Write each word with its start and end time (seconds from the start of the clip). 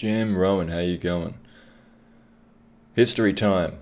Jim 0.00 0.34
Rowan, 0.34 0.68
how 0.68 0.78
you 0.78 0.96
going? 0.96 1.34
History 2.94 3.34
time. 3.34 3.76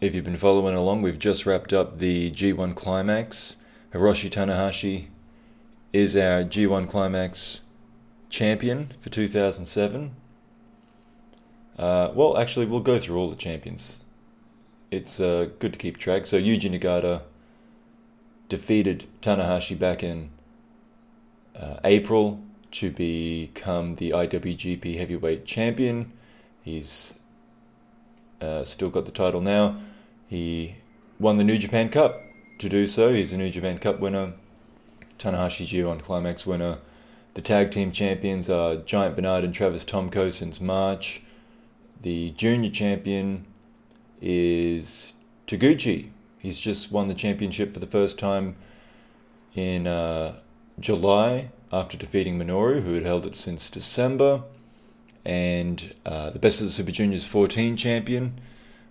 If 0.00 0.14
you've 0.14 0.22
been 0.22 0.36
following 0.36 0.76
along, 0.76 1.02
we've 1.02 1.18
just 1.18 1.44
wrapped 1.46 1.72
up 1.72 1.98
the 1.98 2.30
G1 2.30 2.76
Climax. 2.76 3.56
Hiroshi 3.92 4.30
Tanahashi 4.30 5.06
is 5.92 6.14
our 6.14 6.44
G1 6.44 6.88
Climax 6.88 7.62
champion 8.30 8.86
for 9.00 9.08
2007. 9.08 10.14
Uh, 11.76 12.12
well, 12.14 12.38
actually, 12.38 12.66
we'll 12.66 12.78
go 12.78 13.00
through 13.00 13.18
all 13.18 13.30
the 13.30 13.34
champions. 13.34 13.98
It's 14.92 15.18
uh, 15.18 15.48
good 15.58 15.72
to 15.72 15.78
keep 15.80 15.98
track. 15.98 16.24
So 16.26 16.40
Yuji 16.40 16.70
Nagata 16.70 17.22
defeated 18.48 19.06
Tanahashi 19.20 19.76
back 19.76 20.04
in 20.04 20.30
uh, 21.56 21.78
April 21.82 22.43
to 22.74 22.90
become 22.90 23.94
the 23.96 24.10
IWGP 24.10 24.98
Heavyweight 24.98 25.44
Champion. 25.44 26.12
He's 26.62 27.14
uh, 28.40 28.64
still 28.64 28.90
got 28.90 29.04
the 29.04 29.12
title 29.12 29.40
now. 29.40 29.80
He 30.26 30.74
won 31.20 31.36
the 31.36 31.44
New 31.44 31.56
Japan 31.56 31.88
Cup 31.88 32.20
to 32.58 32.68
do 32.68 32.88
so. 32.88 33.12
He's 33.12 33.32
a 33.32 33.36
New 33.36 33.48
Japan 33.50 33.78
Cup 33.78 34.00
winner, 34.00 34.32
Tanahashi 35.20 35.66
G1 35.66 36.02
Climax 36.02 36.44
winner. 36.46 36.78
The 37.34 37.42
tag 37.42 37.70
team 37.70 37.92
champions 37.92 38.50
are 38.50 38.76
Giant 38.76 39.14
Bernard 39.14 39.44
and 39.44 39.54
Travis 39.54 39.84
Tomko 39.84 40.32
since 40.32 40.60
March. 40.60 41.22
The 42.02 42.30
junior 42.32 42.70
champion 42.70 43.46
is 44.20 45.14
Taguchi. 45.46 46.10
He's 46.40 46.58
just 46.58 46.90
won 46.90 47.06
the 47.06 47.14
championship 47.14 47.72
for 47.72 47.78
the 47.78 47.86
first 47.86 48.18
time 48.18 48.56
in 49.54 49.86
uh, 49.86 50.34
July 50.80 51.50
after 51.74 51.96
defeating 51.96 52.38
Minoru, 52.38 52.84
who 52.84 52.94
had 52.94 53.04
held 53.04 53.26
it 53.26 53.34
since 53.34 53.68
December, 53.68 54.44
and 55.24 55.92
uh, 56.06 56.30
the 56.30 56.38
Best 56.38 56.60
of 56.60 56.68
the 56.68 56.72
Super 56.72 56.92
Juniors 56.92 57.26
14 57.26 57.76
champion, 57.76 58.40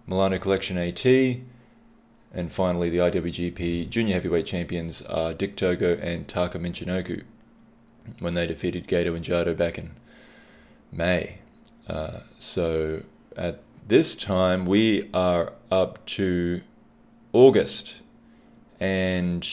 Milano 0.05 0.37
Collection 0.37 0.77
AT, 0.77 1.05
and 1.05 2.51
finally 2.51 2.89
the 2.89 2.97
IWGP 2.97 3.89
Junior 3.89 4.15
Heavyweight 4.15 4.45
champions 4.45 5.01
are 5.03 5.33
Dick 5.33 5.55
Togo 5.55 5.97
and 5.97 6.27
Taka 6.27 6.59
Michinoku 6.59 7.23
when 8.19 8.33
they 8.33 8.45
defeated 8.45 8.87
Gato 8.89 9.15
and 9.15 9.23
Jado 9.23 9.55
back 9.55 9.77
in 9.77 9.91
May. 10.91 11.37
Uh, 11.87 12.19
so 12.37 13.03
at 13.37 13.61
this 13.87 14.13
time 14.13 14.65
we 14.65 15.09
are 15.13 15.53
up 15.71 16.05
to 16.07 16.59
August, 17.31 18.01
and 18.77 19.47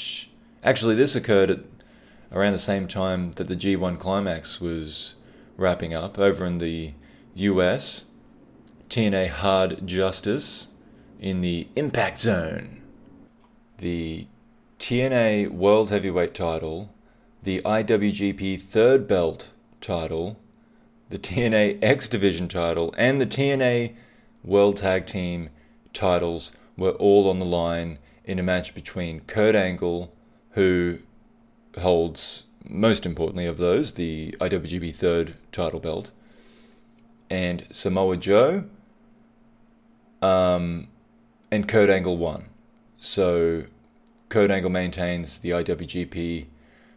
actually 0.64 0.96
this 0.96 1.14
occurred 1.14 1.50
at 1.50 1.69
around 2.32 2.52
the 2.52 2.58
same 2.58 2.86
time 2.86 3.32
that 3.32 3.48
the 3.48 3.56
G1 3.56 3.98
Climax 3.98 4.60
was 4.60 5.16
wrapping 5.56 5.94
up 5.94 6.18
over 6.18 6.44
in 6.44 6.58
the 6.58 6.94
US. 7.34 8.04
TNA 8.88 9.28
Hard 9.28 9.86
Justice 9.86 10.66
in 11.20 11.42
the 11.42 11.68
Impact 11.76 12.20
Zone. 12.20 12.82
The 13.78 14.26
TNA 14.80 15.50
World 15.50 15.90
Heavyweight 15.90 16.34
title, 16.34 16.92
the 17.42 17.62
IWGP 17.62 18.60
Third 18.60 19.06
Belt 19.06 19.50
title, 19.80 20.40
the 21.08 21.18
TNA 21.18 21.78
X 21.80 22.08
Division 22.08 22.48
title, 22.48 22.92
and 22.98 23.20
the 23.20 23.26
TNA 23.26 23.94
World 24.42 24.78
Tag 24.78 25.06
Team 25.06 25.50
titles 25.92 26.52
were 26.76 26.92
all 26.92 27.30
on 27.30 27.38
the 27.38 27.44
line 27.44 27.98
in 28.24 28.38
a 28.38 28.42
match 28.42 28.74
between 28.74 29.20
Kurt 29.20 29.54
Angle, 29.54 30.12
who 30.52 30.98
holds, 31.78 32.44
most 32.68 33.06
importantly 33.06 33.46
of 33.46 33.58
those, 33.58 33.92
the 33.92 34.34
IWGP 34.40 34.94
third 34.94 35.34
title 35.52 35.80
belt, 35.80 36.10
and 37.28 37.66
Samoa 37.70 38.16
Joe, 38.16 38.64
um, 40.20 40.88
and 41.50 41.68
Kurt 41.68 41.90
Angle 41.90 42.16
won. 42.16 42.46
So 42.98 43.64
Kurt 44.28 44.50
Angle 44.50 44.70
maintains 44.70 45.38
the 45.38 45.50
IWGP 45.50 46.46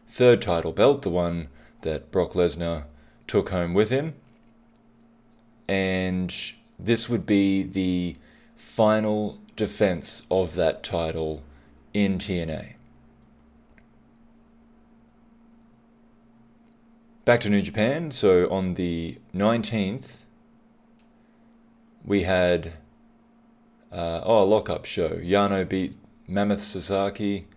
third 0.07 0.41
title 0.41 0.72
belt, 0.72 1.01
the 1.01 1.09
one 1.09 1.47
that 1.81 2.12
Brock 2.12 2.33
Lesnar 2.33 2.85
took 3.28 3.50
home 3.50 3.73
with 3.73 3.89
him. 3.89 4.16
And 5.67 6.35
this 6.78 7.07
would 7.09 7.25
be 7.25 7.63
the 7.63 8.17
final 8.56 9.39
defense 9.56 10.23
of 10.29 10.56
that 10.56 10.83
title 10.83 11.44
in 11.94 12.17
TNA. 12.17 12.73
Back 17.25 17.39
to 17.39 17.50
New 17.50 17.61
Japan. 17.61 18.11
So 18.11 18.50
on 18.50 18.73
the 18.73 19.17
19th, 19.34 20.23
we 22.03 22.23
had 22.23 22.73
uh, 23.91 24.22
oh 24.23 24.44
a 24.44 24.45
lockup 24.45 24.85
show. 24.85 25.09
Yano 25.09 25.67
beat 25.67 25.97
Mammoth 26.28 26.59
Sasaki, 26.59 27.47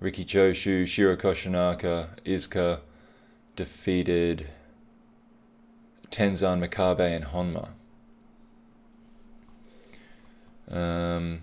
Riki 0.00 0.24
Choshu, 0.24 0.86
Shiro 0.86 1.16
Koshinaka, 1.16 2.08
Iizuka 2.24 2.80
defeated 3.56 4.46
Tenzan 6.10 6.64
Makabe 6.64 7.14
and 7.16 7.24
Honma. 7.24 7.70
Um, 10.70 11.40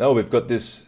oh, 0.00 0.12
we've 0.12 0.30
got 0.30 0.48
this 0.48 0.85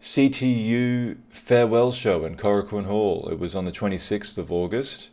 CTU 0.00 1.18
farewell 1.28 1.92
show 1.92 2.24
in 2.24 2.36
Korakuen 2.36 2.86
Hall. 2.86 3.28
It 3.30 3.38
was 3.38 3.54
on 3.54 3.66
the 3.66 3.72
26th 3.72 4.38
of 4.38 4.50
August. 4.50 5.10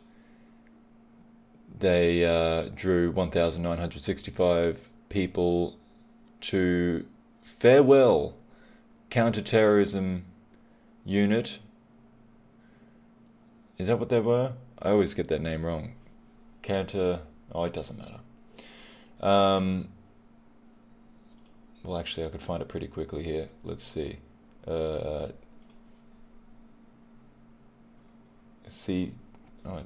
They 1.78 2.24
uh, 2.24 2.70
drew 2.74 3.10
1,965 3.10 4.88
people 5.10 5.76
to 6.40 7.06
farewell 7.42 8.34
counterterrorism 9.10 10.24
unit. 11.04 11.58
Is 13.76 13.88
that 13.88 13.98
what 13.98 14.08
they 14.08 14.20
were? 14.20 14.54
I 14.80 14.90
always 14.90 15.12
get 15.12 15.28
that 15.28 15.42
name 15.42 15.66
wrong. 15.66 15.92
Counter. 16.62 17.20
Oh, 17.52 17.64
it 17.64 17.74
doesn't 17.74 17.98
matter. 17.98 18.20
Um, 19.20 19.88
well, 21.84 21.98
actually, 21.98 22.26
I 22.26 22.30
could 22.30 22.42
find 22.42 22.62
it 22.62 22.68
pretty 22.68 22.88
quickly 22.88 23.22
here. 23.22 23.50
Let's 23.62 23.84
see 23.84 24.18
uh, 24.68 25.28
see, 28.66 29.12
oh, 29.64 29.82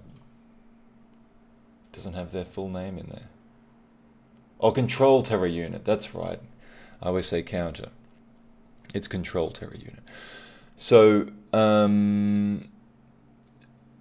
doesn't 1.92 2.14
have 2.14 2.32
their 2.32 2.44
full 2.44 2.68
name 2.68 2.98
in 2.98 3.06
there. 3.06 3.28
Oh, 4.60 4.72
control 4.72 5.22
terror 5.22 5.46
unit. 5.46 5.84
That's 5.84 6.14
right. 6.14 6.40
I 7.02 7.06
always 7.06 7.26
say 7.26 7.42
counter. 7.42 7.88
It's 8.94 9.08
control 9.08 9.50
terror 9.50 9.74
unit. 9.74 10.02
So 10.76 11.26
um, 11.52 12.68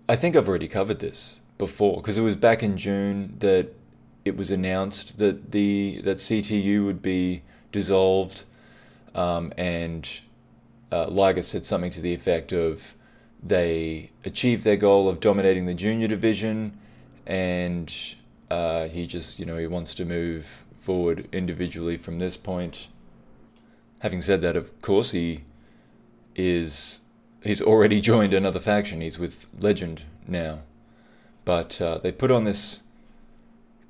I 0.07 0.15
think 0.15 0.35
I've 0.35 0.47
already 0.47 0.67
covered 0.67 0.99
this 0.99 1.41
before 1.57 1.97
because 1.97 2.17
it 2.17 2.21
was 2.21 2.35
back 2.35 2.63
in 2.63 2.77
June 2.77 3.35
that 3.39 3.73
it 4.25 4.37
was 4.37 4.51
announced 4.51 5.17
that 5.17 5.51
the 5.51 6.01
that 6.03 6.17
CTU 6.17 6.85
would 6.85 7.01
be 7.01 7.43
dissolved 7.71 8.45
um, 9.15 9.51
and 9.57 10.21
uh, 10.91 11.07
Liger 11.07 11.41
said 11.41 11.65
something 11.65 11.91
to 11.91 12.01
the 12.01 12.13
effect 12.13 12.51
of 12.51 12.95
they 13.43 14.11
achieved 14.23 14.63
their 14.63 14.75
goal 14.75 15.09
of 15.09 15.19
dominating 15.19 15.65
the 15.65 15.73
junior 15.73 16.07
division, 16.07 16.77
and 17.25 18.15
uh, 18.49 18.87
he 18.87 19.07
just, 19.07 19.39
you 19.39 19.45
know, 19.45 19.57
he 19.57 19.67
wants 19.67 19.93
to 19.95 20.05
move 20.05 20.65
forward 20.77 21.27
individually 21.31 21.97
from 21.97 22.19
this 22.19 22.37
point. 22.37 22.87
Having 23.99 24.21
said 24.21 24.41
that, 24.41 24.55
of 24.55 24.81
course, 24.81 25.11
he 25.11 25.43
is 26.35 27.01
he's 27.43 27.61
already 27.61 27.99
joined 28.11 28.33
another 28.33 28.59
faction. 28.59 29.01
He's 29.01 29.17
with 29.17 29.47
Legend 29.59 30.05
now, 30.27 30.59
but 31.45 31.81
uh, 31.81 31.97
they 31.99 32.11
put 32.11 32.31
on 32.31 32.43
this 32.43 32.83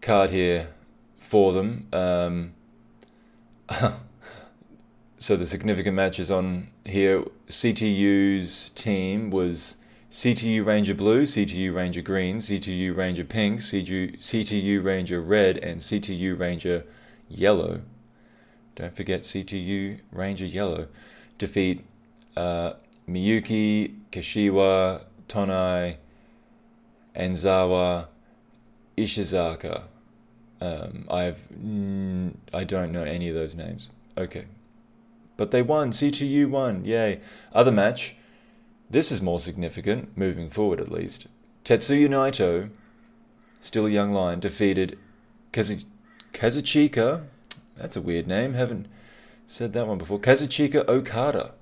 card 0.01 0.29
here 0.29 0.69
for 1.17 1.51
them. 1.51 1.87
Um, 1.91 2.53
so 5.21 5.35
the 5.35 5.45
significant 5.45 5.95
matches 5.95 6.31
on 6.31 6.67
here, 6.83 7.23
CTU's 7.47 8.69
team 8.69 9.29
was 9.29 9.77
CTU 10.09 10.65
Ranger 10.65 10.95
Blue, 10.95 11.21
CTU 11.21 11.71
Ranger 11.75 12.01
Green, 12.01 12.37
CTU 12.37 12.97
Ranger 12.97 13.23
Pink, 13.23 13.59
CTU, 13.59 14.17
CTU 14.17 14.83
Ranger 14.83 15.21
Red, 15.21 15.59
and 15.59 15.79
CTU 15.79 16.39
Ranger 16.39 16.85
Yellow. 17.29 17.81
Don't 18.73 18.95
forget 18.95 19.21
CTU 19.21 19.99
Ranger 20.11 20.47
Yellow. 20.47 20.87
Defeat 21.37 21.85
uh, 22.35 22.73
Miyuki, 23.07 23.97
Kashiwa, 24.11 25.03
Tonai, 25.27 25.97
Enzawa, 27.15 28.07
Ishizaka. 28.97 29.83
Um, 30.59 31.05
I've 31.11 31.47
I 32.51 32.63
don't 32.63 32.91
know 32.91 33.03
any 33.03 33.29
of 33.29 33.35
those 33.35 33.53
names. 33.53 33.91
Okay, 34.17 34.45
but 35.41 35.49
they 35.49 35.63
won. 35.63 35.89
CTU 35.89 36.47
won. 36.47 36.85
Yay. 36.85 37.19
Other 37.51 37.71
match. 37.71 38.15
This 38.91 39.11
is 39.11 39.23
more 39.23 39.39
significant, 39.39 40.15
moving 40.15 40.51
forward 40.51 40.79
at 40.79 40.91
least. 40.91 41.25
Tetsuya 41.65 42.07
Naito 42.07 42.69
still 43.59 43.87
a 43.87 43.89
young 43.89 44.11
lion, 44.11 44.39
defeated 44.39 44.99
Kazu- 45.51 45.85
Kazuchika. 46.31 47.23
That's 47.75 47.95
a 47.95 48.01
weird 48.01 48.27
name. 48.27 48.53
Haven't 48.53 48.87
said 49.47 49.73
that 49.73 49.87
one 49.87 49.97
before. 49.97 50.19
Kazuchika 50.19 50.87
Okada, 50.87 51.53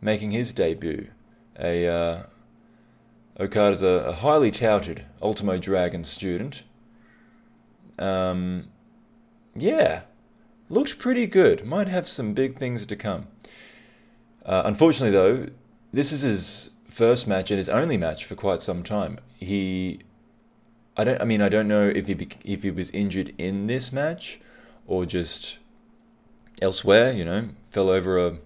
making 0.00 0.32
his 0.32 0.52
debut. 0.52 1.06
A 1.60 1.86
uh, 1.86 2.22
Okada's 3.38 3.84
a, 3.84 3.86
a 3.86 4.12
highly 4.14 4.50
touted 4.50 5.04
Ultimo 5.22 5.58
Dragon 5.58 6.02
student. 6.02 6.64
Um, 8.00 8.70
yeah, 9.54 10.02
looked 10.74 10.98
pretty 10.98 11.26
good. 11.26 11.64
Might 11.64 11.88
have 11.88 12.06
some 12.06 12.34
big 12.34 12.58
things 12.58 12.84
to 12.84 12.96
come. 12.96 13.28
Uh, 14.44 14.62
unfortunately, 14.64 15.16
though, 15.16 15.48
this 15.92 16.12
is 16.12 16.22
his 16.22 16.70
first 16.88 17.26
match 17.26 17.50
and 17.50 17.58
his 17.58 17.68
only 17.68 17.96
match 17.96 18.24
for 18.24 18.34
quite 18.34 18.60
some 18.60 18.82
time. 18.82 19.18
He, 19.38 20.00
I 20.96 21.04
don't. 21.04 21.20
I 21.20 21.24
mean, 21.24 21.40
I 21.40 21.48
don't 21.48 21.68
know 21.68 21.88
if 21.88 22.06
he 22.06 22.28
if 22.44 22.62
he 22.62 22.70
was 22.70 22.90
injured 22.90 23.34
in 23.38 23.66
this 23.68 23.92
match 23.92 24.40
or 24.86 25.06
just 25.06 25.58
elsewhere. 26.60 27.12
You 27.12 27.24
know, 27.24 27.48
fell 27.70 27.88
over 27.88 28.18
a 28.18 28.38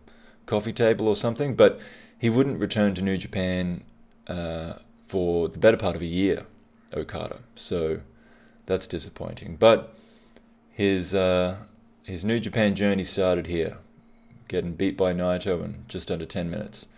coffee 0.47 0.73
table 0.73 1.09
or 1.09 1.17
something. 1.17 1.55
But 1.55 1.81
he 2.19 2.31
wouldn't 2.31 2.61
return 2.61 2.95
to 2.95 3.03
New 3.03 3.17
Japan 3.17 3.83
uh, 4.27 4.75
for 5.07 5.49
the 5.49 5.59
better 5.59 5.77
part 5.77 5.97
of 5.97 6.03
a 6.03 6.07
year. 6.07 6.47
Okada. 6.95 7.39
So 7.55 8.01
that's 8.67 8.87
disappointing. 8.87 9.57
But 9.57 9.95
his 10.71 11.15
uh, 11.15 11.57
his 12.09 12.25
New 12.25 12.41
Japan 12.41 12.75
journey 12.75 13.05
started 13.05 13.47
here, 13.47 13.77
getting 14.49 14.73
beat 14.73 14.97
by 14.97 15.13
Naito 15.13 15.63
in 15.63 15.85
just 15.89 16.11
under 16.11 16.25
10 16.25 16.49
minutes. 16.49 16.89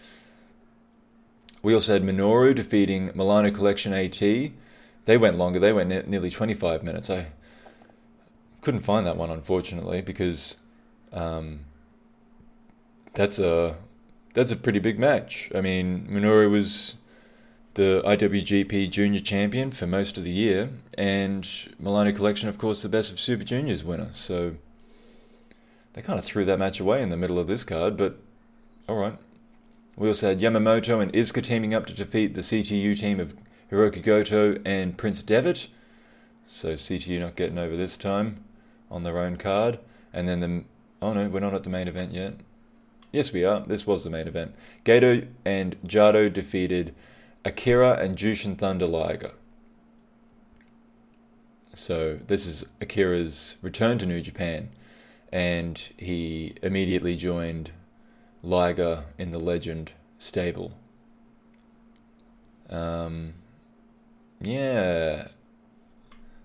We 1.64 1.74
also 1.74 1.94
had 1.94 2.04
Minoru 2.04 2.54
defeating 2.54 3.10
Milano 3.16 3.50
Collection 3.50 3.92
AT. 3.92 4.20
They 4.20 5.16
went 5.18 5.36
longer, 5.36 5.58
they 5.58 5.72
went 5.72 5.88
ne- 5.88 6.04
nearly 6.06 6.30
25 6.30 6.84
minutes. 6.84 7.10
I 7.10 7.26
couldn't 8.60 8.80
find 8.80 9.04
that 9.04 9.16
one, 9.16 9.30
unfortunately, 9.30 10.00
because 10.00 10.58
um, 11.12 11.64
that's 13.14 13.40
a 13.40 13.76
that's 14.32 14.52
a 14.52 14.56
pretty 14.56 14.78
big 14.78 14.96
match. 14.96 15.50
I 15.52 15.60
mean, 15.60 16.06
Minoru 16.08 16.48
was 16.48 16.94
the 17.74 18.00
IWGP 18.06 18.88
Junior 18.90 19.20
Champion 19.20 19.72
for 19.72 19.88
most 19.88 20.16
of 20.16 20.22
the 20.22 20.30
year, 20.30 20.70
and 20.96 21.48
Milano 21.80 22.12
Collection, 22.12 22.48
of 22.48 22.58
course, 22.58 22.82
the 22.82 22.88
Best 22.88 23.10
of 23.10 23.18
Super 23.18 23.42
Juniors 23.42 23.82
winner. 23.82 24.10
So 24.12 24.54
they 25.92 26.02
kind 26.02 26.19
of 26.19 26.25
threw 26.25 26.44
that 26.44 26.58
match 26.58 26.81
away 26.81 27.02
in 27.02 27.08
the 27.08 27.16
middle 27.16 27.38
of 27.38 27.46
this 27.46 27.64
card, 27.64 27.96
but 27.96 28.19
all 28.88 28.96
right. 28.96 29.16
We 29.96 30.08
also 30.08 30.28
had 30.28 30.40
Yamamoto 30.40 31.02
and 31.02 31.12
Iizuka 31.12 31.42
teaming 31.42 31.75
up 31.75 31.87
to 31.87 31.94
defeat 31.94 32.34
the 32.34 32.40
CTU 32.40 32.98
team 32.98 33.20
of 33.20 33.34
Hiroki 33.70 34.02
Goto 34.02 34.58
and 34.64 34.96
Prince 34.96 35.22
Devitt. 35.22 35.69
So 36.46 36.75
CTU 36.75 37.20
not 37.20 37.37
getting 37.37 37.58
over 37.58 37.76
this 37.76 37.96
time 37.96 38.42
on 38.90 39.02
their 39.02 39.19
own 39.19 39.37
card. 39.37 39.78
And 40.12 40.28
then 40.28 40.40
the 40.40 40.64
oh 41.02 41.12
no, 41.12 41.28
we're 41.28 41.40
not 41.40 41.54
at 41.54 41.62
the 41.62 41.70
main 41.70 41.88
event 41.88 42.12
yet. 42.12 42.34
Yes, 43.12 43.32
we 43.32 43.44
are. 43.44 43.60
This 43.60 43.87
was 43.87 44.04
the 44.04 44.10
main 44.10 44.28
event. 44.28 44.54
Gato 44.84 45.26
and 45.44 45.76
Jado 45.82 46.32
defeated 46.32 46.94
Akira 47.44 47.94
and 47.94 48.16
Jushin 48.16 48.56
Thunder 48.56 48.87
Liger. 48.87 49.32
So 51.75 52.19
this 52.26 52.46
is 52.46 52.64
Akira's 52.81 53.56
return 53.62 53.98
to 53.98 54.06
New 54.06 54.20
Japan, 54.20 54.70
and 55.32 55.90
he 55.96 56.54
immediately 56.62 57.16
joined 57.16 57.72
Liger 58.42 59.04
in 59.18 59.30
the 59.30 59.38
Legend 59.38 59.92
stable. 60.18 60.72
Um, 62.68 63.34
yeah. 64.40 65.28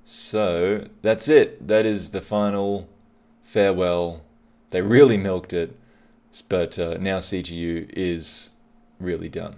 So 0.04 0.88
that's 1.02 1.28
it. 1.28 1.68
That 1.68 1.86
is 1.86 2.12
the 2.12 2.22
final 2.22 2.88
farewell. 3.44 4.24
They 4.70 4.82
really 4.82 5.18
milked 5.18 5.54
it, 5.54 5.78
but 6.50 6.78
uh, 6.78 6.98
now 7.00 7.20
CTU 7.20 7.90
is 7.94 8.50
really 9.00 9.30
done. 9.30 9.56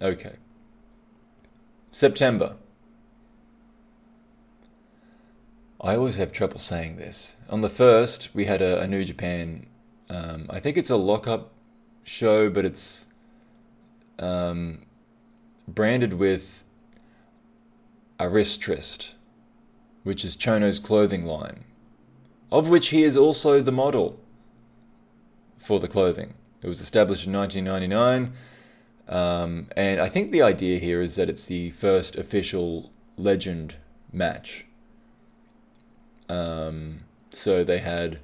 Okay. 0.00 0.36
September. 1.90 2.56
I 5.80 5.96
always 5.96 6.16
have 6.16 6.32
trouble 6.32 6.58
saying 6.58 6.96
this. 6.96 7.36
On 7.50 7.60
the 7.60 7.68
first, 7.68 8.30
we 8.34 8.46
had 8.46 8.62
a, 8.62 8.80
a 8.80 8.86
New 8.86 9.04
Japan. 9.04 9.66
Um, 10.08 10.46
I 10.48 10.58
think 10.60 10.76
it's 10.76 10.90
a 10.90 10.96
lockup 10.96 11.52
show, 12.04 12.48
but 12.48 12.64
it's 12.64 13.06
um, 14.18 14.86
branded 15.68 16.14
with 16.14 16.64
Aristrist, 18.18 19.12
which 20.02 20.24
is 20.24 20.36
Chono's 20.36 20.78
clothing 20.78 21.26
line, 21.26 21.64
of 22.50 22.68
which 22.68 22.88
he 22.88 23.02
is 23.02 23.16
also 23.16 23.60
the 23.60 23.72
model 23.72 24.18
for 25.58 25.78
the 25.78 25.88
clothing. 25.88 26.34
It 26.62 26.68
was 26.68 26.80
established 26.80 27.26
in 27.26 27.32
1999. 27.32 28.32
Um, 29.08 29.68
and 29.76 30.00
I 30.00 30.08
think 30.08 30.32
the 30.32 30.42
idea 30.42 30.78
here 30.78 31.00
is 31.00 31.16
that 31.16 31.28
it's 31.28 31.46
the 31.46 31.70
first 31.70 32.16
official 32.16 32.90
legend 33.16 33.76
match. 34.12 34.66
Um, 36.28 37.00
so 37.30 37.64
they 37.64 37.78
had 37.78 38.20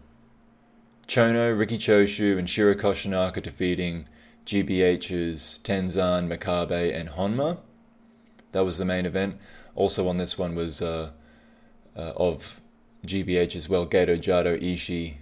Chono, 1.06 1.56
Riki 1.56 1.78
Choshu, 1.78 2.38
and 2.38 2.48
Shiro 2.48 2.74
Koshinaka 2.74 3.42
defeating 3.42 4.08
GBH's 4.46 5.60
Tenzan, 5.62 6.28
Makabe, 6.28 6.94
and 6.94 7.10
Honma. 7.10 7.58
That 8.52 8.64
was 8.64 8.78
the 8.78 8.84
main 8.84 9.06
event. 9.06 9.36
Also 9.74 10.08
on 10.08 10.16
this 10.16 10.36
one 10.36 10.54
was 10.54 10.82
uh, 10.82 11.10
uh, 11.96 12.12
of 12.16 12.60
GBH 13.06 13.56
as 13.56 13.68
well, 13.68 13.86
Gedo, 13.86 14.18
Jado, 14.18 14.60
Ishii, 14.60 15.16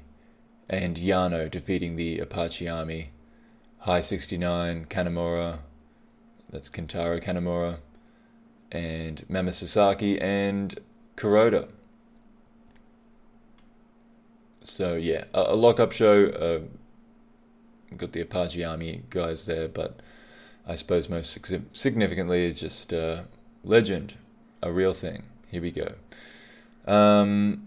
and 0.68 0.96
Yano 0.96 1.50
defeating 1.50 1.96
the 1.96 2.18
Apache 2.18 2.68
Army 2.68 3.10
High 3.78 4.02
69, 4.02 4.86
Kanemura, 4.90 5.60
that's 6.50 6.68
Kentaro 6.68 7.22
Kanemura, 7.22 7.78
and 8.70 9.24
Mammoth 9.28 9.54
Sasaki 9.54 10.20
and 10.20 10.78
Kuroda. 11.16 11.70
So 14.64 14.94
yeah, 14.94 15.24
a, 15.34 15.46
a 15.48 15.56
lock-up 15.56 15.92
show. 15.92 16.26
Uh, 16.26 17.96
got 17.96 18.12
the 18.12 18.20
Apache 18.20 18.62
Army 18.64 19.02
guys 19.10 19.46
there, 19.46 19.68
but 19.68 20.00
I 20.66 20.74
suppose 20.76 21.08
most 21.08 21.36
significantly 21.72 22.44
is 22.44 22.60
just 22.60 22.92
uh, 22.92 23.22
legend, 23.64 24.14
a 24.62 24.70
real 24.70 24.92
thing. 24.92 25.24
Here 25.48 25.60
we 25.60 25.72
go. 25.72 25.94
Um, 26.86 27.66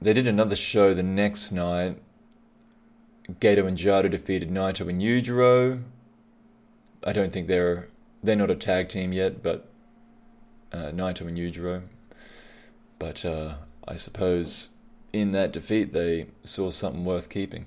they 0.00 0.12
did 0.12 0.26
another 0.26 0.56
show 0.56 0.94
the 0.94 1.02
next 1.02 1.52
night 1.52 1.98
Gato 3.40 3.66
and 3.66 3.78
Jado 3.78 4.10
defeated 4.10 4.50
Naito 4.50 4.88
and 4.88 5.00
Yujiro. 5.00 5.82
I 7.04 7.12
don't 7.12 7.32
think 7.32 7.46
they're 7.46 7.88
they're 8.22 8.36
not 8.36 8.50
a 8.50 8.56
tag 8.56 8.88
team 8.88 9.12
yet, 9.12 9.42
but 9.42 9.68
uh, 10.72 10.90
Naito 10.92 11.22
and 11.22 11.36
Yujiro. 11.36 11.82
But 12.98 13.24
uh, 13.24 13.54
I 13.86 13.96
suppose 13.96 14.68
in 15.12 15.32
that 15.32 15.52
defeat 15.52 15.92
they 15.92 16.26
saw 16.44 16.70
something 16.70 17.04
worth 17.04 17.28
keeping. 17.28 17.66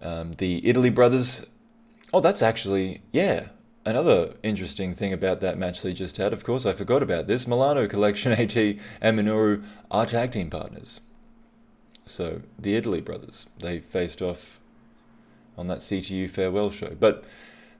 Um, 0.00 0.34
the 0.34 0.66
Italy 0.66 0.90
brothers. 0.90 1.46
Oh, 2.12 2.20
that's 2.20 2.42
actually 2.42 3.02
yeah. 3.12 3.48
Another 3.84 4.34
interesting 4.42 4.94
thing 4.94 5.14
about 5.14 5.40
that 5.40 5.56
match 5.56 5.80
they 5.80 5.94
just 5.94 6.18
had, 6.18 6.34
of 6.34 6.44
course, 6.44 6.66
I 6.66 6.74
forgot 6.74 7.02
about 7.02 7.26
this. 7.26 7.46
Milano 7.46 7.86
Collection 7.88 8.32
AT 8.32 8.54
and 8.54 9.18
Minoru 9.18 9.64
are 9.90 10.04
tag 10.04 10.32
team 10.32 10.50
partners. 10.50 11.00
So 12.04 12.42
the 12.58 12.74
Italy 12.74 13.00
brothers, 13.00 13.46
they 13.60 13.78
faced 13.78 14.20
off 14.20 14.60
on 15.56 15.68
that 15.68 15.78
CTU 15.78 16.28
farewell 16.30 16.70
show. 16.70 16.96
But 16.98 17.24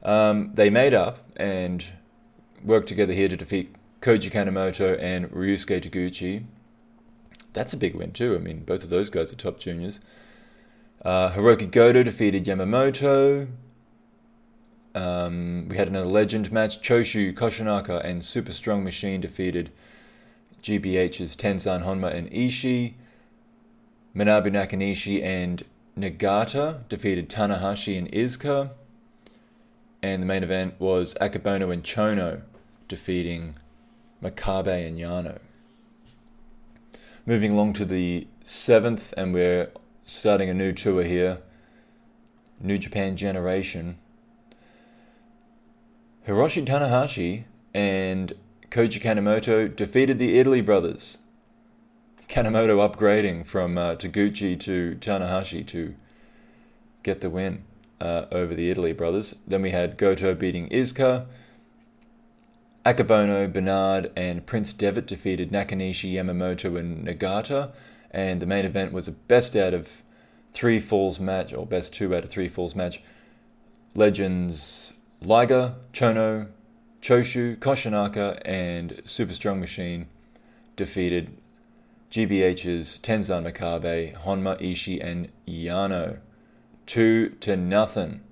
um, 0.02 0.48
they 0.50 0.70
made 0.70 0.94
up 0.94 1.18
and 1.36 1.84
worked 2.64 2.88
together 2.88 3.12
here 3.12 3.28
to 3.28 3.36
defeat 3.36 3.74
Koji 4.00 4.30
Kanemoto 4.30 4.98
and 5.00 5.30
Ryusuke 5.30 5.80
Taguchi. 5.80 6.44
That's 7.52 7.72
a 7.72 7.76
big 7.76 7.94
win 7.94 8.12
too. 8.12 8.34
I 8.34 8.38
mean, 8.38 8.60
both 8.60 8.84
of 8.84 8.90
those 8.90 9.10
guys 9.10 9.32
are 9.32 9.36
top 9.36 9.58
juniors. 9.58 10.00
Uh, 11.04 11.30
Hiroki 11.30 11.70
Goto 11.70 12.02
defeated 12.02 12.44
Yamamoto. 12.44 13.48
Um, 14.94 15.68
we 15.68 15.76
had 15.76 15.88
another 15.88 16.08
legend 16.08 16.50
match. 16.50 16.80
Choshu 16.80 17.32
Koshinaka 17.32 18.04
and 18.04 18.24
Super 18.24 18.52
Strong 18.52 18.84
Machine 18.84 19.20
defeated 19.20 19.70
GBH's 20.62 21.36
Tenzan 21.36 21.84
Honma 21.84 22.12
and 22.12 22.30
Ishii. 22.30 22.94
Manabu 24.14 24.46
Nakanishi 24.46 25.22
and 25.22 25.62
Nagata 25.96 26.88
defeated 26.88 27.28
Tanahashi 27.28 27.96
and 27.96 28.10
Iizuka. 28.10 28.70
And 30.02 30.22
the 30.22 30.26
main 30.26 30.42
event 30.42 30.74
was 30.80 31.14
Akebono 31.20 31.72
and 31.72 31.82
Chono 31.82 32.42
defeating 32.88 33.56
Makabe 34.22 34.86
and 34.86 34.96
Yano. 34.96 35.38
Moving 37.28 37.52
along 37.52 37.74
to 37.74 37.84
the 37.84 38.26
seventh, 38.42 39.12
and 39.14 39.34
we're 39.34 39.70
starting 40.06 40.48
a 40.48 40.54
new 40.54 40.72
tour 40.72 41.02
here 41.02 41.40
New 42.58 42.78
Japan 42.78 43.18
Generation. 43.18 43.98
Hiroshi 46.26 46.64
Tanahashi 46.64 47.44
and 47.74 48.32
Koji 48.70 49.02
Kanemoto 49.02 49.68
defeated 49.68 50.16
the 50.16 50.38
Italy 50.38 50.62
brothers. 50.62 51.18
Kanemoto 52.30 52.78
upgrading 52.78 53.44
from 53.44 53.76
uh, 53.76 53.96
Taguchi 53.96 54.58
to 54.60 54.96
Tanahashi 54.98 55.66
to 55.66 55.94
get 57.02 57.20
the 57.20 57.28
win 57.28 57.62
uh, 58.00 58.24
over 58.32 58.54
the 58.54 58.70
Italy 58.70 58.94
brothers. 58.94 59.34
Then 59.46 59.60
we 59.60 59.72
had 59.72 59.98
Goto 59.98 60.34
beating 60.34 60.70
Iizuka. 60.70 61.26
Akebono, 62.88 63.52
Bernard, 63.52 64.10
and 64.16 64.46
Prince 64.46 64.72
Devitt 64.72 65.06
defeated 65.06 65.52
Nakanishi, 65.52 66.14
Yamamoto, 66.14 66.78
and 66.78 67.06
Nagata. 67.06 67.72
And 68.10 68.40
the 68.40 68.46
main 68.46 68.64
event 68.64 68.94
was 68.94 69.06
a 69.06 69.12
best 69.12 69.54
out 69.56 69.74
of 69.74 70.02
three 70.54 70.80
falls 70.80 71.20
match, 71.20 71.52
or 71.52 71.66
best 71.66 71.92
two 71.92 72.14
out 72.14 72.24
of 72.24 72.30
three 72.30 72.48
falls 72.48 72.74
match. 72.74 73.02
Legends 73.94 74.94
Liger, 75.20 75.74
Chono, 75.92 76.48
Choshu, 77.02 77.58
Koshinaka, 77.58 78.40
and 78.46 79.02
Super 79.04 79.34
Strong 79.34 79.60
Machine 79.60 80.06
defeated 80.76 81.36
GBH's 82.10 82.98
Tenzan 83.00 83.44
Makabe, 83.52 84.16
Honma, 84.16 84.58
Ishii, 84.62 85.04
and 85.04 85.28
Yano. 85.46 86.20
Two 86.86 87.28
to 87.40 87.54
nothing. 87.54 88.22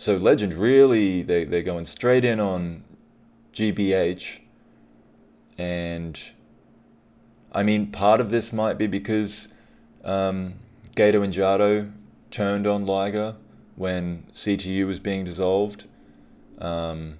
So 0.00 0.16
Legend 0.16 0.54
really 0.54 1.20
they 1.20 1.44
they're 1.44 1.62
going 1.62 1.84
straight 1.84 2.24
in 2.24 2.40
on 2.40 2.84
GBH 3.52 4.40
and 5.58 6.18
I 7.52 7.62
mean 7.62 7.92
part 7.92 8.18
of 8.18 8.30
this 8.30 8.50
might 8.50 8.78
be 8.78 8.86
because 8.86 9.48
um, 10.02 10.54
Gedo 10.96 11.22
and 11.22 11.34
Jado 11.34 11.92
turned 12.30 12.66
on 12.66 12.86
Liger 12.86 13.36
when 13.76 14.24
CTU 14.32 14.86
was 14.86 14.98
being 14.98 15.26
dissolved. 15.26 15.84
Um, 16.58 17.18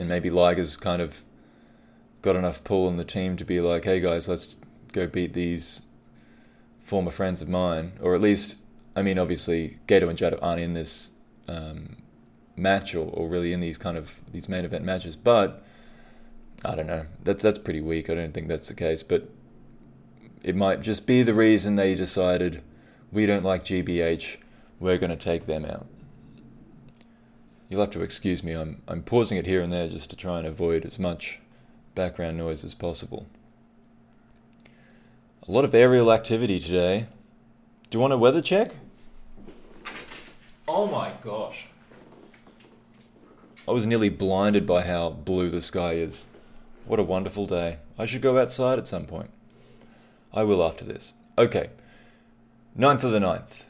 and 0.00 0.08
maybe 0.08 0.30
Liger's 0.30 0.76
kind 0.76 1.00
of 1.00 1.22
got 2.22 2.34
enough 2.34 2.64
pull 2.64 2.88
in 2.88 2.96
the 2.96 3.04
team 3.04 3.36
to 3.36 3.44
be 3.44 3.60
like, 3.60 3.84
hey 3.84 4.00
guys, 4.00 4.28
let's 4.28 4.56
go 4.92 5.06
beat 5.06 5.32
these 5.32 5.82
former 6.80 7.12
friends 7.12 7.40
of 7.40 7.48
mine. 7.48 7.92
Or 8.00 8.16
at 8.16 8.20
least, 8.20 8.56
I 8.96 9.02
mean, 9.02 9.16
obviously, 9.16 9.78
Gato 9.86 10.08
and 10.08 10.18
Jado 10.18 10.40
aren't 10.42 10.60
in 10.60 10.74
this 10.74 11.12
um, 11.48 11.96
match 12.56 12.94
or, 12.94 13.08
or 13.12 13.28
really 13.28 13.52
in 13.52 13.60
these 13.60 13.78
kind 13.78 13.96
of 13.96 14.18
these 14.32 14.48
main 14.48 14.64
event 14.64 14.84
matches, 14.84 15.16
but 15.16 15.62
I 16.64 16.74
don't 16.74 16.86
know. 16.86 17.06
That's 17.22 17.42
that's 17.42 17.58
pretty 17.58 17.80
weak. 17.80 18.10
I 18.10 18.14
don't 18.14 18.32
think 18.32 18.48
that's 18.48 18.68
the 18.68 18.74
case, 18.74 19.02
but 19.02 19.28
it 20.42 20.56
might 20.56 20.80
just 20.80 21.06
be 21.06 21.22
the 21.22 21.34
reason 21.34 21.76
they 21.76 21.94
decided 21.94 22.62
we 23.12 23.26
don't 23.26 23.44
like 23.44 23.64
GBH. 23.64 24.38
We're 24.78 24.98
going 24.98 25.10
to 25.10 25.16
take 25.16 25.46
them 25.46 25.64
out. 25.64 25.86
You'll 27.68 27.80
have 27.80 27.90
to 27.90 28.02
excuse 28.02 28.42
me. 28.42 28.52
I'm 28.52 28.82
I'm 28.86 29.02
pausing 29.02 29.38
it 29.38 29.46
here 29.46 29.60
and 29.60 29.72
there 29.72 29.88
just 29.88 30.10
to 30.10 30.16
try 30.16 30.38
and 30.38 30.46
avoid 30.46 30.84
as 30.84 30.98
much 30.98 31.40
background 31.94 32.38
noise 32.38 32.64
as 32.64 32.74
possible. 32.74 33.26
A 35.48 35.52
lot 35.52 35.64
of 35.64 35.74
aerial 35.74 36.12
activity 36.12 36.58
today. 36.60 37.06
Do 37.88 37.96
you 37.96 38.00
want 38.00 38.12
a 38.12 38.18
weather 38.18 38.42
check? 38.42 38.72
Oh 40.68 40.86
my 40.86 41.12
gosh. 41.22 41.66
I 43.68 43.70
was 43.70 43.86
nearly 43.86 44.08
blinded 44.08 44.66
by 44.66 44.82
how 44.82 45.10
blue 45.10 45.48
the 45.48 45.62
sky 45.62 45.92
is. 45.92 46.26
What 46.86 46.98
a 46.98 47.04
wonderful 47.04 47.46
day. 47.46 47.78
I 47.96 48.04
should 48.04 48.22
go 48.22 48.38
outside 48.38 48.78
at 48.78 48.88
some 48.88 49.06
point. 49.06 49.30
I 50.32 50.42
will 50.42 50.62
after 50.62 50.84
this. 50.84 51.12
Okay. 51.38 51.70
9th 52.76 53.04
of 53.04 53.12
the 53.12 53.20
9th. 53.20 53.64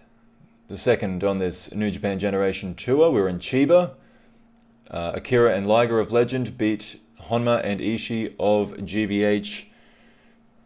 The 0.68 0.76
second 0.78 1.22
on 1.22 1.38
this 1.38 1.72
New 1.74 1.90
Japan 1.90 2.18
Generation 2.18 2.74
tour. 2.74 3.10
We're 3.10 3.28
in 3.28 3.38
Chiba. 3.38 3.92
Uh, 4.90 5.12
Akira 5.14 5.54
and 5.54 5.66
Liger 5.66 6.00
of 6.00 6.12
Legend 6.12 6.56
beat 6.56 6.98
Honma 7.24 7.60
and 7.62 7.80
Ishii 7.80 8.34
of 8.40 8.72
GBH. 8.72 9.66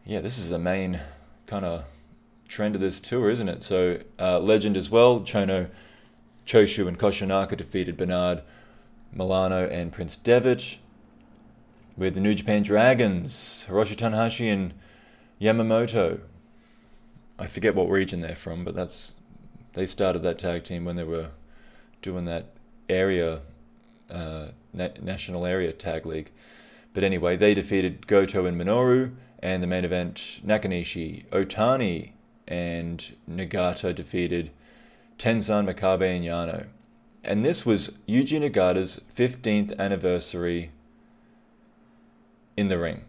Yeah, 0.05 0.21
this 0.21 0.39
is 0.39 0.51
the 0.51 0.59
main 0.59 1.01
kind 1.47 1.65
of 1.65 1.85
trend 2.49 2.77
of 2.77 2.81
this 2.81 3.01
tour, 3.01 3.31
isn't 3.31 3.49
it? 3.49 3.63
So, 3.63 4.01
uh, 4.19 4.39
Legend 4.39 4.77
as 4.77 4.91
well. 4.91 5.21
Chono 5.21 5.69
Choshu 6.50 6.88
and 6.88 6.99
Koshinaka 6.99 7.57
defeated 7.57 7.97
Bernard, 7.97 8.42
Milano, 9.12 9.69
and 9.69 9.92
Prince 9.92 10.16
Devitt. 10.16 10.78
With 11.97 12.14
the 12.14 12.21
New 12.21 12.35
Japan 12.35 12.64
Dragons, 12.64 13.66
Hiroshi 13.69 13.95
Tanahashi 13.95 14.52
and 14.52 14.75
Yamamoto. 15.40 16.23
I 17.38 17.47
forget 17.47 17.76
what 17.76 17.88
region 17.88 18.21
they're 18.21 18.35
from, 18.35 18.64
but 18.64 18.75
that's 18.75 19.14
they 19.75 19.87
started 19.87 20.23
that 20.23 20.40
tag 20.40 20.64
team 20.64 20.85
when 20.85 20.97
they 20.97 21.04
were 21.04 21.28
doing 22.02 22.25
that 22.25 22.47
area 22.88 23.42
uh, 24.11 24.49
na- 24.73 24.88
national 25.00 25.47
area 25.47 25.73
tag 25.73 26.04
league. 26.04 26.33
But 26.92 27.04
anyway, 27.04 27.37
they 27.37 27.54
defeated 27.54 28.09
Goto 28.09 28.45
and 28.47 28.61
Minoru, 28.61 29.12
and 29.38 29.62
the 29.62 29.69
main 29.69 29.85
event 29.85 30.40
Nakanishi, 30.45 31.28
Otani, 31.28 32.11
and 32.49 33.16
Nagata 33.30 33.95
defeated 33.95 34.50
Tenzan, 35.21 35.71
Makabe, 35.71 36.17
and 36.17 36.25
Yano. 36.25 36.67
And 37.23 37.45
this 37.45 37.67
was 37.67 37.91
Yuji 38.09 38.41
Nagata's 38.41 39.03
15th 39.15 39.79
anniversary 39.79 40.71
in 42.57 42.69
the 42.69 42.79
ring. 42.79 43.05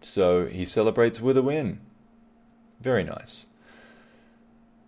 So 0.00 0.46
he 0.46 0.64
celebrates 0.64 1.20
with 1.20 1.36
a 1.36 1.42
win. 1.42 1.80
Very 2.80 3.04
nice. 3.04 3.44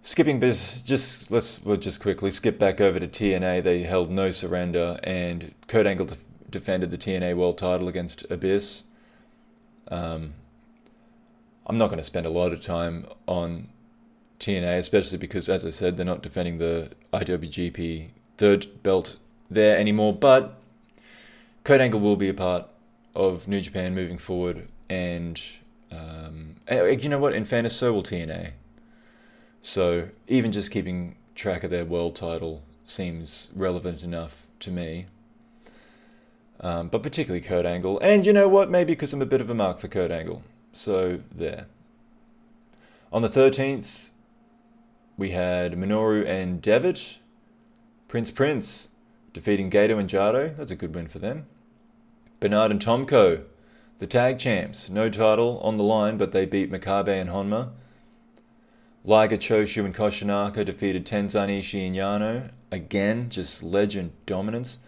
Skipping 0.01 0.41
bit, 0.41 0.81
just 0.87 1.31
let's 1.31 1.63
we'll 1.63 1.77
just 1.77 2.01
quickly 2.01 2.31
skip 2.31 2.59
back 2.59 2.81
over 2.81 2.99
to 2.99 3.07
TNA. 3.07 3.63
They 3.63 3.83
held 3.83 4.11
no 4.11 4.31
surrender, 4.31 4.99
and 5.05 5.55
Kurt 5.69 5.87
Angle 5.87 6.07
def- 6.07 6.25
defended 6.49 6.91
the 6.91 6.97
TNA 6.97 7.37
World 7.37 7.59
Title 7.59 7.89
against 7.89 8.25
Abyss. 8.31 8.85
Um, 9.89 10.33
I'm 11.67 11.77
not 11.77 11.89
going 11.89 11.99
to 11.99 12.03
spend 12.03 12.25
a 12.25 12.31
lot 12.31 12.55
of 12.55 12.63
time 12.63 13.05
on 13.27 13.69
TNA, 14.41 14.79
especially 14.79 15.19
because, 15.19 15.49
as 15.49 15.65
I 15.65 15.71
said, 15.71 15.97
they're 15.97 16.07
not 16.07 16.23
defending 16.23 16.59
the 16.59 16.91
IWGP 17.13 18.09
third 18.39 18.83
belt 18.83 19.19
there 19.51 19.77
anymore. 19.77 20.15
But 20.15 20.59
Kurt 21.63 21.81
Angle 21.81 22.01
will 22.01 22.17
be 22.17 22.31
a 22.31 22.35
part 22.35 22.67
of 23.15 23.47
New 23.47 23.61
Japan 23.61 23.95
moving 23.95 24.19
forward, 24.19 24.67
and, 24.89 25.41
um, 25.93 26.57
and 26.67 27.05
you 27.05 27.11
know 27.11 27.19
what? 27.19 27.35
In 27.35 27.45
fairness, 27.45 27.77
so 27.77 27.93
will 27.93 28.03
TNA. 28.03 28.53
So 29.63 30.09
even 30.27 30.53
just 30.53 30.71
keeping 30.71 31.17
track 31.35 31.63
of 31.63 31.71
their 31.71 31.85
world 31.85 32.17
title 32.17 32.63
seems 32.87 33.51
relevant 33.55 34.03
enough 34.03 34.47
to 34.61 34.71
me. 34.71 35.07
Um, 36.61 36.89
but 36.89 37.03
particularly 37.03 37.41
Kurt 37.41 37.67
Angle, 37.67 37.99
and 38.01 38.25
you 38.25 38.33
know 38.33 38.49
what? 38.49 38.71
Maybe 38.71 38.93
because 38.93 39.13
I'm 39.13 39.23
a 39.23 39.27
bit 39.27 39.41
of 39.41 39.51
a 39.51 39.55
mark 39.55 39.81
for 39.81 39.89
Kurt 39.89 40.11
Angle. 40.11 40.43
So 40.73 41.21
there. 41.35 41.67
On 43.13 43.23
the 43.23 43.29
13th, 43.29 44.10
we 45.21 45.31
had 45.33 45.75
Minoru 45.75 46.27
and 46.27 46.63
Devitt. 46.63 47.19
Prince 48.09 48.31
Prince 48.31 48.89
defeating 49.35 49.69
Gato 49.69 49.99
and 49.99 50.09
Jado. 50.09 50.57
That's 50.57 50.73
a 50.73 50.77
good 50.77 50.95
win 50.95 51.09
for 51.09 51.19
them. 51.19 51.45
Bernard 52.41 52.71
and 52.71 52.81
Tomko, 52.81 53.45
the 53.99 54.07
tag 54.07 54.39
champs. 54.39 54.89
No 54.89 55.11
title 55.11 55.61
on 55.63 55.77
the 55.77 55.83
line, 55.83 56.17
but 56.17 56.33
they 56.33 56.47
beat 56.47 56.73
Makabe 56.73 57.21
and 57.21 57.29
Honma. 57.29 57.73
Liger, 59.05 59.37
Choshu, 59.37 59.85
and 59.85 59.95
Koshinaka 59.95 60.65
defeated 60.65 61.05
Tenzan, 61.05 61.51
Ishii, 61.51 61.87
and 61.87 61.97
Yano. 61.97 62.51
Again, 62.73 63.29
just 63.29 63.63
legend 63.63 64.13
dominance. 64.25 64.79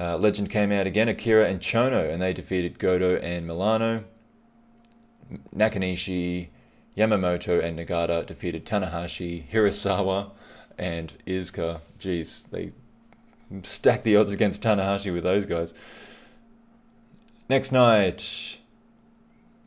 Uh, 0.00 0.16
legend 0.16 0.48
came 0.48 0.72
out 0.72 0.86
again, 0.86 1.08
Akira 1.08 1.48
and 1.50 1.60
Chono, 1.60 2.10
and 2.10 2.22
they 2.22 2.32
defeated 2.32 2.78
Goto 2.78 3.16
and 3.16 3.46
Milano. 3.46 4.04
Nakanishi, 5.54 6.48
Yamamoto 6.96 7.62
and 7.62 7.78
Nagata 7.78 8.24
defeated 8.24 8.64
Tanahashi, 8.64 9.48
Hirasawa, 9.50 10.30
and 10.78 11.12
Iizuka. 11.26 11.80
Jeez, 11.98 12.48
they 12.50 12.72
stacked 13.62 14.04
the 14.04 14.16
odds 14.16 14.32
against 14.32 14.62
Tanahashi 14.62 15.12
with 15.12 15.24
those 15.24 15.46
guys. 15.46 15.74
Next 17.48 17.72
night, 17.72 18.58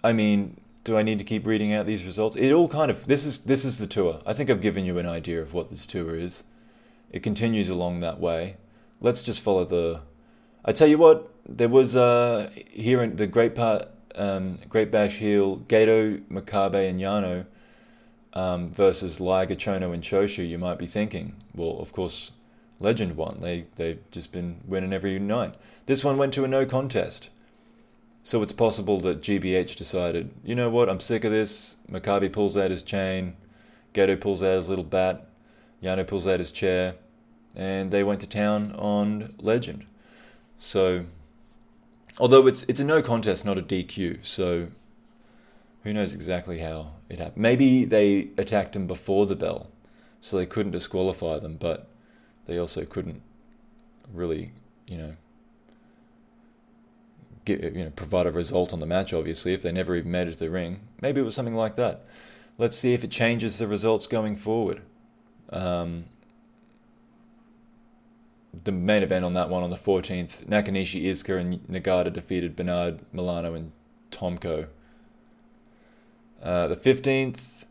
I 0.03 0.13
mean, 0.13 0.59
do 0.83 0.97
I 0.97 1.03
need 1.03 1.19
to 1.19 1.25
keep 1.25 1.45
reading 1.45 1.73
out 1.73 1.85
these 1.85 2.05
results? 2.05 2.35
It 2.35 2.51
all 2.51 2.69
kind 2.69 2.89
of 2.89 3.07
this 3.07 3.25
is 3.25 3.39
this 3.39 3.65
is 3.65 3.77
the 3.77 3.87
tour. 3.87 4.21
I 4.25 4.33
think 4.33 4.49
I've 4.49 4.61
given 4.61 4.85
you 4.85 4.97
an 4.97 5.05
idea 5.05 5.41
of 5.41 5.53
what 5.53 5.69
this 5.69 5.85
tour 5.85 6.15
is. 6.15 6.43
It 7.11 7.23
continues 7.23 7.69
along 7.69 7.99
that 7.99 8.19
way. 8.19 8.57
Let's 9.01 9.21
just 9.21 9.41
follow 9.41 9.65
the. 9.65 10.01
I 10.65 10.71
tell 10.71 10.87
you 10.87 10.97
what, 10.97 11.31
there 11.47 11.69
was 11.69 11.95
uh 11.95 12.49
here 12.53 13.03
in 13.03 13.17
the 13.17 13.27
great 13.27 13.53
part 13.53 13.89
um, 14.17 14.57
Great 14.67 14.91
Bash 14.91 15.17
Heel, 15.17 15.57
Gedo, 15.67 16.21
Makabe, 16.29 16.89
and 16.89 16.99
Yano 16.99 17.45
um, 18.33 18.67
versus 18.69 19.19
Liger, 19.19 19.55
Chono, 19.55 19.93
and 19.93 20.03
Choshu, 20.03 20.47
you 20.47 20.57
might 20.57 20.77
be 20.77 20.85
thinking, 20.85 21.35
well, 21.55 21.77
of 21.79 21.93
course, 21.93 22.31
Legend 22.79 23.15
won. 23.15 23.39
They, 23.39 23.65
they've 23.75 23.99
just 24.11 24.31
been 24.31 24.57
winning 24.65 24.93
every 24.93 25.17
night. 25.19 25.55
This 25.85 26.03
one 26.03 26.17
went 26.17 26.33
to 26.33 26.43
a 26.43 26.47
no 26.47 26.65
contest. 26.65 27.29
So 28.23 28.43
it's 28.43 28.51
possible 28.51 28.99
that 29.01 29.21
GBH 29.21 29.75
decided, 29.75 30.31
you 30.43 30.53
know 30.53 30.69
what, 30.69 30.89
I'm 30.89 30.99
sick 30.99 31.23
of 31.23 31.31
this. 31.31 31.77
Makabe 31.89 32.31
pulls 32.31 32.57
out 32.57 32.71
his 32.71 32.83
chain, 32.83 33.35
Gato 33.93 34.17
pulls 34.17 34.43
out 34.43 34.57
his 34.57 34.69
little 34.69 34.83
bat, 34.83 35.27
Yano 35.81 36.05
pulls 36.05 36.27
out 36.27 36.39
his 36.39 36.51
chair. 36.51 36.95
and 37.55 37.89
they 37.89 38.03
went 38.03 38.19
to 38.19 38.27
town 38.27 38.73
on 38.73 39.33
Legend. 39.39 39.85
So, 40.57 41.05
although 42.19 42.47
it's 42.47 42.63
it's 42.63 42.79
a 42.79 42.83
no 42.83 43.01
contest, 43.01 43.45
not 43.45 43.57
a 43.57 43.61
DQ, 43.61 44.25
so 44.25 44.67
who 45.83 45.93
knows 45.93 46.13
exactly 46.13 46.59
how 46.59 46.93
it 47.09 47.19
happened. 47.19 47.37
Maybe 47.37 47.85
they 47.85 48.29
attacked 48.37 48.75
him 48.75 48.87
before 48.87 49.25
the 49.25 49.35
bell, 49.35 49.69
so 50.21 50.37
they 50.37 50.45
couldn't 50.45 50.71
disqualify 50.71 51.39
them, 51.39 51.57
but 51.57 51.87
they 52.45 52.57
also 52.57 52.85
couldn't 52.85 53.21
really, 54.13 54.51
you 54.87 54.97
know, 54.97 55.13
get, 57.45 57.61
you 57.63 57.83
know, 57.83 57.91
provide 57.91 58.27
a 58.27 58.31
result 58.31 58.73
on 58.73 58.79
the 58.79 58.85
match. 58.85 59.13
Obviously, 59.13 59.53
if 59.53 59.61
they 59.61 59.71
never 59.71 59.95
even 59.95 60.11
made 60.11 60.27
it 60.27 60.33
to 60.33 60.39
the 60.39 60.49
ring, 60.49 60.81
maybe 61.01 61.21
it 61.21 61.23
was 61.23 61.35
something 61.35 61.55
like 61.55 61.75
that. 61.75 62.05
Let's 62.57 62.77
see 62.77 62.93
if 62.93 63.03
it 63.03 63.11
changes 63.11 63.59
the 63.59 63.67
results 63.67 64.07
going 64.07 64.35
forward. 64.35 64.81
Um, 65.49 66.05
the 68.63 68.71
main 68.71 69.03
event 69.03 69.25
on 69.25 69.33
that 69.33 69.49
one 69.49 69.63
on 69.63 69.69
the 69.69 69.77
14th, 69.77 70.45
Nakanishi, 70.45 71.03
Iizuka, 71.03 71.39
and 71.39 71.59
Nagata 71.67 72.11
defeated 72.11 72.55
Bernard, 72.55 73.01
Milano, 73.11 73.53
and 73.53 73.71
Tomko. 74.11 74.67
Uh, 76.41 76.67
the 76.67 76.75
15th, 76.75 77.65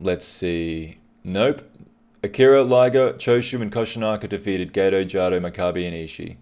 let's 0.00 0.26
see. 0.26 0.98
Nope. 1.24 1.62
Akira, 2.22 2.62
Liger, 2.62 3.14
Choshu, 3.14 3.60
and 3.62 3.72
Koshinaka 3.72 4.28
defeated 4.28 4.72
Gato, 4.72 5.04
Jado, 5.04 5.40
Makabe, 5.40 5.86
and 5.86 5.96
Ishii. 5.96 6.36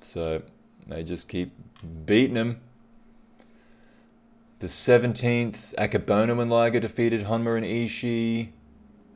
So 0.00 0.42
they 0.86 1.02
just 1.02 1.28
keep 1.28 1.52
beating 2.06 2.36
him. 2.36 2.60
The 4.58 4.68
17th, 4.68 5.74
Akebono 5.74 6.40
and 6.40 6.50
Liger 6.50 6.80
defeated 6.80 7.24
Honma 7.24 7.56
and 7.56 7.66
Ishii. 7.66 8.50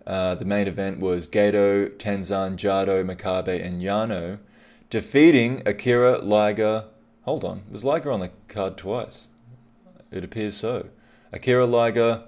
Uh, 0.06 0.34
the 0.36 0.44
main 0.44 0.68
event 0.68 1.00
was 1.00 1.26
Gedo, 1.26 1.88
Tenzan, 1.96 2.56
Jado, 2.56 3.04
Makabe, 3.04 3.64
and 3.64 3.82
Yano 3.82 4.38
defeating 4.88 5.62
Akira, 5.66 6.18
Liger. 6.18 6.84
Hold 7.22 7.44
on, 7.44 7.62
was 7.70 7.84
Liger 7.84 8.12
on 8.12 8.20
the 8.20 8.30
card 8.48 8.76
twice? 8.76 9.28
It 10.10 10.22
appears 10.22 10.56
so. 10.56 10.88
Akira, 11.32 11.66
Liger, 11.66 12.24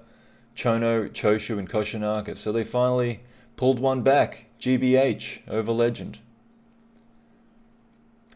Chono, 0.55 1.09
Choshu, 1.09 1.57
and 1.57 1.69
Koshinaka. 1.69 2.35
So 2.37 2.51
they 2.51 2.65
finally 2.65 3.21
pulled 3.55 3.79
one 3.79 4.01
back, 4.01 4.47
GBH, 4.59 5.47
over 5.47 5.71
Legend. 5.71 6.19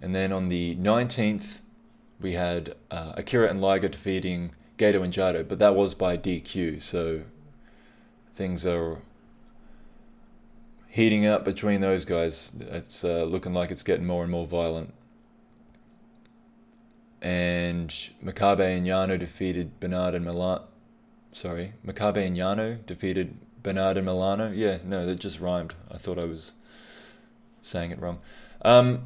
And 0.02 0.16
then 0.16 0.32
on 0.32 0.50
the 0.50 0.76
19th, 0.78 1.60
we 2.20 2.34
had 2.34 2.76
uh, 2.90 3.14
Akira 3.18 3.50
and 3.50 3.62
Liger 3.62 3.90
defeating 3.90 4.52
Gedo 4.78 5.04
and 5.04 5.14
Jado, 5.14 5.48
but 5.48 5.60
that 5.60 5.76
was 5.76 5.94
by 5.94 6.18
DQ, 6.18 6.82
so 6.82 7.24
things 8.32 8.66
are 8.66 9.00
heating 10.94 11.26
up 11.26 11.44
between 11.44 11.82
those 11.82 12.06
guys. 12.06 12.52
It's 12.60 13.04
uh, 13.04 13.24
looking 13.24 13.52
like 13.52 13.72
it's 13.72 13.82
getting 13.82 14.06
more 14.06 14.22
and 14.22 14.32
more 14.32 14.46
violent. 14.46 14.94
And 17.20 17.90
Makabe 18.24 18.78
and 18.78 18.86
Yano 18.86 19.18
defeated 19.18 19.80
Bernard 19.80 20.14
and 20.14 20.24
Milan. 20.24 20.62
Sorry, 21.32 21.74
Makabe 21.84 22.28
and 22.28 22.38
Yano 22.38 22.86
defeated 22.86 23.40
Bernard 23.64 23.98
and 23.98 24.06
Milano. 24.06 24.52
Yeah, 24.52 24.78
no, 24.84 25.04
that 25.08 25.20
just 25.20 25.40
rhymed. 25.40 25.74
I 25.90 25.98
thought 25.98 26.20
I 26.20 26.26
was 26.26 26.54
saying 27.64 27.90
it 27.90 28.00
wrong. 28.00 28.20
Um, 28.62 29.06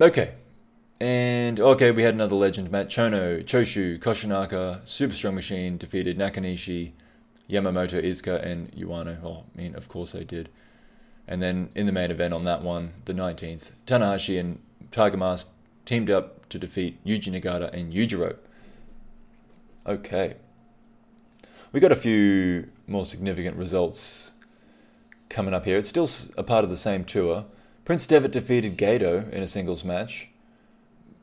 okay. 0.00 0.32
And 1.00 1.60
okay, 1.60 1.90
we 1.90 2.02
had 2.02 2.14
another 2.14 2.36
legend 2.36 2.70
match. 2.70 2.96
Chono, 2.96 3.44
Choshu, 3.44 3.98
Koshinaka, 3.98 4.88
Super 4.88 5.12
Strong 5.12 5.34
Machine 5.34 5.76
defeated 5.76 6.16
Nakanishi, 6.16 6.92
Yamamoto, 7.50 8.02
Iizuka, 8.02 8.42
and 8.42 8.72
Yuano. 8.72 9.22
Oh, 9.22 9.44
I 9.54 9.60
mean, 9.60 9.74
of 9.74 9.88
course 9.88 10.12
they 10.12 10.24
did. 10.24 10.48
And 11.26 11.42
then 11.42 11.70
in 11.74 11.86
the 11.86 11.92
main 11.92 12.10
event 12.10 12.34
on 12.34 12.44
that 12.44 12.62
one, 12.62 12.92
the 13.04 13.14
19th, 13.14 13.70
Tanahashi 13.86 14.38
and 14.38 14.58
Tiger 14.90 15.16
Mask 15.16 15.48
teamed 15.84 16.10
up 16.10 16.48
to 16.50 16.58
defeat 16.58 17.02
Yuji 17.04 17.32
Nagata 17.32 17.72
and 17.72 17.92
Yujiro. 17.92 18.36
Okay. 19.86 20.34
We 21.72 21.80
got 21.80 21.92
a 21.92 21.96
few 21.96 22.68
more 22.86 23.04
significant 23.04 23.56
results 23.56 24.32
coming 25.28 25.54
up 25.54 25.64
here. 25.64 25.76
It's 25.76 25.88
still 25.88 26.08
a 26.38 26.42
part 26.42 26.64
of 26.64 26.70
the 26.70 26.76
same 26.76 27.04
tour. 27.04 27.46
Prince 27.84 28.06
Devitt 28.06 28.32
defeated 28.32 28.78
Gedo 28.78 29.30
in 29.30 29.42
a 29.42 29.46
singles 29.46 29.84
match, 29.84 30.28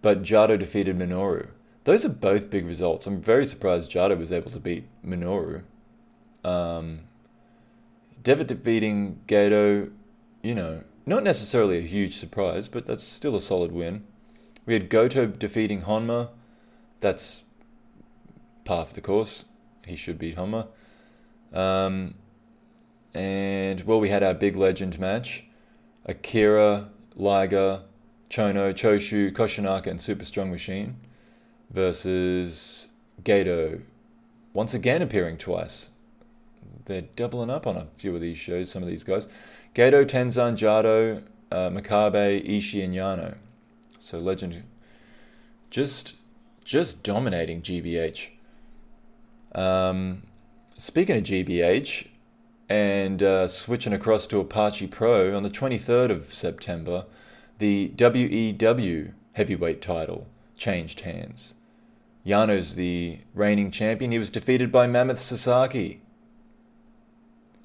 but 0.01 0.21
Jado 0.21 0.59
defeated 0.59 0.97
Minoru. 0.97 1.47
Those 1.85 2.05
are 2.05 2.09
both 2.09 2.49
big 2.49 2.65
results. 2.65 3.07
I'm 3.07 3.21
very 3.21 3.45
surprised 3.45 3.91
Jado 3.91 4.17
was 4.17 4.31
able 4.31 4.51
to 4.51 4.59
beat 4.59 4.83
Minoru. 5.03 5.63
Um, 6.43 7.01
Devitt 8.23 8.47
defeating 8.47 9.21
Gato, 9.27 9.89
you 10.41 10.55
know, 10.55 10.84
not 11.05 11.23
necessarily 11.23 11.77
a 11.77 11.81
huge 11.81 12.15
surprise, 12.15 12.67
but 12.67 12.86
that's 12.86 13.03
still 13.03 13.36
a 13.36 13.41
solid 13.41 13.71
win. 13.71 14.03
We 14.65 14.73
had 14.73 14.89
Goto 14.89 15.25
defeating 15.25 15.81
Honma. 15.81 16.29
That's 16.99 17.43
par 18.63 18.86
for 18.86 18.93
the 18.93 19.01
course. 19.01 19.45
He 19.86 19.95
should 19.95 20.19
beat 20.19 20.38
Honma. 20.38 20.67
Um, 21.51 22.15
and, 23.13 23.81
well, 23.81 23.99
we 23.99 24.10
had 24.10 24.23
our 24.23 24.34
big 24.34 24.55
legend 24.55 24.99
match. 24.99 25.45
Akira, 26.05 26.89
Liger, 27.15 27.84
Chono, 28.29 28.73
Choshu, 28.73 29.31
Koshinaka, 29.31 29.88
and 29.88 29.99
Super 29.99 30.25
Strong 30.25 30.51
Machine 30.51 30.95
versus 31.69 32.88
Gato, 33.23 33.81
Once 34.53 34.73
again 34.73 35.01
appearing 35.01 35.38
twice 35.38 35.90
they're 36.85 37.01
doubling 37.01 37.49
up 37.49 37.67
on 37.67 37.77
a 37.77 37.87
few 37.97 38.13
of 38.15 38.21
these 38.21 38.37
shows, 38.37 38.71
some 38.71 38.83
of 38.83 38.89
these 38.89 39.03
guys. 39.03 39.27
Gato, 39.73 40.03
Tenzan, 40.03 40.55
Jado, 40.55 41.23
uh, 41.51 41.69
Makabe, 41.69 42.45
Ishii, 42.47 42.83
and 42.83 42.93
Yano. 42.93 43.37
So 43.97 44.17
legend, 44.17 44.63
just 45.69 46.15
just 46.63 47.03
dominating 47.03 47.61
GBH. 47.61 48.29
Um, 49.53 50.23
speaking 50.77 51.17
of 51.17 51.23
GBH, 51.23 52.07
and 52.71 53.21
uh, 53.21 53.49
switching 53.49 53.91
across 53.91 54.25
to 54.27 54.39
Apache 54.39 54.87
Pro 54.87 55.35
on 55.35 55.43
the 55.43 55.49
23rd 55.49 56.09
of 56.09 56.33
September, 56.33 57.05
the 57.57 57.89
WEW 57.97 59.11
heavyweight 59.33 59.81
title 59.81 60.27
changed 60.55 61.01
hands. 61.01 61.55
Yano's 62.25 62.75
the 62.75 63.19
reigning 63.33 63.71
champion. 63.71 64.13
He 64.13 64.19
was 64.19 64.29
defeated 64.29 64.71
by 64.71 64.87
Mammoth 64.87 65.19
Sasaki 65.19 66.01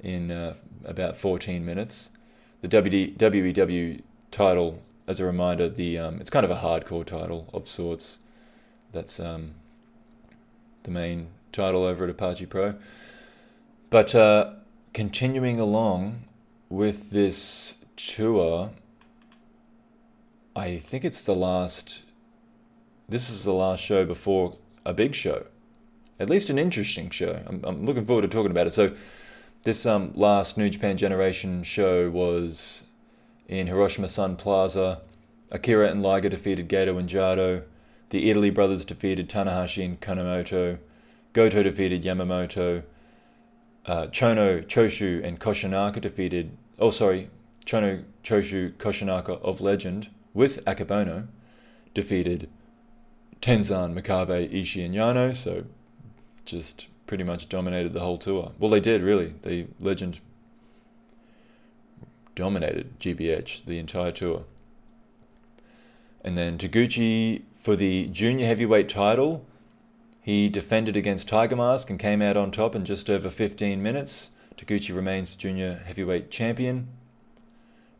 in 0.06 0.30
uh, 0.30 0.54
about 0.84 1.16
14 1.16 1.66
minutes. 1.66 2.10
The 2.62 2.68
WEW 2.68 4.02
title, 4.30 4.80
as 5.08 5.18
a 5.18 5.24
reminder, 5.24 5.68
the 5.68 5.98
um, 5.98 6.20
it's 6.20 6.30
kind 6.30 6.44
of 6.44 6.50
a 6.50 6.56
hardcore 6.56 7.04
title 7.04 7.50
of 7.52 7.66
sorts. 7.66 8.20
That's 8.92 9.18
um, 9.18 9.54
the 10.84 10.92
main 10.92 11.26
title 11.50 11.82
over 11.82 12.04
at 12.04 12.10
Apache 12.10 12.46
Pro. 12.46 12.76
But 13.90 14.14
uh, 14.14 14.52
continuing 14.94 15.58
along 15.58 16.22
with 16.68 17.10
this 17.10 17.76
tour, 17.96 18.70
I 20.54 20.76
think 20.76 21.04
it's 21.04 21.24
the 21.24 21.34
last. 21.34 22.02
This 23.08 23.28
is 23.28 23.44
the 23.44 23.52
last 23.52 23.82
show 23.82 24.04
before 24.04 24.56
a 24.84 24.94
big 24.94 25.16
show, 25.16 25.46
at 26.20 26.30
least 26.30 26.48
an 26.48 26.58
interesting 26.60 27.10
show. 27.10 27.40
I'm, 27.46 27.60
I'm 27.64 27.84
looking 27.84 28.04
forward 28.04 28.22
to 28.22 28.28
talking 28.28 28.52
about 28.52 28.68
it. 28.68 28.72
So 28.72 28.94
this 29.66 29.84
um, 29.84 30.12
last 30.14 30.56
New 30.56 30.70
Japan 30.70 30.96
Generation 30.96 31.64
show 31.64 32.08
was 32.08 32.84
in 33.48 33.66
Hiroshima 33.66 34.06
Sun 34.06 34.36
Plaza. 34.36 35.00
Akira 35.50 35.90
and 35.90 36.00
Liger 36.00 36.28
defeated 36.28 36.68
Gato 36.68 36.96
and 36.98 37.08
Jado. 37.08 37.64
The 38.10 38.30
Italy 38.30 38.50
brothers 38.50 38.84
defeated 38.84 39.28
Tanahashi 39.28 39.84
and 39.84 40.00
Kanemoto. 40.00 40.78
Goto 41.32 41.64
defeated 41.64 42.04
Yamamoto. 42.04 42.84
Uh, 43.84 44.06
Chono, 44.06 44.64
Choshu, 44.64 45.24
and 45.24 45.40
Koshinaka 45.40 46.00
defeated. 46.00 46.56
Oh, 46.78 46.90
sorry. 46.90 47.28
Chono, 47.64 48.04
Choshu, 48.22 48.72
Koshinaka 48.74 49.40
of 49.42 49.60
Legend 49.60 50.10
with 50.32 50.64
Akebono 50.64 51.26
defeated 51.92 52.48
Tenzan, 53.42 54.00
Makabe, 54.00 54.48
Ishii, 54.48 54.86
and 54.86 54.94
Yano. 54.94 55.34
So 55.34 55.64
just 56.44 56.86
pretty 57.06 57.24
much 57.24 57.48
dominated 57.48 57.92
the 57.92 58.00
whole 58.00 58.18
tour. 58.18 58.52
Well, 58.58 58.70
they 58.70 58.80
did 58.80 59.02
really. 59.02 59.34
The 59.42 59.66
legend 59.80 60.20
dominated 62.34 62.98
GBH 63.00 63.64
the 63.64 63.78
entire 63.78 64.12
tour. 64.12 64.44
And 66.22 66.36
then 66.36 66.58
Taguchi 66.58 67.42
for 67.56 67.76
the 67.76 68.08
junior 68.08 68.46
heavyweight 68.46 68.88
title, 68.88 69.44
he 70.20 70.48
defended 70.48 70.96
against 70.96 71.28
Tiger 71.28 71.56
Mask 71.56 71.88
and 71.88 71.98
came 71.98 72.20
out 72.20 72.36
on 72.36 72.50
top 72.50 72.74
in 72.74 72.84
just 72.84 73.08
over 73.08 73.30
15 73.30 73.82
minutes. 73.82 74.30
Taguchi 74.56 74.94
remains 74.94 75.36
junior 75.36 75.82
heavyweight 75.86 76.30
champion. 76.30 76.88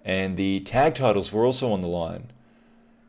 And 0.04 0.36
the 0.36 0.60
tag 0.60 0.94
titles 0.94 1.32
were 1.32 1.44
also 1.44 1.72
on 1.72 1.82
the 1.82 1.88
line. 1.88 2.32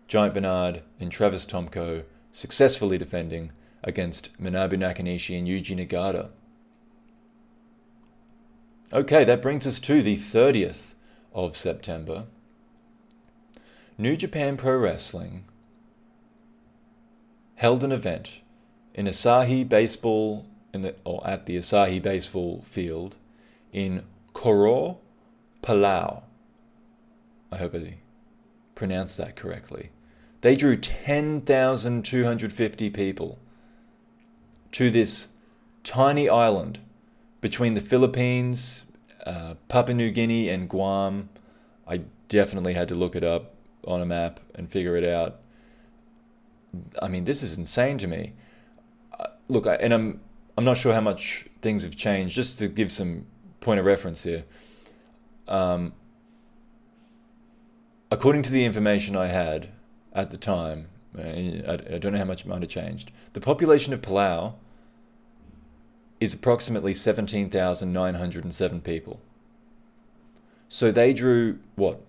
Giant 0.08 0.34
Bernard 0.34 0.84
and 1.00 1.12
Travis 1.12 1.46
Tomko 1.46 2.04
successfully 2.32 2.98
defending 2.98 3.52
against 3.84 4.32
Manabu 4.42 4.74
Nakanishi 4.74 5.38
and 5.38 5.48
Yuji 5.48 5.78
Nagata. 5.78 6.30
Okay, 8.94 9.24
that 9.24 9.42
brings 9.42 9.66
us 9.68 9.80
to 9.82 10.02
the 10.02 10.16
30th 10.16 10.94
of 11.34 11.56
September. 11.56 12.26
New 13.98 14.16
Japan 14.16 14.58
Pro 14.58 14.78
Wrestling 14.78 15.44
held 17.56 17.84
an 17.84 17.92
event 17.92 18.40
in 18.94 19.08
Asahi 19.08 19.68
Baseball 19.68 20.46
in 20.74 20.82
the 20.82 20.96
or 21.04 21.28
at 21.28 21.48
the 21.48 21.58
Asahi 21.58 22.02
Baseball 22.02 22.62
Field 22.66 23.18
in 23.74 24.04
Koror, 24.34 24.98
Palau. 25.62 26.24
I 27.52 27.58
hope 27.58 27.76
I 27.76 27.96
pronounced 28.76 29.18
that 29.18 29.36
correctly. 29.36 29.90
They 30.42 30.56
drew 30.56 30.78
10,250 30.78 32.90
people 32.92 33.40
to 34.78 34.92
this 34.92 35.30
tiny 35.84 36.30
island 36.30 36.80
between 37.42 37.74
the 37.74 37.82
Philippines, 37.82 38.86
uh, 39.26 39.56
Papua 39.70 39.96
New 39.96 40.12
Guinea, 40.12 40.50
and 40.50 40.70
Guam. 40.70 41.30
I 41.88 42.02
definitely 42.30 42.76
had 42.76 42.88
to 42.90 42.94
look 42.94 43.16
it 43.16 43.24
up 43.24 43.56
on 43.88 44.02
a 44.02 44.06
map 44.06 44.40
and 44.54 44.70
figure 44.70 44.96
it 44.96 45.04
out. 45.04 45.40
I 47.02 47.08
mean, 47.08 47.24
this 47.24 47.42
is 47.42 47.58
insane 47.58 47.98
to 47.98 48.06
me. 48.06 48.34
Uh, 49.20 49.30
look, 49.48 49.66
I, 49.66 49.78
and 49.78 49.96
I'm 49.96 50.20
I'm 50.56 50.64
not 50.64 50.78
sure 50.78 50.94
how 50.94 51.02
much 51.02 51.48
things 51.60 51.82
have 51.82 51.96
changed. 51.96 52.36
Just 52.36 52.60
to 52.60 52.68
give 52.68 52.92
some 52.92 53.26
point 53.62 53.80
of 53.80 53.86
reference 53.88 54.22
here, 54.22 54.44
um, 55.48 55.94
according 58.12 58.44
to 58.44 58.52
the 58.52 58.64
information 58.64 59.16
I 59.16 59.26
had 59.26 59.70
at 60.14 60.30
the 60.30 60.38
time, 60.38 60.90
uh, 61.18 61.24
I, 61.24 61.96
I 61.96 61.98
don't 61.98 62.12
know 62.12 62.20
how 62.20 62.26
much 62.26 62.46
might 62.46 62.62
have 62.62 62.70
changed. 62.70 63.10
The 63.34 63.42
population 63.42 63.92
of 63.92 64.04
Palau 64.04 64.54
is 66.20 66.34
approximately 66.34 66.94
17,907 66.94 68.82
people. 68.82 69.20
So 70.68 70.92
they 70.92 71.14
drew 71.14 71.60
what? 71.76 72.02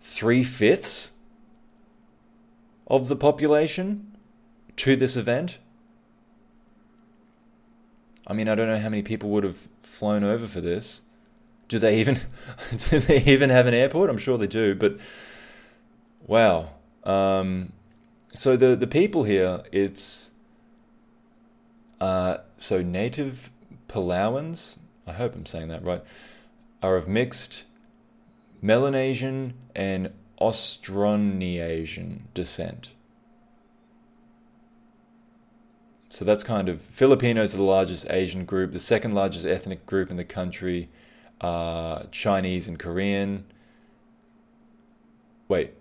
Three 0.00 0.44
fifths 0.44 1.12
of 2.86 3.08
the 3.08 3.16
population 3.16 4.16
to 4.76 4.96
this 4.96 5.16
event? 5.16 5.58
I 8.26 8.32
mean, 8.34 8.48
I 8.48 8.54
don't 8.54 8.68
know 8.68 8.78
how 8.78 8.88
many 8.88 9.02
people 9.02 9.30
would 9.30 9.44
have 9.44 9.68
flown 9.82 10.24
over 10.24 10.46
for 10.46 10.60
this. 10.60 11.02
Do 11.68 11.78
they 11.78 12.00
even 12.00 12.18
do 12.76 12.98
they 13.00 13.22
even 13.24 13.50
have 13.50 13.66
an 13.66 13.74
airport? 13.74 14.10
I'm 14.10 14.18
sure 14.18 14.38
they 14.38 14.46
do, 14.46 14.74
but 14.74 14.98
wow. 16.26 16.70
Um, 17.04 17.72
so 18.34 18.56
the 18.56 18.76
the 18.76 18.86
people 18.86 19.24
here, 19.24 19.62
it's 19.72 20.30
uh, 22.00 22.38
so 22.56 22.82
native 22.82 23.50
Palauans. 23.88 24.78
I 25.06 25.12
hope 25.12 25.34
I'm 25.34 25.46
saying 25.46 25.68
that 25.68 25.84
right. 25.84 26.02
Are 26.82 26.96
of 26.96 27.08
mixed 27.08 27.64
Melanesian 28.60 29.54
and 29.74 30.12
Austronesian 30.40 32.20
descent. 32.34 32.92
So 36.10 36.24
that's 36.24 36.42
kind 36.42 36.68
of 36.68 36.80
Filipinos 36.80 37.54
are 37.54 37.58
the 37.58 37.64
largest 37.64 38.06
Asian 38.10 38.44
group. 38.44 38.72
The 38.72 38.80
second 38.80 39.12
largest 39.12 39.44
ethnic 39.44 39.84
group 39.86 40.10
in 40.10 40.16
the 40.16 40.24
country 40.24 40.88
are 41.40 42.04
Chinese 42.10 42.66
and 42.66 42.78
Korean. 42.78 43.44
Wait. 45.48 45.74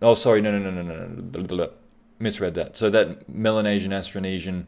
Oh, 0.00 0.14
sorry. 0.14 0.40
No, 0.40 0.56
no, 0.56 0.70
no, 0.70 0.82
no, 0.82 1.06
no, 1.06 1.56
no. 1.56 1.70
Misread 2.20 2.54
that. 2.54 2.76
So 2.76 2.90
that 2.90 3.28
Melanesian, 3.28 3.92
Austronesian, 3.92 4.66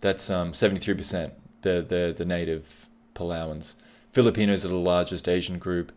that's 0.00 0.30
um, 0.30 0.52
73%. 0.52 1.32
The, 1.62 1.84
the, 1.86 2.14
the 2.16 2.24
native 2.24 2.88
Palauans. 3.14 3.74
Filipinos 4.12 4.64
are 4.64 4.68
the 4.68 4.76
largest 4.76 5.28
Asian 5.28 5.58
group 5.58 5.90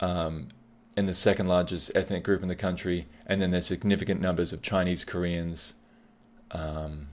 um, 0.00 0.48
and 0.96 1.08
the 1.08 1.14
second 1.14 1.46
largest 1.46 1.90
ethnic 1.94 2.22
group 2.22 2.42
in 2.42 2.48
the 2.48 2.54
country. 2.54 3.06
And 3.26 3.40
then 3.40 3.50
there's 3.50 3.66
significant 3.66 4.20
numbers 4.20 4.52
of 4.52 4.60
Chinese, 4.60 5.04
Koreans, 5.04 5.74
um, 6.50 7.08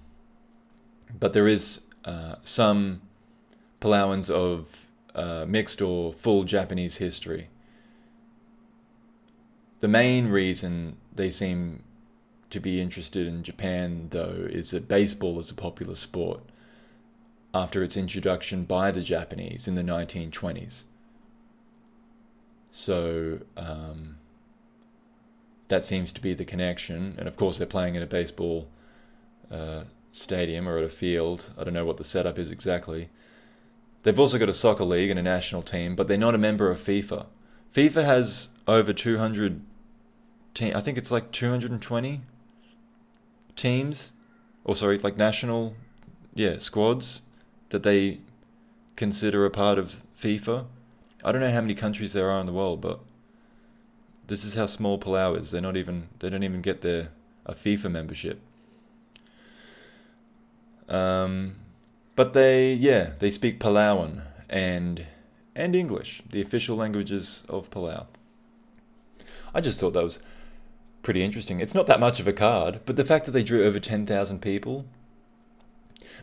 but 1.17 1.33
there 1.33 1.47
is 1.47 1.81
uh, 2.03 2.35
some 2.43 3.01
Palauans 3.79 4.29
of 4.29 4.87
uh, 5.15 5.45
mixed 5.47 5.81
or 5.81 6.13
full 6.13 6.43
Japanese 6.43 6.97
history. 6.97 7.47
The 9.79 9.87
main 9.87 10.27
reason 10.27 10.97
they 11.13 11.29
seem 11.29 11.83
to 12.49 12.59
be 12.59 12.81
interested 12.81 13.27
in 13.27 13.43
Japan, 13.43 14.07
though, 14.11 14.47
is 14.49 14.71
that 14.71 14.87
baseball 14.87 15.39
is 15.39 15.51
a 15.51 15.55
popular 15.55 15.95
sport 15.95 16.41
after 17.53 17.83
its 17.83 17.97
introduction 17.97 18.63
by 18.63 18.91
the 18.91 19.01
Japanese 19.01 19.67
in 19.67 19.75
the 19.75 19.81
1920s. 19.81 20.85
So 22.69 23.39
um, 23.55 24.17
that 25.67 25.83
seems 25.83 26.11
to 26.13 26.21
be 26.21 26.33
the 26.33 26.45
connection. 26.45 27.15
And 27.17 27.27
of 27.27 27.35
course, 27.35 27.57
they're 27.57 27.67
playing 27.67 27.95
in 27.95 28.03
a 28.03 28.07
baseball 28.07 28.67
uh, 29.51 29.83
stadium 30.11 30.67
or 30.67 30.77
at 30.77 30.83
a 30.83 30.89
field. 30.89 31.51
I 31.57 31.63
don't 31.63 31.73
know 31.73 31.85
what 31.85 31.97
the 31.97 32.03
setup 32.03 32.37
is 32.37 32.51
exactly. 32.51 33.09
They've 34.03 34.19
also 34.19 34.37
got 34.37 34.49
a 34.49 34.53
soccer 34.53 34.83
league 34.83 35.09
and 35.09 35.19
a 35.19 35.23
national 35.23 35.63
team, 35.63 35.95
but 35.95 36.07
they're 36.07 36.17
not 36.17 36.35
a 36.35 36.37
member 36.37 36.69
of 36.69 36.79
FIFA. 36.79 37.25
FIFA 37.73 38.05
has 38.05 38.49
over 38.67 38.93
200 38.93 39.61
team. 40.53 40.75
I 40.75 40.81
think 40.81 40.97
it's 40.97 41.11
like 41.11 41.31
220 41.31 42.21
teams, 43.57 44.13
or 44.63 44.75
sorry, 44.75 44.97
like 44.99 45.17
national, 45.17 45.75
yeah, 46.33 46.57
squads 46.59 47.21
that 47.69 47.83
they 47.83 48.19
consider 48.95 49.45
a 49.45 49.49
part 49.49 49.77
of 49.77 50.03
FIFA. 50.19 50.65
I 51.23 51.31
don't 51.31 51.41
know 51.41 51.51
how 51.51 51.61
many 51.61 51.75
countries 51.75 52.13
there 52.13 52.29
are 52.29 52.39
in 52.39 52.45
the 52.45 52.53
world, 52.53 52.79
but 52.81 52.99
this 54.27 54.43
is 54.45 54.55
how 54.55 54.65
small 54.65 54.99
Palau 54.99 55.37
is. 55.37 55.51
They're 55.51 55.61
not 55.61 55.77
even 55.77 56.09
they 56.19 56.29
don't 56.29 56.43
even 56.43 56.61
get 56.61 56.81
their 56.81 57.09
a 57.45 57.53
FIFA 57.53 57.91
membership. 57.91 58.41
Um, 60.89 61.55
but 62.15 62.33
they, 62.33 62.73
yeah, 62.73 63.11
they 63.19 63.29
speak 63.29 63.59
Palauan 63.59 64.23
and 64.49 65.05
and 65.55 65.75
English, 65.75 66.21
the 66.29 66.41
official 66.41 66.77
languages 66.77 67.43
of 67.49 67.69
Palau. 67.71 68.05
I 69.55 69.61
just 69.61 69.79
thought 69.79 69.93
that 69.93 70.03
was 70.03 70.19
pretty 71.07 71.23
interesting. 71.23 71.61
It's 71.61 71.73
not 71.73 71.87
that 71.87 72.01
much 72.01 72.19
of 72.19 72.27
a 72.27 72.33
card, 72.33 72.81
but 72.85 72.97
the 72.97 73.05
fact 73.05 73.23
that 73.23 73.31
they 73.31 73.41
drew 73.41 73.63
over 73.63 73.79
10,000 73.79 74.41
people, 74.41 74.85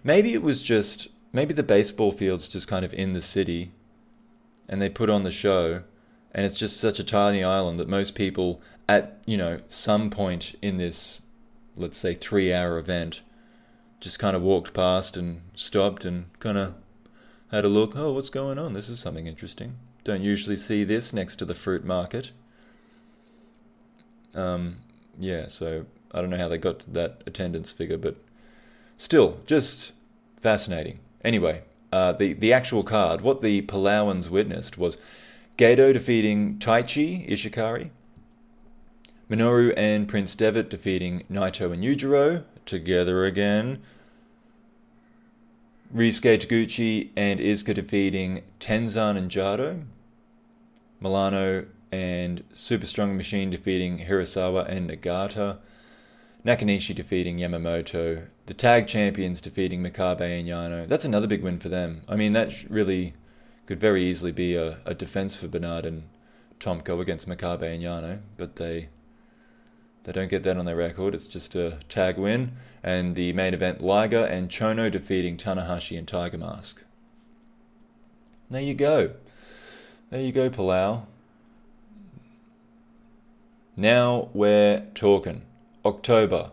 maybe 0.02 0.34
it 0.34 0.42
was 0.42 0.60
just, 0.60 1.08
maybe 1.32 1.54
the 1.54 1.62
baseball 1.62 2.12
field's 2.12 2.48
just 2.48 2.68
kind 2.68 2.84
of 2.84 2.92
in 2.92 3.14
the 3.14 3.22
city 3.22 3.72
and 4.68 4.82
they 4.82 4.90
put 4.90 5.08
on 5.08 5.22
the 5.22 5.30
show 5.30 5.84
and 6.32 6.44
it's 6.44 6.58
just 6.58 6.76
such 6.76 6.98
a 6.98 7.02
tiny 7.02 7.42
island 7.42 7.80
that 7.80 7.88
most 7.88 8.14
people 8.14 8.60
at, 8.86 9.22
you 9.24 9.38
know, 9.38 9.58
some 9.70 10.10
point 10.10 10.54
in 10.60 10.76
this, 10.76 11.22
let's 11.78 11.96
say, 11.96 12.12
three 12.12 12.52
hour 12.52 12.76
event 12.76 13.22
just 14.00 14.18
kind 14.18 14.36
of 14.36 14.42
walked 14.42 14.74
past 14.74 15.16
and 15.16 15.40
stopped 15.54 16.04
and 16.04 16.26
kind 16.40 16.58
of 16.58 16.74
had 17.50 17.64
a 17.64 17.68
look. 17.68 17.96
Oh, 17.96 18.12
what's 18.12 18.28
going 18.28 18.58
on? 18.58 18.74
This 18.74 18.90
is 18.90 19.00
something 19.00 19.26
interesting. 19.26 19.78
Don't 20.02 20.20
usually 20.20 20.58
see 20.58 20.84
this 20.84 21.14
next 21.14 21.36
to 21.36 21.46
the 21.46 21.54
fruit 21.54 21.86
market. 21.86 22.32
Um, 24.34 24.76
yeah, 25.18 25.48
so 25.48 25.86
I 26.12 26.20
don't 26.20 26.30
know 26.30 26.36
how 26.36 26.48
they 26.48 26.58
got 26.58 26.80
to 26.80 26.90
that 26.90 27.22
attendance 27.26 27.72
figure, 27.72 27.98
but 27.98 28.16
still, 28.96 29.40
just 29.46 29.92
fascinating. 30.40 30.98
Anyway, 31.24 31.62
uh, 31.92 32.12
the 32.12 32.32
the 32.32 32.52
actual 32.52 32.82
card, 32.82 33.20
what 33.20 33.40
the 33.40 33.62
Palauans 33.62 34.28
witnessed 34.28 34.76
was 34.76 34.98
Gedo 35.56 35.92
defeating 35.92 36.58
Taichi 36.58 37.28
Ishikari, 37.28 37.90
Minoru 39.30 39.72
and 39.76 40.08
Prince 40.08 40.34
Devitt 40.34 40.68
defeating 40.68 41.24
Naito 41.30 41.72
and 41.72 41.82
Yujiro 41.82 42.44
together 42.66 43.24
again, 43.24 43.80
Ryusuke 45.94 46.38
Taguchi 46.38 47.10
and 47.16 47.38
Iizuka 47.38 47.74
defeating 47.74 48.42
Tenzan 48.58 49.16
and 49.16 49.30
Jado. 49.30 49.84
Milano 51.00 51.66
and 51.94 52.42
Super 52.52 52.86
Strong 52.86 53.16
Machine 53.16 53.50
defeating 53.50 54.00
Hirasawa 54.00 54.68
and 54.68 54.90
Nagata. 54.90 55.58
Nakanishi 56.44 56.94
defeating 56.94 57.38
Yamamoto. 57.38 58.26
The 58.46 58.54
tag 58.54 58.86
champions 58.86 59.40
defeating 59.40 59.82
Makabe 59.82 60.38
and 60.38 60.48
Yano. 60.48 60.86
That's 60.86 61.04
another 61.04 61.26
big 61.26 61.42
win 61.42 61.58
for 61.58 61.68
them. 61.68 62.02
I 62.08 62.16
mean, 62.16 62.32
that 62.32 62.68
really 62.68 63.14
could 63.66 63.80
very 63.80 64.02
easily 64.02 64.32
be 64.32 64.54
a, 64.54 64.78
a 64.84 64.92
defense 64.92 65.36
for 65.36 65.48
Bernard 65.48 65.86
and 65.86 66.02
Tomko 66.60 67.00
against 67.00 67.28
Makabe 67.28 67.74
and 67.74 67.82
Yano, 67.82 68.20
but 68.36 68.56
they 68.56 68.88
they 70.02 70.12
don't 70.12 70.28
get 70.28 70.42
that 70.42 70.58
on 70.58 70.66
their 70.66 70.76
record. 70.76 71.14
It's 71.14 71.26
just 71.26 71.54
a 71.54 71.78
tag 71.88 72.18
win. 72.18 72.56
And 72.82 73.14
the 73.16 73.32
main 73.32 73.54
event, 73.54 73.80
Liger 73.80 74.24
and 74.24 74.50
Chono 74.50 74.90
defeating 74.90 75.38
Tanahashi 75.38 75.96
and 75.96 76.06
Tiger 76.06 76.36
Mask. 76.36 76.84
There 78.50 78.60
you 78.60 78.74
go. 78.74 79.14
There 80.10 80.20
you 80.20 80.30
go, 80.30 80.50
Palau. 80.50 81.06
Now 83.76 84.28
we're 84.32 84.86
talking. 84.94 85.42
October. 85.84 86.52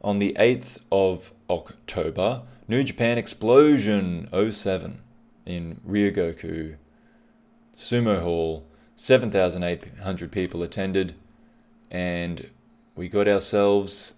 on 0.00 0.20
the 0.20 0.36
8th 0.38 0.78
of 0.92 1.32
October, 1.50 2.42
New 2.68 2.84
Japan 2.84 3.18
Explosion 3.18 4.28
07 4.32 5.00
in 5.44 5.80
Ryogoku 5.84 6.76
Sumo 7.74 8.22
Hall. 8.22 8.64
7,800 8.94 10.30
people 10.30 10.62
attended, 10.62 11.16
and 11.90 12.50
we 12.94 13.08
got 13.08 13.26
ourselves 13.26 14.14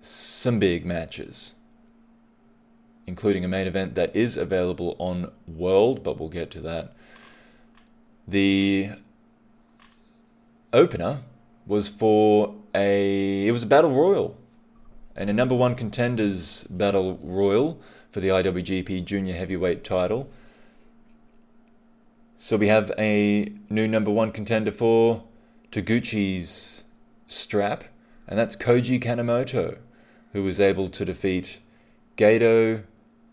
some 0.00 0.60
big 0.60 0.86
matches, 0.86 1.56
including 3.06 3.44
a 3.44 3.48
main 3.48 3.66
event 3.66 3.96
that 3.96 4.14
is 4.14 4.36
available 4.36 4.94
on 4.98 5.32
World, 5.48 6.04
but 6.04 6.18
we'll 6.20 6.28
get 6.28 6.52
to 6.52 6.60
that. 6.60 6.94
The 8.28 8.92
opener 10.76 11.20
was 11.66 11.88
for 11.88 12.54
a 12.74 13.46
it 13.46 13.50
was 13.50 13.62
a 13.62 13.66
battle 13.66 13.90
royal 13.90 14.36
and 15.16 15.30
a 15.30 15.32
number 15.32 15.54
one 15.54 15.74
contenders 15.74 16.64
battle 16.64 17.18
royal 17.22 17.80
for 18.10 18.20
the 18.20 18.28
IWGP 18.28 19.04
Junior 19.04 19.34
Heavyweight 19.34 19.82
title. 19.82 20.28
So 22.36 22.58
we 22.58 22.68
have 22.68 22.92
a 22.98 23.50
new 23.70 23.88
number 23.88 24.10
one 24.10 24.30
contender 24.30 24.70
for 24.70 25.24
Taguchi's 25.72 26.84
strap, 27.26 27.84
and 28.28 28.38
that's 28.38 28.56
Koji 28.56 29.02
Kanemoto, 29.02 29.78
who 30.34 30.42
was 30.42 30.60
able 30.60 30.90
to 30.90 31.04
defeat 31.06 31.60
Gedo, 32.18 32.84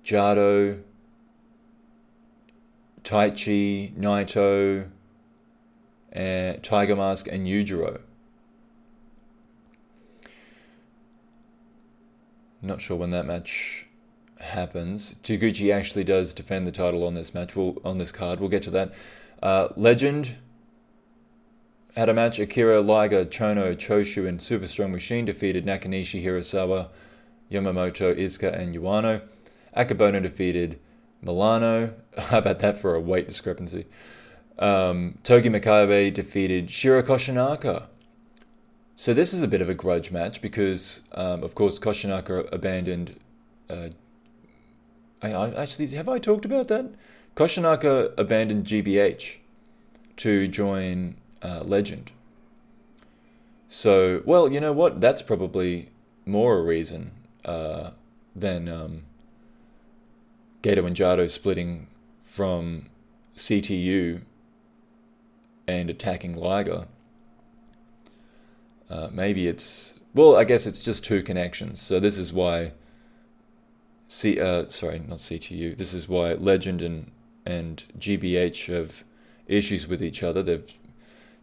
Jado, 0.06 0.82
Taichi, 3.03 3.93
Naito, 3.95 4.89
and 6.13 6.63
Tiger 6.63 6.95
Mask, 6.95 7.28
and 7.30 7.47
Yujiro. 7.47 7.99
Not 12.62 12.80
sure 12.80 12.95
when 12.95 13.10
that 13.10 13.26
match 13.26 13.88
happens. 14.39 15.15
Taguchi 15.23 15.73
actually 15.73 16.04
does 16.04 16.34
defend 16.34 16.65
the 16.65 16.71
title 16.71 17.06
on 17.06 17.15
this 17.15 17.34
match. 17.34 17.56
We'll, 17.56 17.78
on 17.84 17.97
this 17.97 18.12
card, 18.12 18.39
we'll 18.39 18.49
get 18.49 18.63
to 18.63 18.71
that. 18.71 18.93
Uh, 19.41 19.69
Legend 19.76 20.38
had 21.95 22.10
a 22.10 22.13
match. 22.13 22.39
Akira 22.39 22.80
Liger, 22.80 23.26
Chono, 23.26 23.76
Choshu, 23.76 24.28
and 24.28 24.41
Super 24.41 24.67
Strong 24.67 24.91
Machine 24.91 25.26
defeated 25.26 25.65
Nakanishi, 25.65 26.23
Hirasawa, 26.23 26.89
Yamamoto, 27.52 28.17
Iizuka, 28.17 28.58
and 28.58 28.76
Yuano. 28.76 29.21
Akebono 29.76 30.21
defeated 30.21 30.80
Milano. 31.21 31.95
How 32.17 32.38
about 32.38 32.60
that 32.60 32.78
for 32.78 32.95
a 32.95 32.99
weight 32.99 33.28
discrepancy? 33.28 33.86
Um, 34.59 35.17
Togi 35.23 35.49
Makabe 35.49 36.13
defeated 36.13 36.69
Shiro 36.69 37.01
Koshinaka. 37.01 37.87
So 38.95 39.13
this 39.13 39.33
is 39.33 39.41
a 39.41 39.47
bit 39.47 39.61
of 39.61 39.69
a 39.69 39.73
grudge 39.73 40.11
match 40.11 40.41
because, 40.41 41.01
um, 41.13 41.43
of 41.43 41.55
course, 41.55 41.79
Koshinaka 41.79 42.51
abandoned. 42.53 43.19
Uh, 43.69 43.89
I, 45.21 45.33
I, 45.33 45.61
actually 45.61 45.87
have 45.87 46.07
I 46.07 46.19
talked 46.19 46.45
about 46.45 46.67
that? 46.67 46.93
Koshinaka 47.35 48.13
abandoned 48.17 48.65
GBH 48.65 49.37
to 50.17 50.47
join 50.47 51.15
uh, 51.41 51.63
Legend. 51.65 52.11
So, 53.67 54.21
well, 54.25 54.51
you 54.51 54.59
know 54.59 54.73
what? 54.73 55.01
That's 55.01 55.23
probably 55.23 55.89
more 56.27 56.59
a 56.59 56.61
reason 56.61 57.11
uh, 57.43 57.91
than 58.35 58.69
um, 58.69 59.03
Gedo 60.61 60.85
and 60.85 60.95
Jado 60.95 61.27
splitting 61.29 61.87
from 62.23 62.85
CTU 63.35 64.21
and 65.67 65.89
attacking 65.89 66.34
Liger. 66.34 66.88
Uh, 68.89 69.10
maybe 69.12 69.47
it's 69.47 69.95
well, 70.13 70.36
I 70.36 70.43
guess 70.43 70.67
it's 70.67 70.82
just 70.82 71.04
two 71.04 71.23
connections. 71.23 71.82
So 71.82 71.99
this 71.99 72.17
is 72.17 72.32
why 72.32 72.73
C 74.08 74.39
uh, 74.39 74.67
sorry, 74.67 74.99
not 74.99 75.19
CTU. 75.19 75.76
This 75.76 75.93
is 75.93 76.08
why 76.08 76.34
Legend 76.34 76.82
and 76.82 77.12
and 77.45 77.84
GBH 77.97 78.73
have 78.73 79.04
issues 79.47 79.88
with 79.88 80.04
each 80.04 80.23
other. 80.23 80.43
They've 80.43 80.73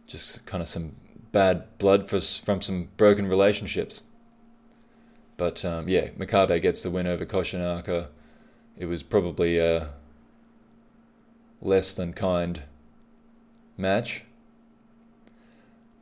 just 0.07 0.45
kind 0.45 0.61
of 0.61 0.67
some 0.67 0.95
bad 1.31 1.77
blood 1.77 2.09
for, 2.09 2.19
from 2.19 2.61
some 2.61 2.89
broken 2.97 3.27
relationships. 3.27 4.03
But 5.37 5.63
um, 5.65 5.87
yeah, 5.87 6.09
Makabe 6.09 6.61
gets 6.61 6.83
the 6.83 6.89
win 6.89 7.07
over 7.07 7.25
Koshinaka. 7.25 8.07
It 8.77 8.85
was 8.85 9.03
probably 9.03 9.57
a 9.57 9.89
less 11.61 11.93
than 11.93 12.13
kind 12.13 12.63
match. 13.77 14.23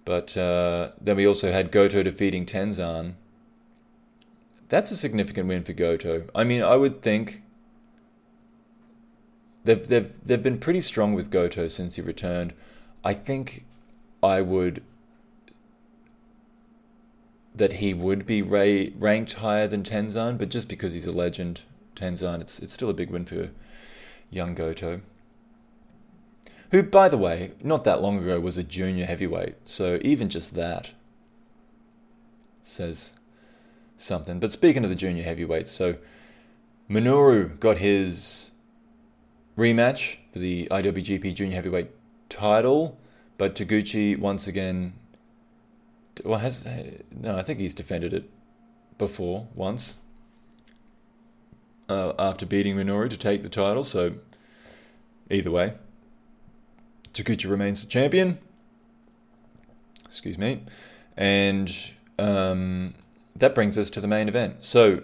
But 0.06 0.36
uh, 0.36 0.92
then 1.00 1.18
we 1.18 1.28
also 1.28 1.52
had 1.52 1.72
Goto 1.72 2.02
defeating 2.04 2.46
Tenzan. 2.46 3.14
That's 4.68 4.92
a 4.92 4.98
significant 4.98 5.48
win 5.48 5.64
for 5.64 5.74
Goto. 5.74 6.26
I 6.34 6.44
mean, 6.44 6.64
I 6.64 6.76
would 6.76 7.02
think 7.02 7.44
they've 9.66 9.88
they've 9.88 10.12
they've 10.26 10.42
been 10.42 10.58
pretty 10.58 10.82
strong 10.82 11.14
with 11.14 11.30
Goto 11.30 11.68
since 11.68 11.96
he 11.96 12.02
returned. 12.02 12.54
I 13.04 13.14
think 13.14 13.66
I 14.24 14.42
would 14.42 14.82
that 17.54 17.74
he 17.74 17.94
would 17.94 18.26
be 18.26 18.42
ra- 18.42 18.92
ranked 18.98 19.34
higher 19.34 19.68
than 19.68 19.84
Tenzan, 19.84 20.38
but 20.38 20.50
just 20.50 20.70
because 20.70 20.94
he's 20.94 21.08
a 21.08 21.12
legend, 21.12 21.62
Tenzan, 21.96 22.42
it's 22.42 22.60
it's 22.60 22.74
still 22.74 22.90
a 22.90 22.94
big 22.94 23.10
win 23.12 23.26
for 23.26 23.50
young 24.32 24.56
Goto 24.56 25.02
who, 26.72 26.84
by 26.84 27.10
the 27.10 27.18
way, 27.18 27.54
not 27.64 27.84
that 27.84 28.02
long 28.02 28.20
ago 28.20 28.40
was 28.40 28.58
a 28.58 28.64
junior 28.64 29.06
heavyweight. 29.06 29.56
So 29.66 30.00
even 30.02 30.30
just 30.30 30.56
that 30.56 30.94
says 32.62 33.14
something. 33.98 34.40
But 34.40 34.52
speaking 34.52 34.84
of 34.84 34.90
the 34.90 34.96
junior 34.96 35.24
heavyweights, 35.24 35.72
so 35.72 35.98
Minoru 36.90 37.60
got 37.60 37.78
his 37.78 38.52
rematch 39.58 40.18
for 40.32 40.40
the 40.40 40.68
IWGP 40.72 41.34
Junior 41.36 41.56
Heavyweight 41.56 41.92
title, 42.30 42.98
but 43.38 43.56
Taguchi 43.56 44.18
once 44.18 44.48
again, 44.48 44.94
well, 46.24 46.40
has 46.40 46.66
no, 47.12 47.38
I 47.38 47.44
think 47.44 47.60
he's 47.60 47.74
defended 47.74 48.14
it 48.14 48.30
before 48.98 49.48
once 49.54 50.00
uh, 51.88 52.14
after 52.18 52.46
beating 52.46 52.76
Minoru 52.76 53.10
to 53.10 53.18
take 53.18 53.44
the 53.44 53.50
title. 53.50 53.84
So 53.84 54.16
either 55.30 55.52
way, 55.52 55.74
Taguchi 57.14 57.50
remains 57.50 57.84
the 57.84 57.90
champion. 57.90 58.38
Excuse 60.06 60.38
me. 60.38 60.64
And 61.18 61.92
um, 62.18 62.94
that 63.36 63.56
brings 63.56 63.78
us 63.78 63.90
to 63.92 64.02
the 64.02 64.08
main 64.08 64.28
event. 64.28 64.64
So, 64.64 65.04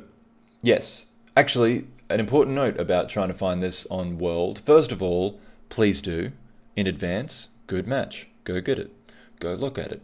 yes, 0.61 1.07
actually, 1.35 1.87
an 2.09 2.19
important 2.19 2.55
note 2.55 2.79
about 2.79 3.09
trying 3.09 3.27
to 3.29 3.33
find 3.33 3.61
this 3.61 3.85
on 3.89 4.17
World. 4.17 4.59
First 4.59 4.91
of 4.91 5.01
all, 5.01 5.39
please 5.69 6.01
do, 6.01 6.31
in 6.75 6.87
advance, 6.87 7.49
good 7.67 7.87
match. 7.87 8.27
Go 8.43 8.61
get 8.61 8.79
it. 8.79 8.91
Go 9.39 9.53
look 9.53 9.77
at 9.77 9.91
it. 9.91 10.01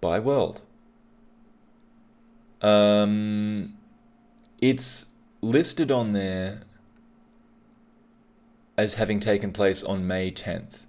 Buy 0.00 0.18
World. 0.18 0.62
Um, 2.62 3.74
it's 4.60 5.06
listed 5.42 5.90
on 5.90 6.12
there 6.12 6.62
as 8.76 8.94
having 8.94 9.20
taken 9.20 9.52
place 9.52 9.82
on 9.82 10.06
May 10.06 10.30
10th. 10.30 10.85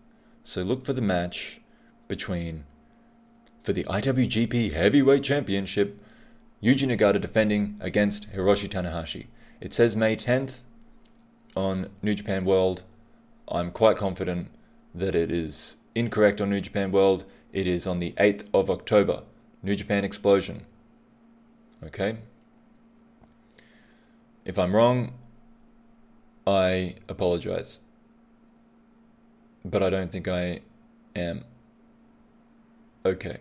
So 0.47 0.61
look 0.61 0.85
for 0.85 0.93
the 0.93 1.01
match 1.01 1.59
between, 2.07 2.63
for 3.61 3.73
the 3.73 3.83
IWGP 3.83 4.71
Heavyweight 4.71 5.21
Championship, 5.21 6.01
Yuji 6.63 6.87
Nagata 6.87 7.19
defending 7.19 7.75
against 7.81 8.31
Hiroshi 8.31 8.69
Tanahashi. 8.69 9.27
It 9.59 9.73
says 9.73 9.97
May 9.97 10.15
10th 10.15 10.61
on 11.53 11.89
New 12.01 12.15
Japan 12.15 12.45
World. 12.45 12.83
I'm 13.49 13.71
quite 13.71 13.97
confident 13.97 14.47
that 14.95 15.15
it 15.15 15.33
is 15.33 15.75
incorrect 15.95 16.39
on 16.39 16.49
New 16.49 16.61
Japan 16.61 16.93
World. 16.93 17.25
It 17.51 17.67
is 17.67 17.85
on 17.85 17.99
the 17.99 18.13
8th 18.13 18.45
of 18.53 18.69
October. 18.69 19.23
New 19.61 19.75
Japan 19.75 20.05
Explosion. 20.05 20.65
Okay? 21.83 22.19
If 24.45 24.57
I'm 24.57 24.73
wrong, 24.73 25.11
I 26.47 26.95
apologize 27.09 27.81
but 29.69 29.83
I 29.83 29.89
don't 29.89 30.11
think 30.11 30.27
I 30.27 30.61
am. 31.15 31.43
Okay. 33.05 33.37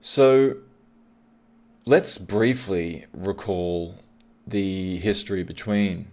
So 0.00 0.56
let's 1.86 2.18
briefly 2.18 3.06
recall 3.12 3.96
the 4.46 4.96
history 4.98 5.42
between 5.42 6.08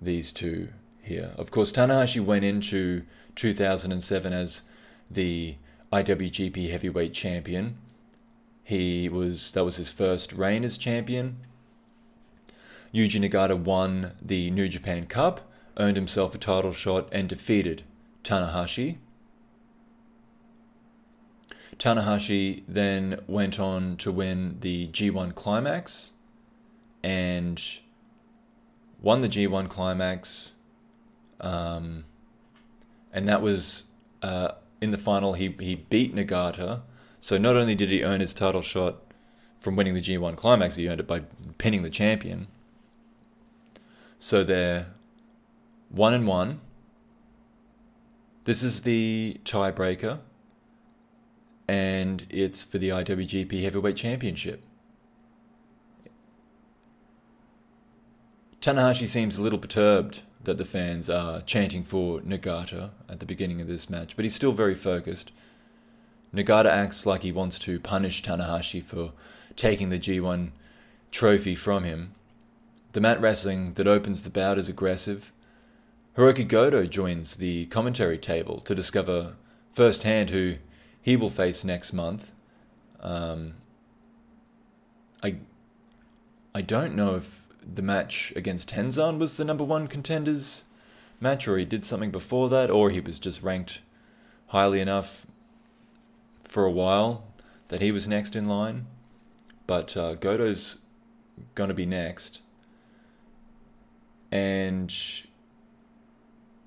these 0.00 0.32
two 0.32 0.68
here. 1.02 1.32
Of 1.36 1.50
course, 1.50 1.72
Tanahashi 1.72 2.24
went 2.24 2.44
into 2.44 3.02
2007 3.34 4.32
as 4.32 4.62
the 5.10 5.56
IWGP 5.92 6.70
Heavyweight 6.70 7.12
Champion. 7.12 7.76
He 8.62 9.08
was 9.08 9.50
that 9.52 9.64
was 9.64 9.76
his 9.76 9.90
first 9.90 10.32
reign 10.32 10.64
as 10.64 10.78
champion. 10.78 11.38
Yuji 12.94 13.20
Nagata 13.20 13.58
won 13.58 14.12
the 14.22 14.50
New 14.50 14.68
Japan 14.68 15.06
Cup 15.06 15.49
earned 15.80 15.96
himself 15.96 16.34
a 16.34 16.38
title 16.38 16.72
shot 16.72 17.08
and 17.10 17.28
defeated 17.28 17.82
Tanahashi. 18.22 18.98
Tanahashi 21.78 22.62
then 22.68 23.20
went 23.26 23.58
on 23.58 23.96
to 23.96 24.12
win 24.12 24.58
the 24.60 24.88
G1 24.88 25.34
Climax 25.34 26.12
and 27.02 27.60
won 29.00 29.22
the 29.22 29.28
G1 29.28 29.70
Climax. 29.70 30.54
Um, 31.40 32.04
and 33.12 33.26
that 33.26 33.40
was 33.40 33.86
uh, 34.20 34.52
in 34.82 34.90
the 34.90 34.98
final, 34.98 35.32
he, 35.32 35.56
he 35.58 35.76
beat 35.76 36.14
Nagata. 36.14 36.82
So 37.18 37.38
not 37.38 37.56
only 37.56 37.74
did 37.74 37.88
he 37.88 38.04
earn 38.04 38.20
his 38.20 38.34
title 38.34 38.62
shot 38.62 38.98
from 39.58 39.76
winning 39.76 39.94
the 39.94 40.02
G1 40.02 40.36
Climax, 40.36 40.76
he 40.76 40.86
earned 40.86 41.00
it 41.00 41.06
by 41.06 41.22
pinning 41.56 41.82
the 41.82 41.90
champion. 41.90 42.48
So 44.18 44.44
they're 44.44 44.88
one 45.90 46.14
and 46.14 46.26
one. 46.26 46.60
This 48.44 48.62
is 48.62 48.82
the 48.82 49.38
tiebreaker, 49.44 50.20
and 51.68 52.26
it's 52.30 52.62
for 52.62 52.78
the 52.78 52.88
IWGP 52.88 53.62
Heavyweight 53.62 53.96
Championship. 53.96 54.62
Tanahashi 58.60 59.08
seems 59.08 59.36
a 59.36 59.42
little 59.42 59.58
perturbed 59.58 60.22
that 60.44 60.58
the 60.58 60.64
fans 60.64 61.10
are 61.10 61.40
chanting 61.42 61.84
for 61.84 62.20
Nagata 62.20 62.90
at 63.08 63.20
the 63.20 63.26
beginning 63.26 63.60
of 63.60 63.66
this 63.66 63.90
match, 63.90 64.16
but 64.16 64.24
he's 64.24 64.34
still 64.34 64.52
very 64.52 64.74
focused. 64.74 65.32
Nagata 66.34 66.66
acts 66.66 67.04
like 67.04 67.22
he 67.22 67.32
wants 67.32 67.58
to 67.60 67.80
punish 67.80 68.22
Tanahashi 68.22 68.82
for 68.82 69.12
taking 69.56 69.88
the 69.88 69.98
G1 69.98 70.50
trophy 71.10 71.56
from 71.56 71.84
him. 71.84 72.12
The 72.92 73.00
mat 73.00 73.20
wrestling 73.20 73.74
that 73.74 73.86
opens 73.86 74.24
the 74.24 74.30
bout 74.30 74.58
is 74.58 74.68
aggressive. 74.68 75.32
Hirooki 76.16 76.46
Goto 76.46 76.86
joins 76.86 77.36
the 77.36 77.66
commentary 77.66 78.18
table 78.18 78.60
to 78.62 78.74
discover 78.74 79.36
firsthand 79.72 80.30
who 80.30 80.56
he 81.00 81.16
will 81.16 81.30
face 81.30 81.64
next 81.64 81.92
month. 81.92 82.32
Um, 83.00 83.54
I 85.22 85.36
I 86.54 86.62
don't 86.62 86.96
know 86.96 87.14
if 87.14 87.46
the 87.62 87.82
match 87.82 88.32
against 88.34 88.70
Tenzan 88.70 89.18
was 89.18 89.36
the 89.36 89.44
number 89.44 89.64
one 89.64 89.86
contenders 89.86 90.64
match, 91.20 91.46
or 91.46 91.58
he 91.58 91.64
did 91.64 91.84
something 91.84 92.10
before 92.10 92.48
that, 92.48 92.70
or 92.70 92.90
he 92.90 93.00
was 93.00 93.18
just 93.20 93.42
ranked 93.42 93.82
highly 94.48 94.80
enough 94.80 95.26
for 96.42 96.64
a 96.64 96.70
while 96.70 97.24
that 97.68 97.80
he 97.80 97.92
was 97.92 98.08
next 98.08 98.34
in 98.34 98.46
line. 98.46 98.86
But 99.68 99.96
uh, 99.96 100.14
Goto's 100.14 100.78
going 101.54 101.68
to 101.68 101.74
be 101.74 101.86
next. 101.86 102.40
And 104.32 104.92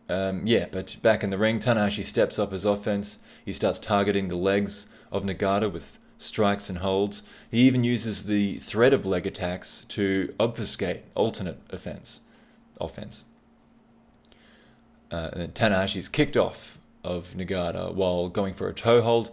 um, 0.10 0.46
yeah, 0.46 0.68
but 0.72 0.98
back 1.02 1.24
in 1.24 1.30
the 1.30 1.38
ring, 1.38 1.60
Tanahashi 1.60 2.04
steps 2.04 2.38
up 2.38 2.52
his 2.52 2.66
offense. 2.66 3.20
He 3.46 3.54
starts 3.54 3.80
targeting 3.80 4.28
the 4.28 4.36
legs 4.36 4.88
of 5.12 5.24
Nagata 5.24 5.72
with 5.72 5.98
strikes 6.18 6.70
and 6.70 6.80
holds. 6.80 7.24
He 7.50 7.62
even 7.62 7.84
uses 7.84 8.26
the 8.26 8.56
threat 8.58 8.94
of 8.94 9.06
leg 9.06 9.26
attacks 9.26 9.86
to 9.90 10.34
obfuscate 10.40 11.04
alternate 11.16 11.60
offense. 11.70 12.22
Offense. 12.82 13.24
Uh, 15.10 15.30
and 15.34 15.54
Tanahashi's 15.54 16.10
kicked 16.10 16.36
off 16.36 16.80
of 17.04 17.34
Nagata 17.36 17.94
while 17.94 18.30
going 18.30 18.54
for 18.54 18.68
a 18.68 18.74
toe 18.74 19.02
hold, 19.02 19.32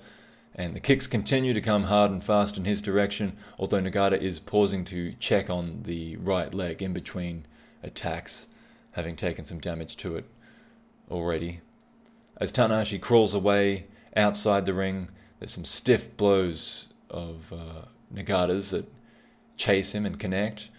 and 0.54 0.74
the 0.74 0.80
kicks 0.80 1.06
continue 1.06 1.54
to 1.54 1.61
come 1.61 1.85
hard 1.85 2.11
and 2.11 2.22
fast 2.22 2.56
in 2.56 2.64
his 2.64 2.83
direction, 2.83 3.37
although 3.59 3.80
Nagata 3.80 4.20
is 4.20 4.38
pausing 4.38 4.85
to 4.87 5.14
check 5.14 5.48
on 5.48 5.83
the 5.83 6.16
right 6.16 6.52
leg 6.52 6.83
in 6.83 6.92
between 6.92 7.46
attacks, 7.83 8.48
having 8.92 9.16
taken 9.16 9.44
some 9.44 9.59
damage 9.59 9.96
to 9.96 10.16
it 10.16 10.26
already. 11.11 11.61
As 12.37 12.53
Tanahashi 12.53 13.01
crawls 13.01 13.35
away 13.35 13.87
outside 14.16 14.64
the 14.64 14.75
ring, 14.75 15.09
there's 15.38 15.53
some 15.53 15.64
stiff 15.64 16.16
blows 16.16 16.88
of 17.11 17.53
uh, 17.53 17.87
Nagata's 18.12 18.70
that 18.70 18.90
chase 19.57 19.94
him 19.94 20.07
and 20.07 20.18
connect. 20.18 20.70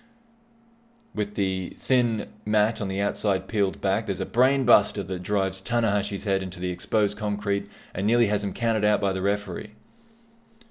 With 1.13 1.35
the 1.35 1.71
thin 1.77 2.29
mat 2.45 2.81
on 2.81 2.87
the 2.87 3.01
outside 3.01 3.47
peeled 3.47 3.81
back, 3.81 4.05
there's 4.05 4.21
a 4.21 4.25
brainbuster 4.25 5.05
that 5.05 5.21
drives 5.21 5.61
Tanahashi's 5.61 6.23
head 6.23 6.41
into 6.41 6.59
the 6.59 6.71
exposed 6.71 7.17
concrete 7.17 7.69
and 7.93 8.07
nearly 8.07 8.27
has 8.27 8.43
him 8.43 8.53
counted 8.53 8.85
out 8.85 9.01
by 9.01 9.11
the 9.11 9.21
referee. 9.21 9.73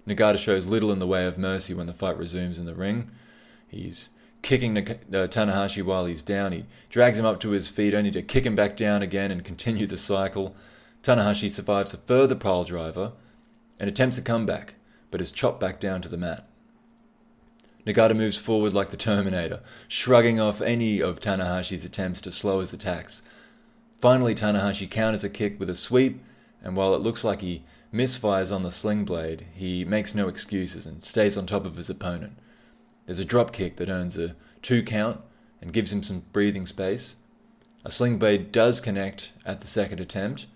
Nagata 0.07 0.39
shows 0.39 0.67
little 0.67 0.93
in 0.93 0.99
the 0.99 1.07
way 1.07 1.27
of 1.27 1.39
mercy 1.39 1.75
when 1.75 1.87
the 1.87 1.93
fight 1.93 2.17
resumes 2.17 2.59
in 2.59 2.65
the 2.65 2.75
ring. 2.75 3.11
He's 3.69 4.11
kicking 4.43 4.77
uh, 4.79 4.83
Tanahashi 5.13 5.83
while 5.83 6.07
he's 6.07 6.23
down. 6.23 6.53
He 6.53 6.67
drags 6.89 7.19
him 7.19 7.27
up 7.27 7.41
to 7.41 7.51
his 7.51 7.69
feet 7.69 7.95
only 7.95 8.11
to 8.13 8.23
kick 8.23 8.47
him 8.47 8.57
back 8.57 8.77
down 8.77 9.03
again 9.03 9.31
and 9.31 9.45
continue 9.45 9.87
the 9.87 9.97
cycle. 9.97 10.55
Tanahashi 11.03 11.51
survives 11.51 11.95
a 11.95 11.99
further 11.99 12.35
pile 12.35 12.65
driver 12.65 13.13
and 13.79 13.89
attempts 13.89 14.19
a 14.19 14.23
comeback, 14.23 14.75
but 15.11 15.21
is 15.21 15.33
chopped 15.33 15.61
back 15.61 15.81
down 15.81 16.03
to 16.03 16.09
the 16.09 16.17
mat. 16.17 16.47
Nagata 17.87 18.15
moves 18.15 18.37
forward 18.37 18.75
like 18.75 18.91
the 18.91 18.97
Terminator, 18.97 19.61
shrugging 19.89 20.39
off 20.39 20.61
any 20.61 21.01
of 21.01 21.21
Tanahashi's 21.21 21.85
attempts 21.85 22.21
to 22.21 22.31
slow 22.31 22.61
his 22.61 22.75
attacks. 22.75 23.23
Finally, 24.01 24.35
Tanahashi 24.35 24.91
counters 24.91 25.25
a 25.25 25.31
kick 25.31 25.59
with 25.59 25.71
a 25.71 25.75
sweep, 25.75 26.23
and 26.63 26.77
while 26.77 26.95
it 26.95 27.01
looks 27.01 27.25
like 27.25 27.41
he 27.41 27.65
misfires 27.93 28.55
on 28.55 28.63
the 28.63 28.71
sling 28.71 29.05
blade, 29.05 29.47
he 29.55 29.85
makes 29.85 30.15
no 30.15 30.29
excuses 30.29 30.87
and 30.87 31.03
stays 31.03 31.37
on 31.37 31.47
top 31.47 31.65
of 31.65 31.77
his 31.77 31.89
opponent. 31.91 32.39
There's 33.07 33.19
a 33.19 33.25
drop 33.25 33.53
kick 33.53 33.77
that 33.77 33.89
earns 33.89 34.17
a 34.17 34.37
two 34.63 34.83
count 34.83 35.21
and 35.61 35.73
gives 35.73 35.93
him 35.93 36.03
some 36.03 36.25
breathing 36.33 36.67
space. 36.67 37.17
A 37.85 37.91
sling 37.91 38.19
blade 38.19 38.53
does 38.53 38.81
connect 38.81 39.33
at 39.45 39.61
the 39.61 39.67
second 39.67 40.01
attempt, 40.01 40.47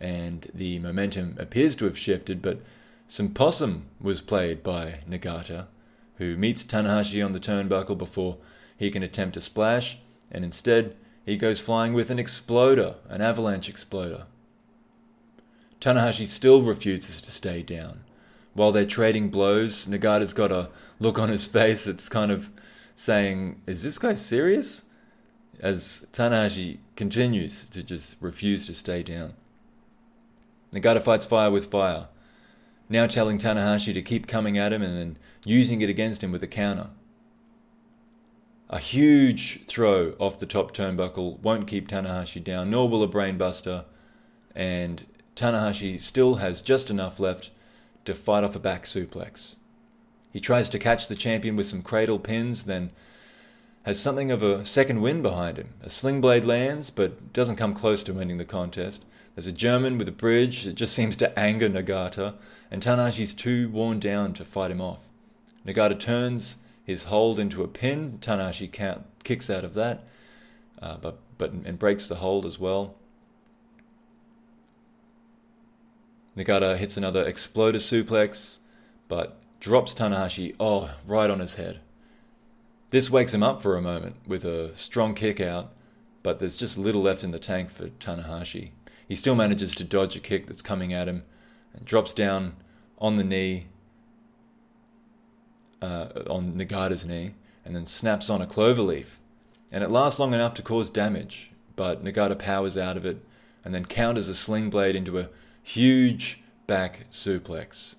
and 0.00 0.50
the 0.54 0.78
momentum 0.80 1.36
appears 1.38 1.76
to 1.76 1.84
have 1.84 1.98
shifted, 1.98 2.42
but 2.42 2.60
some 3.06 3.30
possum 3.30 3.86
was 4.00 4.20
played 4.20 4.62
by 4.62 5.00
Nagata, 5.08 5.66
who 6.16 6.36
meets 6.36 6.64
Tanahashi 6.64 7.24
on 7.24 7.32
the 7.32 7.40
turnbuckle 7.40 7.96
before 7.96 8.38
he 8.76 8.90
can 8.90 9.02
attempt 9.02 9.36
a 9.36 9.40
splash, 9.40 9.98
and 10.30 10.44
instead 10.44 10.96
he 11.24 11.36
goes 11.36 11.60
flying 11.60 11.94
with 11.94 12.10
an 12.10 12.18
exploder, 12.18 12.96
an 13.08 13.20
avalanche 13.20 13.68
exploder. 13.68 14.26
Tanahashi 15.80 16.26
still 16.26 16.62
refuses 16.62 17.20
to 17.20 17.30
stay 17.30 17.62
down. 17.62 18.00
While 18.58 18.72
they're 18.72 18.84
trading 18.84 19.28
blows, 19.28 19.86
Nagata's 19.86 20.34
got 20.34 20.50
a 20.50 20.70
look 20.98 21.16
on 21.16 21.28
his 21.28 21.46
face 21.46 21.84
that's 21.84 22.08
kind 22.08 22.32
of 22.32 22.50
saying, 22.96 23.62
Is 23.68 23.84
this 23.84 24.00
guy 24.00 24.14
serious? 24.14 24.82
As 25.60 26.08
Tanahashi 26.12 26.78
continues 26.96 27.68
to 27.68 27.84
just 27.84 28.16
refuse 28.20 28.66
to 28.66 28.74
stay 28.74 29.04
down. 29.04 29.34
Nagata 30.72 31.00
fights 31.00 31.24
fire 31.24 31.52
with 31.52 31.70
fire, 31.70 32.08
now 32.88 33.06
telling 33.06 33.38
Tanahashi 33.38 33.94
to 33.94 34.02
keep 34.02 34.26
coming 34.26 34.58
at 34.58 34.72
him 34.72 34.82
and 34.82 34.98
then 34.98 35.18
using 35.44 35.80
it 35.80 35.88
against 35.88 36.24
him 36.24 36.32
with 36.32 36.42
a 36.42 36.48
counter. 36.48 36.90
A 38.70 38.80
huge 38.80 39.66
throw 39.66 40.16
off 40.18 40.36
the 40.36 40.46
top 40.46 40.74
turnbuckle 40.74 41.38
won't 41.42 41.68
keep 41.68 41.86
Tanahashi 41.86 42.42
down, 42.42 42.70
nor 42.70 42.88
will 42.88 43.04
a 43.04 43.08
brainbuster, 43.08 43.84
and 44.52 45.06
Tanahashi 45.36 46.00
still 46.00 46.36
has 46.36 46.60
just 46.60 46.90
enough 46.90 47.20
left 47.20 47.52
to 48.08 48.14
fight 48.14 48.42
off 48.42 48.56
a 48.56 48.58
back 48.58 48.84
suplex. 48.84 49.56
He 50.32 50.40
tries 50.40 50.68
to 50.70 50.78
catch 50.78 51.08
the 51.08 51.14
champion 51.14 51.56
with 51.56 51.66
some 51.66 51.82
cradle 51.82 52.18
pins, 52.18 52.64
then 52.64 52.90
has 53.84 54.00
something 54.00 54.30
of 54.30 54.42
a 54.42 54.64
second 54.64 55.00
wind 55.00 55.22
behind 55.22 55.56
him. 55.56 55.74
A 55.82 55.88
sling 55.88 56.20
blade 56.20 56.44
lands, 56.44 56.90
but 56.90 57.32
doesn't 57.32 57.56
come 57.56 57.74
close 57.74 58.02
to 58.04 58.12
winning 58.12 58.38
the 58.38 58.44
contest. 58.44 59.04
There's 59.34 59.46
a 59.46 59.52
German 59.52 59.98
with 59.98 60.08
a 60.08 60.12
bridge 60.12 60.64
that 60.64 60.74
just 60.74 60.94
seems 60.94 61.16
to 61.18 61.38
anger 61.38 61.68
Nagata, 61.68 62.34
and 62.70 62.82
Tanahashi's 62.82 63.34
too 63.34 63.68
worn 63.70 64.00
down 64.00 64.32
to 64.34 64.44
fight 64.44 64.70
him 64.70 64.80
off. 64.80 65.00
Nagata 65.66 65.98
turns 65.98 66.56
his 66.84 67.04
hold 67.04 67.38
into 67.38 67.62
a 67.62 67.68
pin. 67.68 68.18
Tanahashi 68.20 68.70
count, 68.70 69.04
kicks 69.22 69.48
out 69.48 69.64
of 69.64 69.74
that, 69.74 70.04
uh, 70.82 70.96
but, 70.96 71.20
but 71.38 71.52
and 71.52 71.78
breaks 71.78 72.08
the 72.08 72.16
hold 72.16 72.44
as 72.44 72.58
well. 72.58 72.96
Nagata 76.38 76.76
hits 76.76 76.96
another 76.96 77.24
exploder 77.24 77.78
suplex, 77.78 78.60
but 79.08 79.40
drops 79.58 79.92
Tanahashi, 79.92 80.54
oh, 80.60 80.90
right 81.06 81.28
on 81.28 81.40
his 81.40 81.56
head. 81.56 81.80
This 82.90 83.10
wakes 83.10 83.34
him 83.34 83.42
up 83.42 83.60
for 83.60 83.76
a 83.76 83.82
moment 83.82 84.16
with 84.26 84.44
a 84.44 84.74
strong 84.76 85.14
kick 85.14 85.40
out, 85.40 85.72
but 86.22 86.38
there's 86.38 86.56
just 86.56 86.78
little 86.78 87.02
left 87.02 87.24
in 87.24 87.32
the 87.32 87.38
tank 87.38 87.70
for 87.70 87.88
Tanahashi. 87.88 88.70
He 89.06 89.14
still 89.14 89.34
manages 89.34 89.74
to 89.74 89.84
dodge 89.84 90.16
a 90.16 90.20
kick 90.20 90.46
that's 90.46 90.62
coming 90.62 90.92
at 90.92 91.08
him 91.08 91.24
and 91.74 91.84
drops 91.84 92.12
down 92.12 92.54
on 92.98 93.16
the 93.16 93.24
knee, 93.24 93.66
uh, 95.82 96.08
on 96.30 96.52
Nagata's 96.52 97.04
knee, 97.04 97.34
and 97.64 97.74
then 97.74 97.84
snaps 97.84 98.30
on 98.30 98.40
a 98.40 98.46
cloverleaf. 98.46 99.18
And 99.72 99.82
it 99.82 99.90
lasts 99.90 100.20
long 100.20 100.34
enough 100.34 100.54
to 100.54 100.62
cause 100.62 100.88
damage, 100.88 101.50
but 101.74 102.04
Nagata 102.04 102.38
powers 102.38 102.76
out 102.76 102.96
of 102.96 103.04
it 103.04 103.24
and 103.64 103.74
then 103.74 103.84
counters 103.84 104.28
a 104.28 104.34
sling 104.34 104.70
blade 104.70 104.96
into 104.96 105.18
a 105.18 105.28
huge 105.68 106.42
back 106.66 107.06
suplex. 107.10 107.96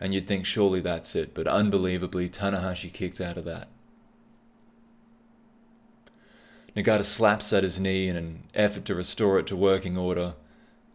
And 0.00 0.14
you'd 0.14 0.26
think 0.26 0.46
surely 0.46 0.80
that's 0.80 1.16
it, 1.16 1.34
but 1.34 1.48
unbelievably, 1.48 2.28
Tanahashi 2.28 2.92
kicks 2.92 3.20
out 3.20 3.36
of 3.36 3.44
that. 3.46 3.68
Nagata 6.76 7.04
slaps 7.04 7.52
at 7.52 7.64
his 7.64 7.80
knee 7.80 8.08
in 8.08 8.16
an 8.16 8.44
effort 8.54 8.84
to 8.84 8.94
restore 8.94 9.38
it 9.38 9.46
to 9.48 9.56
working 9.56 9.96
order. 9.96 10.34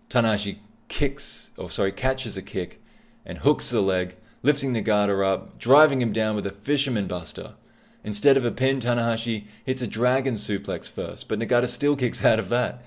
Tanahashi 0.09 0.59
kicks, 0.87 1.49
or 1.57 1.69
sorry, 1.69 1.91
catches 1.91 2.37
a 2.37 2.41
kick 2.41 2.81
and 3.25 3.39
hooks 3.39 3.71
the 3.71 3.81
leg, 3.81 4.15
lifting 4.43 4.73
Nagata 4.73 5.25
up, 5.25 5.57
driving 5.57 6.01
him 6.01 6.13
down 6.13 6.35
with 6.35 6.45
a 6.45 6.51
fisherman 6.51 7.07
buster. 7.07 7.55
Instead 8.03 8.37
of 8.37 8.45
a 8.45 8.51
pin, 8.51 8.79
Tanahashi 8.79 9.45
hits 9.65 9.81
a 9.81 9.87
dragon 9.87 10.35
suplex 10.35 10.89
first, 10.89 11.27
but 11.27 11.39
Nagata 11.39 11.67
still 11.67 11.95
kicks 11.95 12.23
out 12.23 12.39
of 12.39 12.49
that. 12.49 12.83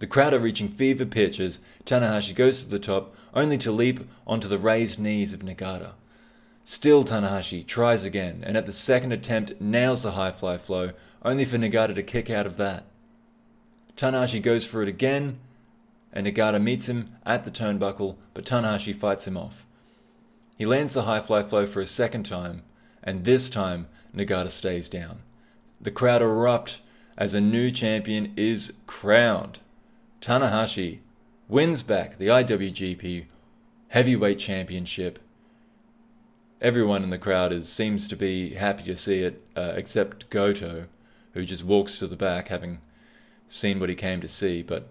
The 0.00 0.06
crowd 0.06 0.32
are 0.32 0.38
reaching 0.38 0.68
fever 0.68 1.04
pitches. 1.04 1.60
Tanahashi 1.84 2.34
goes 2.34 2.64
to 2.64 2.70
the 2.70 2.78
top, 2.78 3.14
only 3.34 3.58
to 3.58 3.70
leap 3.70 4.00
onto 4.26 4.48
the 4.48 4.58
raised 4.58 4.98
knees 4.98 5.34
of 5.34 5.40
Nagata. 5.40 5.92
Still, 6.64 7.04
Tanahashi 7.04 7.66
tries 7.66 8.04
again, 8.04 8.42
and 8.46 8.56
at 8.56 8.64
the 8.64 8.72
second 8.72 9.12
attempt 9.12 9.60
nails 9.60 10.02
the 10.02 10.12
high 10.12 10.32
fly 10.32 10.56
flow, 10.56 10.92
only 11.22 11.44
for 11.44 11.58
Nagata 11.58 11.94
to 11.94 12.02
kick 12.02 12.30
out 12.30 12.46
of 12.46 12.56
that. 12.56 12.86
Tanahashi 13.94 14.42
goes 14.42 14.64
for 14.64 14.82
it 14.82 14.88
again, 14.88 15.38
and 16.14 16.26
Nagata 16.26 16.62
meets 16.62 16.88
him 16.88 17.10
at 17.26 17.44
the 17.44 17.50
turnbuckle, 17.50 18.16
but 18.32 18.46
Tanahashi 18.46 18.96
fights 18.96 19.26
him 19.26 19.36
off. 19.36 19.66
He 20.56 20.64
lands 20.64 20.94
the 20.94 21.02
high 21.02 21.20
fly 21.20 21.42
flow 21.42 21.66
for 21.66 21.80
a 21.80 21.86
second 21.86 22.24
time, 22.24 22.62
and 23.02 23.24
this 23.24 23.50
time 23.50 23.86
Nagata 24.16 24.50
stays 24.50 24.88
down. 24.88 25.20
The 25.78 25.90
crowd 25.90 26.22
erupt 26.22 26.80
as 27.18 27.34
a 27.34 27.40
new 27.40 27.70
champion 27.70 28.32
is 28.36 28.72
crowned. 28.86 29.58
Tanahashi 30.20 30.98
wins 31.48 31.82
back 31.82 32.18
the 32.18 32.26
IWGP 32.26 33.24
Heavyweight 33.88 34.38
Championship. 34.38 35.18
Everyone 36.60 37.02
in 37.02 37.10
the 37.10 37.18
crowd 37.18 37.52
is, 37.52 37.68
seems 37.68 38.06
to 38.08 38.16
be 38.16 38.54
happy 38.54 38.82
to 38.84 38.96
see 38.96 39.20
it, 39.20 39.42
uh, 39.56 39.72
except 39.76 40.28
Goto, 40.28 40.86
who 41.32 41.46
just 41.46 41.64
walks 41.64 41.98
to 41.98 42.06
the 42.06 42.16
back, 42.16 42.48
having 42.48 42.80
seen 43.48 43.80
what 43.80 43.88
he 43.88 43.94
came 43.94 44.20
to 44.20 44.28
see. 44.28 44.62
But 44.62 44.88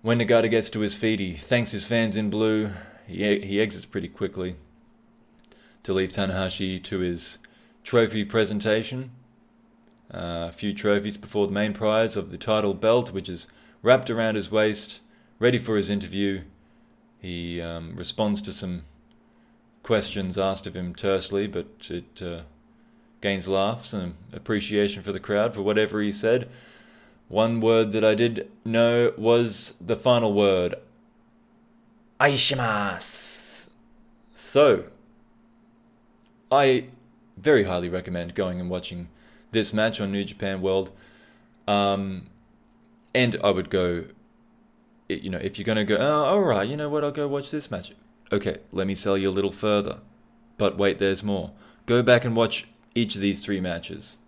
when 0.00 0.18
Nagata 0.18 0.50
gets 0.50 0.70
to 0.70 0.80
his 0.80 0.94
feet, 0.94 1.20
he 1.20 1.34
thanks 1.34 1.72
his 1.72 1.86
fans 1.86 2.16
in 2.16 2.30
blue. 2.30 2.70
He, 3.06 3.38
he 3.40 3.60
exits 3.60 3.84
pretty 3.84 4.08
quickly 4.08 4.56
to 5.82 5.92
leave 5.92 6.10
Tanahashi 6.10 6.82
to 6.84 7.00
his 7.00 7.38
trophy 7.82 8.24
presentation. 8.24 9.10
Uh, 10.10 10.46
a 10.48 10.52
few 10.52 10.72
trophies 10.72 11.18
before 11.18 11.46
the 11.46 11.52
main 11.52 11.74
prize 11.74 12.16
of 12.16 12.30
the 12.30 12.38
title 12.38 12.72
belt, 12.72 13.12
which 13.12 13.28
is 13.28 13.46
wrapped 13.84 14.08
around 14.08 14.34
his 14.34 14.50
waist, 14.50 15.00
ready 15.38 15.58
for 15.58 15.76
his 15.76 15.90
interview. 15.90 16.40
He 17.20 17.60
um, 17.60 17.94
responds 17.94 18.42
to 18.42 18.52
some 18.52 18.84
questions 19.82 20.38
asked 20.38 20.66
of 20.66 20.74
him 20.74 20.94
tersely, 20.94 21.46
but 21.46 21.66
it 21.90 22.22
uh, 22.22 22.40
gains 23.20 23.46
laughs 23.46 23.92
and 23.92 24.14
appreciation 24.32 25.02
for 25.02 25.12
the 25.12 25.20
crowd 25.20 25.54
for 25.54 25.60
whatever 25.62 26.00
he 26.00 26.10
said. 26.10 26.48
One 27.28 27.60
word 27.60 27.92
that 27.92 28.04
I 28.04 28.14
did 28.14 28.50
know 28.64 29.12
was 29.18 29.74
the 29.80 29.96
final 29.96 30.32
word. 30.32 30.74
Aishimasu. 32.18 33.68
So, 34.32 34.84
I 36.50 36.86
very 37.36 37.64
highly 37.64 37.88
recommend 37.90 38.34
going 38.34 38.60
and 38.60 38.70
watching 38.70 39.08
this 39.52 39.74
match 39.74 40.00
on 40.00 40.10
New 40.10 40.24
Japan 40.24 40.62
World. 40.62 40.90
Um, 41.68 42.28
and 43.14 43.36
I 43.42 43.50
would 43.50 43.70
go, 43.70 44.06
you 45.08 45.30
know, 45.30 45.38
if 45.38 45.58
you're 45.58 45.64
going 45.64 45.76
to 45.76 45.84
go, 45.84 45.96
oh, 45.96 46.24
all 46.24 46.40
right, 46.40 46.68
you 46.68 46.76
know 46.76 46.88
what, 46.88 47.04
I'll 47.04 47.12
go 47.12 47.28
watch 47.28 47.50
this 47.50 47.70
match. 47.70 47.92
Okay, 48.32 48.58
let 48.72 48.86
me 48.86 48.94
sell 48.94 49.16
you 49.16 49.28
a 49.28 49.30
little 49.30 49.52
further. 49.52 50.00
But 50.58 50.76
wait, 50.76 50.98
there's 50.98 51.22
more. 51.22 51.52
Go 51.86 52.02
back 52.02 52.24
and 52.24 52.34
watch 52.34 52.66
each 52.94 53.14
of 53.14 53.20
these 53.20 53.44
three 53.44 53.60
matches. 53.60 54.18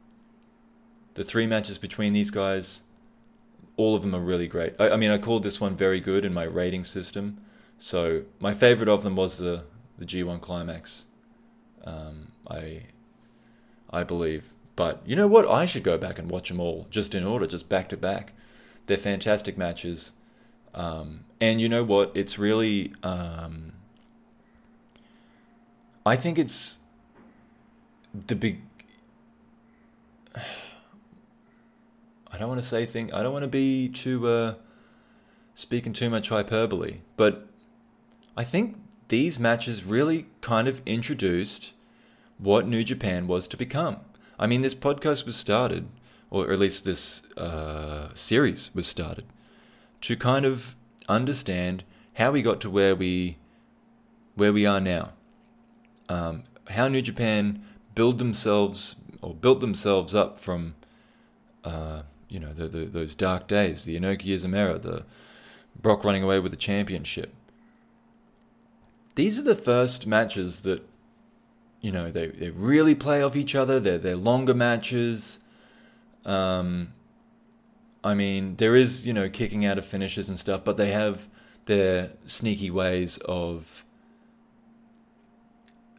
The 1.15 1.25
three 1.25 1.47
matches 1.47 1.79
between 1.79 2.13
these 2.13 2.31
guys, 2.31 2.83
all 3.77 3.95
of 3.95 4.03
them 4.03 4.15
are 4.15 4.21
really 4.21 4.47
great. 4.47 4.75
I, 4.79 4.91
I 4.91 4.97
mean, 4.97 5.11
I 5.11 5.19
called 5.19 5.43
this 5.43 5.61
one 5.61 5.77
very 5.77 6.01
good 6.01 6.25
in 6.25 6.35
my 6.35 6.45
rating 6.45 6.85
system. 6.85 7.39
So 7.79 8.23
my 8.39 8.53
favorite 8.53 8.89
of 8.89 9.03
them 9.03 9.17
was 9.17 9.39
the 9.39 9.65
the 9.99 10.05
G1 10.05 10.41
climax. 10.43 11.07
Um, 11.85 12.33
I 12.49 12.83
I 13.91 14.03
believe. 14.03 14.53
But 14.75 15.03
you 15.07 15.17
know 15.17 15.27
what? 15.27 15.49
I 15.49 15.65
should 15.65 15.83
go 15.85 15.97
back 15.97 16.19
and 16.19 16.31
watch 16.31 16.49
them 16.49 16.61
all 16.61 16.87
just 16.91 17.15
in 17.15 17.25
order, 17.25 17.47
just 17.47 17.69
back 17.69 17.89
to 17.91 17.97
back. 17.97 18.35
They're 18.87 18.97
fantastic 18.97 19.59
matches. 19.59 20.13
Um, 20.75 21.25
and 21.41 21.61
you 21.61 21.69
know 21.69 21.85
what? 21.85 22.13
It's 22.15 22.39
really. 22.39 22.93
Um, 23.03 23.73
I 26.05 26.17
think 26.17 26.39
it's 26.39 26.79
the 28.15 28.37
big. 28.37 28.61
I 32.33 32.39
don't 32.39 32.49
want 32.49 32.61
to 32.61 32.67
say 32.67 32.85
thing. 32.85 33.13
I 33.15 33.23
don't 33.23 33.33
want 33.33 33.45
to 33.45 33.49
be 33.49 33.89
too 33.89 34.27
uh, 34.29 34.55
speaking 35.55 35.95
too 35.95 36.11
much 36.11 36.29
hyperbole, 36.29 36.99
but 37.17 37.49
I 38.37 38.45
think 38.45 38.77
these 39.09 39.41
matches 39.41 39.85
really 39.85 40.27
kind 40.43 40.69
of 40.69 40.83
introduced 40.85 41.73
what 42.39 42.69
New 42.69 42.85
Japan 42.85 43.27
was 43.27 43.49
to 43.49 43.57
become. 43.57 44.01
I 44.39 44.47
mean, 44.47 44.61
this 44.61 44.75
podcast 44.75 45.25
was 45.25 45.37
started 45.37 45.89
or 46.31 46.51
at 46.53 46.59
least 46.59 46.85
this 46.85 47.23
uh, 47.37 48.09
series 48.15 48.71
was 48.75 48.87
started, 48.87 49.25
to 50.03 50.17
kind 50.17 50.45
of 50.45 50.75
understand 51.09 51.85
how 52.15 52.31
we 52.31 52.43
got 52.43 52.61
to 52.61 52.71
where 52.71 52.97
we 52.97 53.39
where 54.35 54.53
we 54.53 54.67
are 54.67 54.81
now. 54.81 55.13
Um, 56.09 56.45
how 56.69 56.89
New 56.89 57.03
Japan 57.03 57.63
build 57.95 58.19
themselves 58.19 58.97
or 59.23 59.35
built 59.35 59.61
themselves 59.61 60.15
up 60.15 60.39
from 60.39 60.75
uh, 61.65 62.03
you 62.29 62.39
know 62.39 62.53
the, 62.53 62.69
the, 62.69 62.85
those 62.85 63.15
dark 63.15 63.47
days, 63.47 63.85
the 63.85 63.99
Inoki 63.99 64.55
era, 64.55 64.79
the 64.79 65.05
Brock 65.81 66.05
running 66.05 66.23
away 66.23 66.41
with 66.41 66.53
the 66.53 66.57
championship. 66.57 67.35
These 69.15 69.39
are 69.39 69.43
the 69.43 69.55
first 69.55 70.07
matches 70.07 70.63
that 70.63 70.83
you 71.81 71.93
know 71.93 72.11
they, 72.11 72.29
they 72.29 72.51
really 72.51 72.95
play 72.95 73.23
off 73.23 73.37
each 73.37 73.55
other. 73.55 73.81
They're 73.81 73.99
they're 73.99 74.17
longer 74.17 74.55
matches. 74.55 75.41
Um, 76.27 76.93
I 78.05 78.15
mean, 78.15 78.57
there 78.57 78.77
is 78.77 79.07
you 79.07 79.15
know 79.15 79.31
kicking 79.31 79.65
out 79.65 79.79
of 79.79 79.87
finishes 79.87 80.29
and 80.29 80.39
stuff, 80.39 80.63
but 80.65 80.77
they 80.77 80.91
have 80.91 81.29
their 81.65 82.11
sneaky 82.27 82.71
ways 82.71 83.19
of 83.19 83.85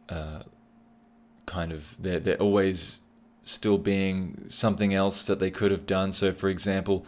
uh, 0.08 0.42
kind 1.46 1.72
of 1.72 1.96
they're 1.98 2.20
they're 2.20 2.36
always 2.36 3.00
still 3.44 3.78
being 3.78 4.44
something 4.48 4.92
else 4.92 5.26
that 5.26 5.38
they 5.40 5.50
could 5.50 5.70
have 5.70 5.86
done. 5.86 6.12
So, 6.12 6.32
for 6.32 6.50
example, 6.50 7.06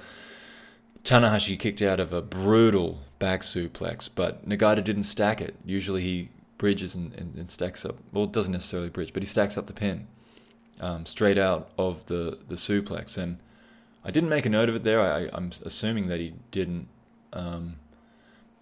Tanahashi 1.05 1.59
kicked 1.59 1.83
out 1.83 2.01
of 2.01 2.13
a 2.15 2.23
brutal 2.23 3.01
back 3.19 3.43
suplex, 3.43 4.09
but 4.13 4.49
Nagata 4.49 4.83
didn't 4.83 5.03
stack 5.03 5.43
it. 5.43 5.55
Usually 5.67 6.01
he 6.01 6.29
bridges 6.57 6.95
and, 6.95 7.13
and, 7.15 7.35
and 7.37 7.51
stacks 7.51 7.85
up. 7.85 7.99
Well, 8.13 8.25
doesn't 8.25 8.53
necessarily 8.53 8.89
bridge, 8.89 9.13
but 9.13 9.23
he 9.23 9.27
stacks 9.27 9.59
up 9.59 9.67
the 9.67 9.75
pin 9.75 10.07
um, 10.81 11.07
straight 11.07 11.39
out 11.39 11.71
of 11.79 12.07
the, 12.07 12.39
the 12.49 12.55
suplex. 12.55 13.17
And 13.17 13.39
I 14.05 14.11
didn't 14.11 14.29
make 14.29 14.47
a 14.47 14.51
note 14.51 14.69
of 14.69 14.77
it 14.77 14.83
there. 14.83 15.01
I, 15.01 15.29
am 15.33 15.51
assuming 15.65 16.09
that 16.09 16.21
he 16.21 16.35
didn't. 16.51 16.89
Um, 17.33 17.77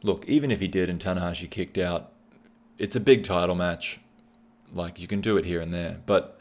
look, 0.03 0.27
even 0.27 0.51
if 0.51 0.61
he 0.61 0.69
did 0.69 0.91
and 0.91 1.01
Tanahashi 1.01 1.49
kicked 1.49 1.79
out, 1.79 2.13
it's 2.77 2.97
a 2.97 3.01
big 3.01 3.25
title 3.25 3.55
match. 3.55 4.01
Like, 4.73 5.01
you 5.01 5.07
can 5.07 5.21
do 5.21 5.37
it 5.37 5.45
here 5.45 5.61
and 5.61 5.73
there. 5.73 6.01
But 6.05 6.39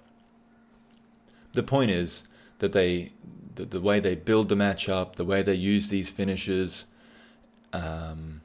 the 1.53 1.63
point 1.63 1.91
is 1.91 2.25
that 2.59 2.73
they, 2.73 3.13
the, 3.55 3.65
the 3.65 3.80
way 3.80 3.99
they 3.99 4.15
build 4.15 4.49
the 4.49 4.55
match 4.55 4.89
up, 4.89 5.15
the 5.15 5.25
way 5.25 5.41
they 5.41 5.53
use 5.53 5.89
these 5.89 6.09
finishes, 6.09 6.88
um, 7.71 8.41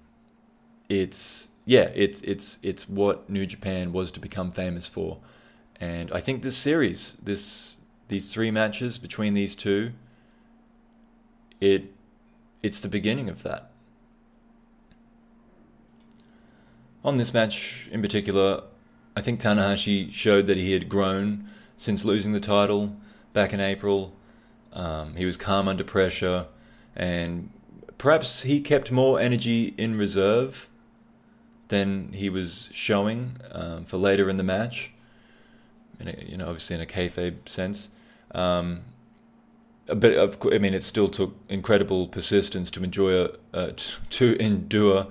it's 0.89 1.49
yeah, 1.65 1.91
it's 1.95 2.21
it's 2.23 2.59
it's 2.63 2.89
what 2.89 3.31
New 3.31 3.47
Japan 3.47 3.93
was 3.93 4.11
to 4.13 4.21
become 4.21 4.51
famous 4.51 4.89
for. 4.89 5.19
And 5.81 6.13
I 6.13 6.21
think 6.21 6.43
this 6.43 6.57
series, 6.57 7.17
this 7.23 7.77
these 8.09 8.33
three 8.33 8.51
matches 8.51 8.99
between 8.99 9.35
these 9.35 9.57
two, 9.57 9.93
it 11.61 11.93
it's 12.63 12.81
the 12.81 12.89
beginning 12.89 13.29
of 13.29 13.43
that. 13.43 13.71
On 17.05 17.17
this 17.17 17.35
match 17.35 17.89
in 17.91 18.01
particular, 18.01 18.63
I 19.17 19.21
think 19.21 19.41
Tanahashi 19.41 20.13
showed 20.13 20.47
that 20.47 20.57
he 20.57 20.73
had 20.73 20.89
grown 20.89 21.49
since 21.77 22.05
losing 22.05 22.33
the 22.33 22.41
title 22.41 22.95
back 23.33 23.53
in 23.53 23.61
April. 23.61 24.15
Um, 24.73 25.17
he 25.17 25.27
was 25.27 25.37
calm 25.37 25.67
under 25.67 25.83
pressure, 25.85 26.47
and 26.95 27.51
perhaps 27.99 28.43
he 28.43 28.61
kept 28.61 28.93
more 28.93 29.19
energy 29.19 29.75
in 29.77 29.99
reserve 29.99 30.69
than 31.69 32.13
he 32.13 32.29
was 32.29 32.69
showing 32.73 33.39
um, 33.51 33.85
for 33.85 33.97
later 33.97 34.29
in 34.29 34.37
the 34.37 34.43
match 34.43 34.93
in 36.03 36.09
a, 36.09 36.25
you 36.31 36.37
know, 36.37 36.49
obviously 36.49 36.77
in 36.77 36.83
a 36.83 36.87
kayfabe 36.87 37.49
sense. 37.49 37.89
Um, 38.35 38.83
but 39.87 40.13
of 40.15 40.39
I 40.53 40.59
mean, 40.59 40.75
it 40.75 40.83
still 40.83 41.09
took 41.09 41.35
incredible 41.49 42.09
persistence 42.09 42.71
to 42.73 42.85
enjoy 42.85 43.29
uh, 43.53 43.71
to 44.11 44.37
endure 44.41 45.07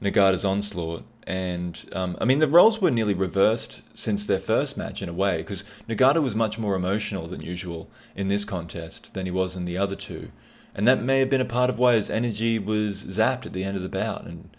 Nagata's 0.00 0.44
onslaught. 0.44 1.04
And 1.28 1.84
um, 1.92 2.16
I 2.20 2.24
mean, 2.24 2.38
the 2.38 2.48
roles 2.48 2.80
were 2.80 2.90
nearly 2.90 3.14
reversed 3.14 3.82
since 3.94 4.26
their 4.26 4.38
first 4.38 4.76
match 4.76 5.02
in 5.02 5.08
a 5.08 5.12
way, 5.12 5.38
because 5.38 5.64
Nagata 5.88 6.22
was 6.22 6.34
much 6.36 6.58
more 6.58 6.76
emotional 6.76 7.26
than 7.26 7.40
usual 7.40 7.88
in 8.14 8.28
this 8.28 8.44
contest 8.44 9.14
than 9.14 9.26
he 9.26 9.32
was 9.32 9.56
in 9.56 9.64
the 9.64 9.76
other 9.76 9.96
two, 9.96 10.30
and 10.74 10.86
that 10.86 11.02
may 11.02 11.18
have 11.18 11.30
been 11.30 11.40
a 11.40 11.44
part 11.44 11.70
of 11.70 11.78
why 11.78 11.94
his 11.94 12.10
energy 12.10 12.58
was 12.60 13.04
zapped 13.04 13.46
at 13.46 13.52
the 13.52 13.64
end 13.64 13.76
of 13.76 13.82
the 13.82 13.88
bout. 13.88 14.24
And 14.24 14.56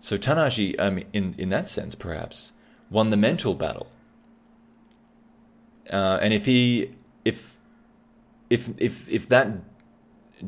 So 0.00 0.16
Tanahashi, 0.16 0.74
in 1.12 1.34
in 1.38 1.48
that 1.48 1.68
sense, 1.68 1.94
perhaps 1.94 2.52
won 2.90 3.10
the 3.10 3.16
mental 3.16 3.54
battle. 3.54 3.88
Uh, 5.90 6.18
and 6.20 6.32
if 6.32 6.46
he, 6.46 6.92
if, 7.24 7.56
if, 8.50 8.70
if, 8.78 9.08
if 9.08 9.26
that 9.28 9.48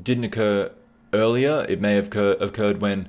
didn't 0.03 0.24
occur 0.24 0.70
earlier, 1.12 1.64
it 1.68 1.80
may 1.80 1.95
have 1.95 2.09
occur, 2.09 2.36
occurred 2.41 2.80
when 2.80 3.09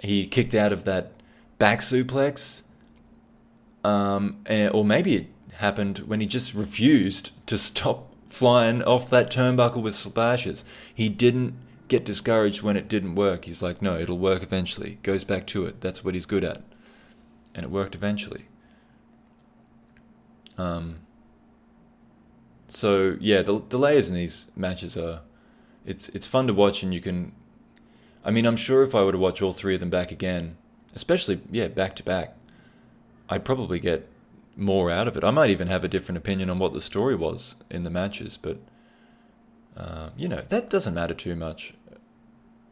he 0.00 0.26
kicked 0.26 0.54
out 0.54 0.72
of 0.72 0.84
that 0.84 1.12
back 1.58 1.80
suplex, 1.80 2.62
um, 3.84 4.38
and, 4.46 4.72
or 4.74 4.84
maybe 4.84 5.14
it 5.14 5.26
happened 5.54 5.98
when 6.00 6.20
he 6.20 6.26
just 6.26 6.54
refused 6.54 7.30
to 7.46 7.56
stop 7.56 8.12
flying 8.28 8.82
off 8.82 9.08
that 9.08 9.30
turnbuckle 9.30 9.82
with 9.82 9.94
splashes. 9.94 10.64
He 10.94 11.08
didn't 11.08 11.54
get 11.88 12.04
discouraged 12.04 12.62
when 12.62 12.76
it 12.76 12.88
didn't 12.88 13.14
work. 13.14 13.44
He's 13.44 13.62
like, 13.62 13.80
no, 13.80 13.98
it'll 13.98 14.18
work 14.18 14.42
eventually. 14.42 14.98
Goes 15.02 15.24
back 15.24 15.46
to 15.48 15.64
it. 15.66 15.80
That's 15.80 16.04
what 16.04 16.14
he's 16.14 16.26
good 16.26 16.44
at. 16.44 16.62
And 17.54 17.64
it 17.64 17.70
worked 17.70 17.94
eventually. 17.94 18.46
Um, 20.58 20.96
so 22.68 23.16
yeah, 23.20 23.42
the 23.42 23.60
delays 23.60 24.08
in 24.08 24.14
these 24.14 24.46
matches 24.56 24.96
are 24.96 25.20
it's 25.84 26.08
it's 26.10 26.26
fun 26.26 26.46
to 26.48 26.54
watch, 26.54 26.82
and 26.82 26.92
you 26.92 27.00
can. 27.00 27.32
I 28.24 28.30
mean, 28.30 28.44
I'm 28.44 28.56
sure 28.56 28.82
if 28.82 28.94
I 28.94 29.04
were 29.04 29.12
to 29.12 29.18
watch 29.18 29.40
all 29.40 29.52
three 29.52 29.74
of 29.74 29.80
them 29.80 29.90
back 29.90 30.10
again, 30.10 30.56
especially 30.94 31.40
yeah 31.50 31.68
back 31.68 31.94
to 31.96 32.02
back, 32.02 32.36
I'd 33.28 33.44
probably 33.44 33.78
get 33.78 34.08
more 34.56 34.90
out 34.90 35.06
of 35.06 35.16
it. 35.16 35.22
I 35.22 35.30
might 35.30 35.50
even 35.50 35.68
have 35.68 35.84
a 35.84 35.88
different 35.88 36.18
opinion 36.18 36.50
on 36.50 36.58
what 36.58 36.72
the 36.72 36.80
story 36.80 37.14
was 37.14 37.56
in 37.70 37.84
the 37.84 37.90
matches, 37.90 38.36
but 38.36 38.58
uh, 39.76 40.10
you 40.16 40.28
know 40.28 40.42
that 40.48 40.70
doesn't 40.70 40.94
matter 40.94 41.14
too 41.14 41.36
much. 41.36 41.74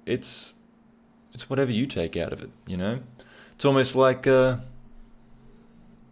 It's 0.07 0.55
it's 1.33 1.49
whatever 1.49 1.71
you 1.71 1.87
take 1.87 2.17
out 2.17 2.33
of 2.33 2.43
it. 2.43 2.51
You 2.67 2.77
know, 2.77 3.01
it's 3.55 3.65
almost 3.65 3.95
like 3.95 4.27
uh, 4.27 4.57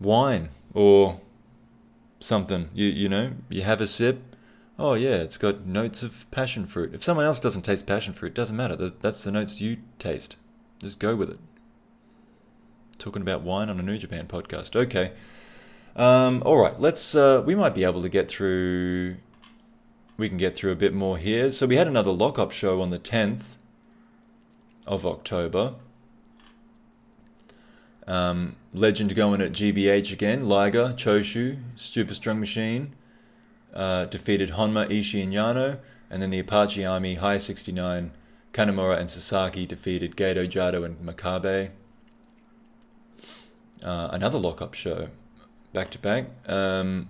wine 0.01 0.51
or 0.74 1.20
something. 2.22 2.70
You 2.74 2.86
you 2.86 3.08
know, 3.08 3.32
you 3.48 3.62
have 3.62 3.80
a 3.80 3.86
sip. 3.86 4.36
Oh 4.78 4.94
yeah, 4.94 5.16
it's 5.16 5.38
got 5.38 5.66
notes 5.66 6.02
of 6.02 6.30
passion 6.30 6.66
fruit. 6.66 6.94
If 6.94 7.04
someone 7.04 7.26
else 7.26 7.40
doesn't 7.40 7.62
taste 7.62 7.86
passion 7.86 8.14
fruit, 8.14 8.32
it 8.32 8.34
doesn't 8.34 8.56
matter. 8.56 8.76
That's 8.76 9.24
the 9.24 9.30
notes 9.30 9.60
you 9.60 9.78
taste. 9.98 10.36
Just 10.80 10.98
go 10.98 11.14
with 11.14 11.30
it. 11.30 11.38
Talking 12.98 13.22
about 13.22 13.42
wine 13.42 13.68
on 13.68 13.78
a 13.78 13.82
New 13.82 13.98
Japan 13.98 14.26
podcast. 14.26 14.74
Okay. 14.74 15.12
Um, 15.94 16.42
all 16.46 16.56
right, 16.56 16.78
let's. 16.80 17.14
Uh, 17.14 17.42
we 17.44 17.54
might 17.54 17.74
be 17.74 17.84
able 17.84 18.02
to 18.02 18.08
get 18.08 18.28
through. 18.28 19.16
We 20.16 20.28
can 20.28 20.38
get 20.38 20.56
through 20.56 20.72
a 20.72 20.76
bit 20.76 20.94
more 20.94 21.18
here. 21.18 21.50
So 21.50 21.66
we 21.66 21.76
had 21.76 21.86
another 21.86 22.10
lockup 22.10 22.52
show 22.52 22.80
on 22.80 22.90
the 22.90 22.98
tenth 22.98 23.56
of 24.86 25.04
October. 25.04 25.74
Um, 28.07 28.57
legend 28.74 29.14
going 29.14 29.40
at 29.40 29.53
GBH 29.53 30.12
again. 30.12 30.48
Liger, 30.48 30.94
Choshu, 30.96 31.59
Super 31.76 32.14
Strong 32.14 32.40
Machine 32.40 32.94
uh, 33.74 34.07
defeated 34.07 34.50
Honma, 34.50 34.88
Ishii, 34.88 35.22
and 35.22 35.32
Yano. 35.32 35.78
And 36.11 36.22
then 36.22 36.30
the 36.30 36.38
Apache 36.38 36.84
Army, 36.84 37.14
High 37.14 37.38
69, 37.38 38.12
Kanemura, 38.53 38.98
and 38.98 39.11
Sasaki 39.11 39.66
defeated 39.66 40.16
Gedo, 40.16 40.46
Jado, 40.46 40.84
and 40.84 40.98
Makabe. 40.98 41.70
Uh, 43.82 44.09
another 44.12 44.38
lockup 44.38 44.74
show, 44.74 45.09
back 45.72 45.90
to 45.90 45.98
back. 45.98 46.26
Um, 46.46 47.09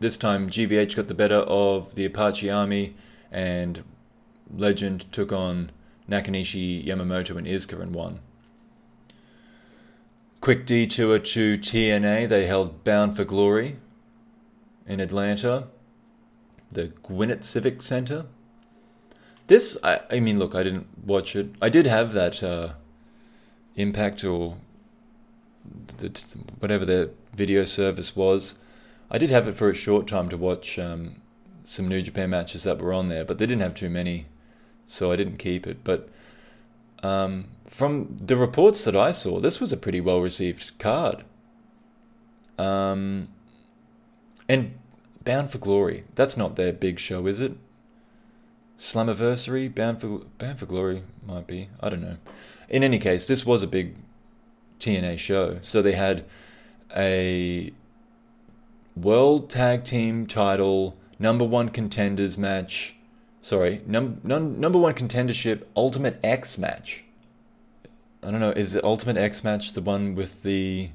this 0.00 0.16
time, 0.16 0.50
GBH 0.50 0.96
got 0.96 1.06
the 1.06 1.14
better 1.14 1.36
of 1.36 1.94
the 1.94 2.04
Apache 2.04 2.50
Army, 2.50 2.94
and 3.30 3.84
Legend 4.54 5.10
took 5.12 5.32
on 5.32 5.70
Nakanishi, 6.10 6.84
Yamamoto, 6.84 7.36
and 7.36 7.46
Iizuka 7.46 7.80
and 7.80 7.94
won. 7.94 8.18
Quick 10.42 10.66
detour 10.66 11.20
to 11.20 11.56
TNA. 11.56 12.28
They 12.28 12.48
held 12.48 12.82
Bound 12.82 13.14
for 13.16 13.22
Glory 13.22 13.76
in 14.88 14.98
Atlanta, 14.98 15.68
the 16.68 16.88
Gwinnett 16.88 17.44
Civic 17.44 17.80
Center. 17.80 18.26
This, 19.46 19.76
I, 19.84 20.00
I 20.10 20.18
mean, 20.18 20.40
look, 20.40 20.56
I 20.56 20.64
didn't 20.64 20.88
watch 21.06 21.36
it. 21.36 21.54
I 21.62 21.68
did 21.68 21.86
have 21.86 22.12
that 22.14 22.42
uh, 22.42 22.72
Impact 23.76 24.24
or 24.24 24.56
the, 25.98 26.08
whatever 26.58 26.84
the 26.84 27.12
video 27.36 27.64
service 27.64 28.16
was. 28.16 28.56
I 29.12 29.18
did 29.18 29.30
have 29.30 29.46
it 29.46 29.54
for 29.54 29.70
a 29.70 29.74
short 29.74 30.08
time 30.08 30.28
to 30.30 30.36
watch 30.36 30.76
um, 30.76 31.22
some 31.62 31.86
New 31.86 32.02
Japan 32.02 32.30
matches 32.30 32.64
that 32.64 32.82
were 32.82 32.92
on 32.92 33.06
there, 33.06 33.24
but 33.24 33.38
they 33.38 33.46
didn't 33.46 33.62
have 33.62 33.74
too 33.74 33.90
many, 33.90 34.26
so 34.88 35.12
I 35.12 35.14
didn't 35.14 35.36
keep 35.36 35.68
it. 35.68 35.84
But 35.84 36.08
um, 37.04 37.44
from 37.72 38.14
the 38.18 38.36
reports 38.36 38.84
that 38.84 38.94
I 38.94 39.12
saw, 39.12 39.40
this 39.40 39.58
was 39.58 39.72
a 39.72 39.78
pretty 39.78 40.00
well 40.00 40.20
received 40.20 40.78
card. 40.78 41.24
Um, 42.58 43.28
and 44.46 44.74
Bound 45.24 45.50
for 45.50 45.56
Glory, 45.56 46.04
that's 46.14 46.36
not 46.36 46.56
their 46.56 46.74
big 46.74 46.98
show, 46.98 47.26
is 47.26 47.40
it? 47.40 47.56
Slammiversary, 48.78 49.74
Bound 49.74 50.02
for 50.02 50.20
Bound 50.36 50.58
for 50.58 50.66
Glory 50.66 51.02
might 51.26 51.46
be. 51.46 51.70
I 51.80 51.88
don't 51.88 52.02
know. 52.02 52.18
In 52.68 52.84
any 52.84 52.98
case, 52.98 53.26
this 53.26 53.46
was 53.46 53.62
a 53.62 53.66
big 53.66 53.96
TNA 54.78 55.18
show, 55.18 55.58
so 55.62 55.80
they 55.80 55.92
had 55.92 56.26
a 56.94 57.72
World 58.94 59.48
Tag 59.48 59.84
Team 59.84 60.26
Title 60.26 60.98
number 61.18 61.46
one 61.46 61.70
contenders 61.70 62.36
match. 62.36 62.96
Sorry, 63.40 63.80
num, 63.86 64.20
num, 64.22 64.60
number 64.60 64.78
one 64.78 64.92
contendership 64.92 65.62
Ultimate 65.74 66.20
X 66.22 66.58
match 66.58 67.04
I 68.22 68.30
don't 68.30 68.40
know. 68.40 68.50
Is 68.50 68.72
the 68.72 68.84
Ultimate 68.84 69.16
X 69.16 69.42
match 69.42 69.72
the 69.72 69.80
one 69.80 70.14
with 70.14 70.42
the 70.42 70.90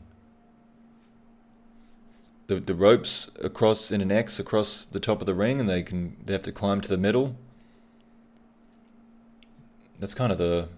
the 2.48 2.60
the 2.62 2.74
ropes 2.74 3.30
across 3.42 3.92
in 3.92 4.02
an 4.02 4.12
X 4.12 4.40
across 4.40 4.86
the 4.86 5.00
top 5.00 5.22
of 5.22 5.26
the 5.26 5.34
ring, 5.34 5.60
and 5.60 5.68
they 5.68 5.84
can 5.84 6.16
they 6.24 6.34
have 6.34 6.44
to 6.44 6.52
climb 6.52 6.80
to 6.82 6.88
the 6.88 6.98
middle? 6.98 7.36
That's 10.00 10.14
kind 10.14 10.32
of 10.32 10.38
the 10.38 10.70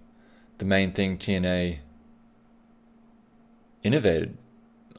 the 0.57 0.65
main 0.65 0.91
thing 0.91 1.17
TNA 1.17 1.79
innovated, 3.83 4.37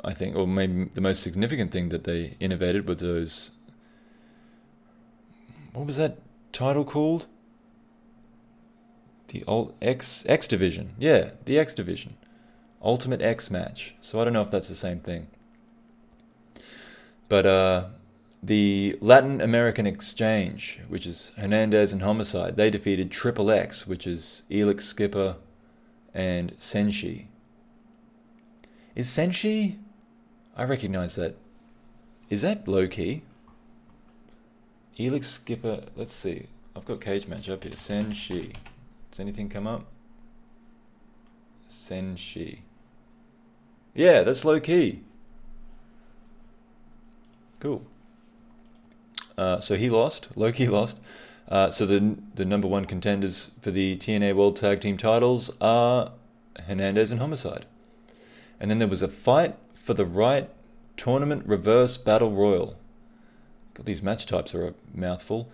I 0.05 0.15
think, 0.15 0.37
or 0.37 0.47
maybe 0.47 0.85
the 0.85 1.01
most 1.01 1.23
significant 1.23 1.73
thing 1.73 1.89
that 1.89 2.05
they 2.05 2.37
innovated 2.39 2.89
was 2.89 3.01
those. 3.01 3.51
What 5.73 5.87
was 5.87 5.97
that 5.97 6.19
title 6.53 6.85
called? 6.85 7.27
The 9.31 9.45
old 9.47 9.75
X 9.81 10.25
X 10.29 10.49
division. 10.49 10.95
Yeah, 10.99 11.31
the 11.45 11.59
X 11.59 11.73
division. 11.73 12.17
Ultimate 12.83 13.23
X 13.23 13.51
match. 13.51 13.95
So 14.01 14.21
I 14.21 14.25
don't 14.25 14.33
know 14.33 14.43
if 14.43 14.51
that's 14.51 14.69
the 14.69 14.75
same 14.75 14.99
thing. 14.99 15.29
But 17.29 17.47
uh, 17.47 17.85
the 18.43 18.99
Latin 19.01 19.41
American 19.41 19.87
Exchange, 19.87 20.81
which 20.89 21.07
is 21.07 21.31
Hernandez 21.37 21.93
and 21.93 22.03
Homicide, 22.03 22.57
they 22.57 22.71
defeated 22.71 23.13
Triple 23.13 23.53
X, 23.53 23.87
which 23.87 24.05
is 24.05 24.43
Elix 24.51 24.83
Skipper 24.83 25.37
and 26.13 26.57
Senshi. 26.59 27.27
Is 28.97 29.07
Senshi? 29.07 29.79
I 30.57 30.65
recognize 30.65 31.15
that. 31.15 31.37
Is 32.31 32.43
that 32.43 32.67
Low 32.67 32.89
Ki? 32.89 33.23
Elix 34.99 35.27
Skipper. 35.27 35.85
Let's 35.95 36.13
see. 36.13 36.49
I've 36.75 36.85
got 36.85 37.01
cage 37.01 37.29
match 37.29 37.49
up 37.49 37.63
here. 37.63 37.75
Senshi. 37.75 38.55
Does 39.11 39.21
anything 39.21 39.49
come 39.49 39.67
up? 39.67 39.87
Senshi. 41.69 42.61
Yeah, 43.95 44.23
that's 44.23 44.45
Low 44.45 44.61
Ki. 44.61 45.03
Cool. 47.59 47.83
Uh, 49.37 49.61
so 49.61 49.77
he 49.77 49.91
lost. 49.91 50.37
Low 50.37 50.53
Ki 50.53 50.69
lost. 50.69 50.99
Uh, 51.49 51.71
so 51.71 51.85
the 51.85 52.17
the 52.35 52.45
number 52.45 52.69
one 52.69 52.85
contenders 52.85 53.51
for 53.61 53.71
the 53.71 53.97
TNA 53.97 54.37
World 54.37 54.57
Tag 54.57 54.81
Team 54.81 54.97
titles 54.97 55.51
are 55.61 56.13
Hernandez 56.67 57.11
and 57.11 57.21
Homicide. 57.21 57.67
And 58.61 58.71
then 58.71 58.79
there 58.79 58.89
was 58.89 59.03
a 59.03 59.09
fight 59.09 59.57
for 59.75 59.95
the 59.95 60.05
right 60.05 60.49
tournament 60.97 61.47
reverse 61.47 61.97
battle 61.97 62.31
royal. 62.31 62.77
God, 63.75 63.87
these 63.87 64.03
match 64.03 64.27
types 64.27 64.55
are 64.55 64.69
a 64.69 64.75
mouthful. 64.95 65.51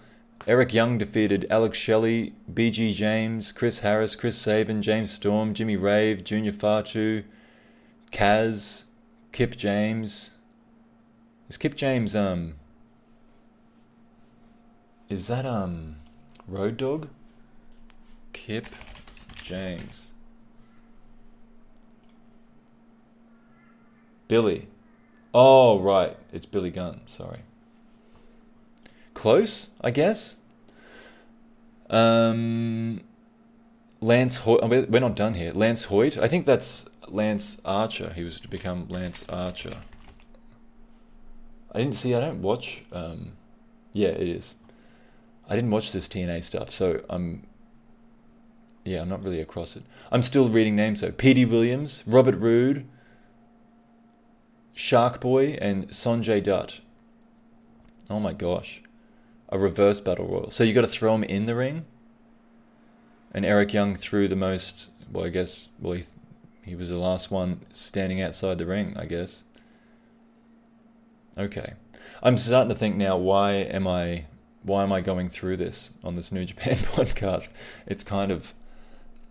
Eric 0.47 0.73
Young 0.73 0.97
defeated 0.97 1.45
Alex 1.51 1.77
Shelley, 1.77 2.33
BG 2.53 2.95
James, 2.95 3.51
Chris 3.51 3.81
Harris, 3.81 4.15
Chris 4.15 4.39
Sabin, 4.39 4.81
James 4.81 5.11
Storm, 5.11 5.55
Jimmy 5.55 5.75
Rave, 5.75 6.23
Junior 6.23 6.53
Fatu, 6.53 7.25
Kaz, 8.13 8.85
Kip 9.33 9.57
James. 9.57 10.39
Is 11.49 11.57
Kip 11.59 11.75
James 11.75 12.15
um 12.15 12.55
is 15.09 15.27
that 15.27 15.45
um 15.45 15.97
Road 16.47 16.77
Dog? 16.77 17.09
Kip 18.33 18.67
James. 19.43 20.13
Billy. 24.29 24.69
Oh 25.35 25.81
right, 25.81 26.17
it's 26.33 26.47
Billy 26.47 26.71
Gunn, 26.71 27.01
sorry 27.07 27.41
close, 29.17 29.71
I 29.81 29.91
guess. 29.91 30.37
Um, 31.89 33.01
Lance 34.01 34.37
Hoyt. 34.39 34.61
Oh, 34.63 34.69
we're 34.69 35.01
not 35.01 35.17
done 35.17 35.35
here. 35.35 35.53
Lance 35.53 35.85
Hoyt. 35.85 36.19
I 36.19 36.29
think 36.29 36.45
that's 36.45 36.87
Lance 37.09 37.59
Archer. 37.65 38.13
He 38.15 38.23
was 38.23 38.39
to 38.41 38.49
become 38.49 38.87
Lance 38.89 39.25
Archer. 39.29 39.79
I 41.73 41.79
didn't 41.79 41.95
see. 41.95 42.15
I 42.15 42.21
don't 42.21 42.43
watch. 42.43 42.85
Um, 42.93 43.33
yeah, 43.93 44.09
it 44.09 44.29
is. 44.29 44.55
I 45.49 45.55
didn't 45.57 45.71
watch 45.71 45.93
this 45.93 46.09
TNA 46.09 46.45
stuff, 46.45 46.71
so 46.71 47.03
I'm. 47.09 47.47
Yeah, 48.85 49.01
I'm 49.01 49.09
not 49.09 49.25
really 49.25 49.41
across 49.41 49.77
it. 49.77 49.83
I'm 50.13 50.23
still 50.23 50.49
reading 50.49 50.77
names 50.77 51.01
though. 51.01 51.11
Petey 51.11 51.45
Williams, 51.45 52.05
Robert 52.07 52.37
Roode, 52.37 52.87
Shark 54.75 55.21
Boy, 55.21 55.59
and 55.61 55.89
Sonjay 55.89 56.43
Dutt. 56.43 56.81
Oh 58.09 58.21
my 58.21 58.33
gosh, 58.33 58.83
a 59.49 59.59
reverse 59.59 60.01
battle 60.01 60.27
royal. 60.27 60.51
So 60.51 60.65
you 60.65 60.73
got 60.73 60.83
to 60.83 60.87
throw 60.87 61.15
him 61.15 61.25
in 61.25 61.47
the 61.47 61.55
ring. 61.55 61.85
And 63.33 63.45
Eric 63.45 63.73
Young 63.73 63.95
threw 63.95 64.29
the 64.29 64.37
most. 64.37 64.89
Well, 65.13 65.25
I 65.25 65.29
guess. 65.29 65.69
Well, 65.81 65.95
he 65.95 66.05
he 66.63 66.75
was 66.75 66.89
the 66.89 66.99
last 66.99 67.31
one 67.31 67.61
standing 67.71 68.21
outside 68.21 68.59
the 68.59 68.67
ring. 68.67 68.95
I 68.97 69.05
guess. 69.07 69.45
Okay. 71.39 71.75
I'm 72.23 72.39
starting 72.39 72.71
to 72.71 72.75
think 72.75 72.97
now. 72.97 73.17
Why 73.17 73.53
am 73.53 73.87
I? 73.87 74.27
Why 74.63 74.83
am 74.83 74.93
I 74.93 75.01
going 75.01 75.29
through 75.29 75.59
this 75.59 75.93
on 76.03 76.15
this 76.15 76.33
New 76.33 76.45
Japan 76.45 76.77
podcast? 76.77 77.51
It's 77.87 78.03
kind 78.03 78.33
of, 78.33 78.53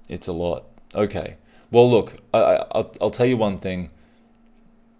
it's 0.07 0.28
a 0.28 0.32
lot. 0.32 0.63
Okay. 0.93 1.36
Well, 1.72 1.91
look, 1.91 2.13
I, 2.34 2.63
I'll, 2.72 2.93
I'll 3.01 3.11
tell 3.11 3.26
you 3.26 3.36
one 3.36 3.59
thing. 3.59 3.89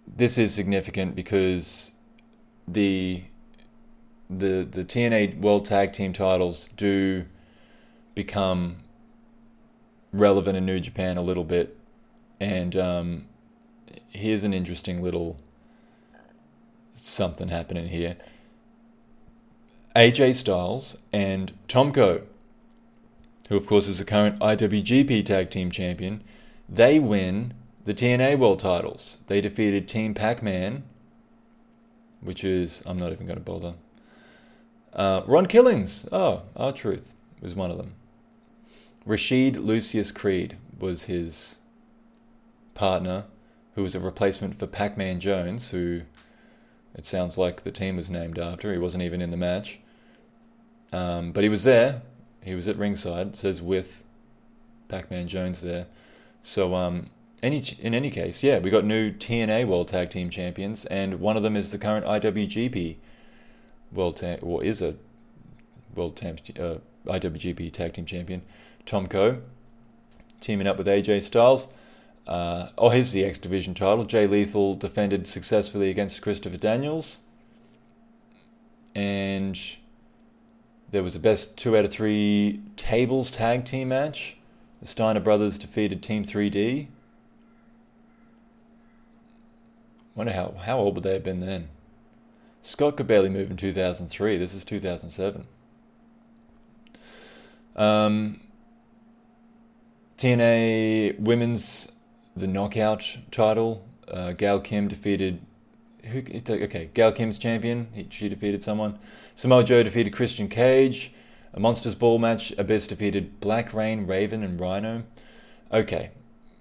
This 0.06 0.36
is 0.36 0.52
significant 0.52 1.16
because 1.16 1.92
the 2.68 3.22
the 4.28 4.66
the 4.68 4.84
TNA 4.84 5.40
World 5.40 5.64
Tag 5.64 5.92
Team 5.92 6.12
titles 6.12 6.68
do 6.76 7.26
become 8.14 8.76
relevant 10.12 10.56
in 10.56 10.64
New 10.64 10.80
Japan 10.80 11.16
a 11.16 11.22
little 11.22 11.44
bit, 11.44 11.76
and 12.40 12.76
um, 12.76 13.26
here's 14.08 14.44
an 14.44 14.54
interesting 14.54 15.02
little 15.02 15.38
something 16.94 17.48
happening 17.48 17.88
here. 17.88 18.16
AJ 19.94 20.34
Styles 20.34 20.96
and 21.12 21.52
Tomko, 21.68 22.22
who 23.48 23.56
of 23.56 23.66
course 23.66 23.88
is 23.88 23.98
the 23.98 24.04
current 24.04 24.38
IWGP 24.40 25.24
Tag 25.24 25.50
Team 25.50 25.70
Champion, 25.70 26.22
they 26.68 26.98
win 26.98 27.54
the 27.84 27.94
TNA 27.94 28.38
World 28.38 28.58
titles. 28.58 29.18
They 29.26 29.40
defeated 29.40 29.88
Team 29.88 30.12
Pac 30.12 30.42
Man, 30.42 30.82
which 32.20 32.44
is, 32.44 32.82
I'm 32.84 32.98
not 32.98 33.12
even 33.12 33.26
going 33.26 33.38
to 33.38 33.44
bother. 33.44 33.74
Uh, 34.96 35.20
Ron 35.26 35.44
Killings, 35.44 36.06
oh, 36.10 36.42
R-Truth 36.56 37.14
was 37.42 37.54
one 37.54 37.70
of 37.70 37.76
them. 37.76 37.94
Rashid 39.04 39.56
Lucius 39.56 40.10
Creed 40.10 40.56
was 40.80 41.04
his 41.04 41.58
partner, 42.74 43.24
who 43.74 43.82
was 43.82 43.94
a 43.94 44.00
replacement 44.00 44.58
for 44.58 44.66
Pac 44.66 44.96
Man 44.96 45.20
Jones, 45.20 45.70
who 45.70 46.00
it 46.94 47.04
sounds 47.04 47.36
like 47.36 47.62
the 47.62 47.70
team 47.70 47.96
was 47.96 48.08
named 48.08 48.38
after. 48.38 48.72
He 48.72 48.78
wasn't 48.78 49.02
even 49.02 49.20
in 49.20 49.30
the 49.30 49.36
match. 49.36 49.78
Um, 50.92 51.30
but 51.32 51.44
he 51.44 51.50
was 51.50 51.64
there. 51.64 52.00
He 52.42 52.54
was 52.54 52.66
at 52.66 52.76
ringside. 52.76 53.28
It 53.28 53.36
says 53.36 53.60
with 53.60 54.02
Pac 54.88 55.10
Man 55.10 55.28
Jones 55.28 55.60
there. 55.60 55.86
So, 56.40 56.74
um, 56.74 57.10
any 57.42 57.62
in 57.80 57.92
any 57.92 58.10
case, 58.10 58.42
yeah, 58.42 58.58
we 58.58 58.70
got 58.70 58.84
new 58.84 59.12
TNA 59.12 59.66
World 59.66 59.88
Tag 59.88 60.08
Team 60.08 60.30
Champions, 60.30 60.86
and 60.86 61.20
one 61.20 61.36
of 61.36 61.42
them 61.42 61.54
is 61.54 61.70
the 61.70 61.78
current 61.78 62.06
IWGP 62.06 62.96
World 63.92 64.16
Tag, 64.16 64.40
or 64.42 64.62
is 64.62 64.82
a 64.82 64.94
World 65.94 66.16
Tag, 66.16 66.40
uh, 66.58 66.76
IWGP 67.06 67.72
Tag 67.72 67.94
Team 67.94 68.06
Champion, 68.06 68.42
Tomko, 68.84 69.40
teaming 70.40 70.66
up 70.66 70.78
with 70.78 70.86
AJ 70.86 71.22
Styles. 71.22 71.68
Uh, 72.26 72.70
oh, 72.76 72.88
here's 72.88 73.12
the 73.12 73.24
X 73.24 73.38
Division 73.38 73.74
title. 73.74 74.04
Jay 74.04 74.26
Lethal 74.26 74.74
defended 74.74 75.26
successfully 75.26 75.90
against 75.90 76.22
Christopher 76.22 76.56
Daniels. 76.56 77.20
And 78.94 79.58
there 80.90 81.02
was 81.02 81.14
a 81.14 81.20
best 81.20 81.56
two 81.56 81.76
out 81.76 81.84
of 81.84 81.92
three 81.92 82.60
tables 82.76 83.30
tag 83.30 83.64
team 83.64 83.88
match. 83.88 84.36
The 84.80 84.86
Steiner 84.86 85.20
brothers 85.20 85.58
defeated 85.58 86.02
Team 86.02 86.24
3D. 86.24 86.88
Wonder 90.14 90.32
how, 90.32 90.54
how 90.62 90.78
old 90.78 90.94
would 90.94 91.04
they 91.04 91.12
have 91.12 91.24
been 91.24 91.40
then? 91.40 91.68
Scott 92.66 92.96
could 92.96 93.06
barely 93.06 93.28
move 93.28 93.48
in 93.48 93.56
2003. 93.56 94.38
This 94.38 94.52
is 94.52 94.64
2007. 94.64 95.46
Um, 97.76 98.40
TNA 100.18 101.20
Women's 101.20 101.92
the 102.34 102.48
knockout 102.48 103.18
title. 103.30 103.86
Uh, 104.08 104.32
Gail 104.32 104.58
Kim 104.58 104.88
defeated. 104.88 105.42
Who, 106.06 106.18
okay, 106.18 106.90
Gail 106.92 107.12
Kim's 107.12 107.38
champion. 107.38 107.86
He, 107.92 108.08
she 108.10 108.28
defeated 108.28 108.64
someone. 108.64 108.98
Samoa 109.36 109.62
Joe 109.62 109.84
defeated 109.84 110.12
Christian 110.12 110.48
Cage. 110.48 111.12
A 111.54 111.60
Monsters 111.60 111.94
Ball 111.94 112.18
match. 112.18 112.52
Abyss 112.58 112.88
defeated 112.88 113.38
Black 113.38 113.72
Rain, 113.74 114.08
Raven, 114.08 114.42
and 114.42 114.60
Rhino. 114.60 115.04
Okay, 115.72 116.10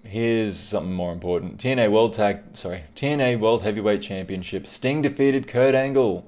here's 0.06 0.58
something 0.58 0.94
more 0.94 1.12
important. 1.12 1.58
TNA 1.58 1.92
World 1.92 2.14
Tag, 2.14 2.42
sorry, 2.54 2.84
TNA 2.96 3.40
World 3.40 3.62
Heavyweight 3.64 4.02
Championship. 4.02 4.68
Sting 4.68 5.02
defeated 5.02 5.48
Kurt 5.48 5.76
Angle. 5.76 6.26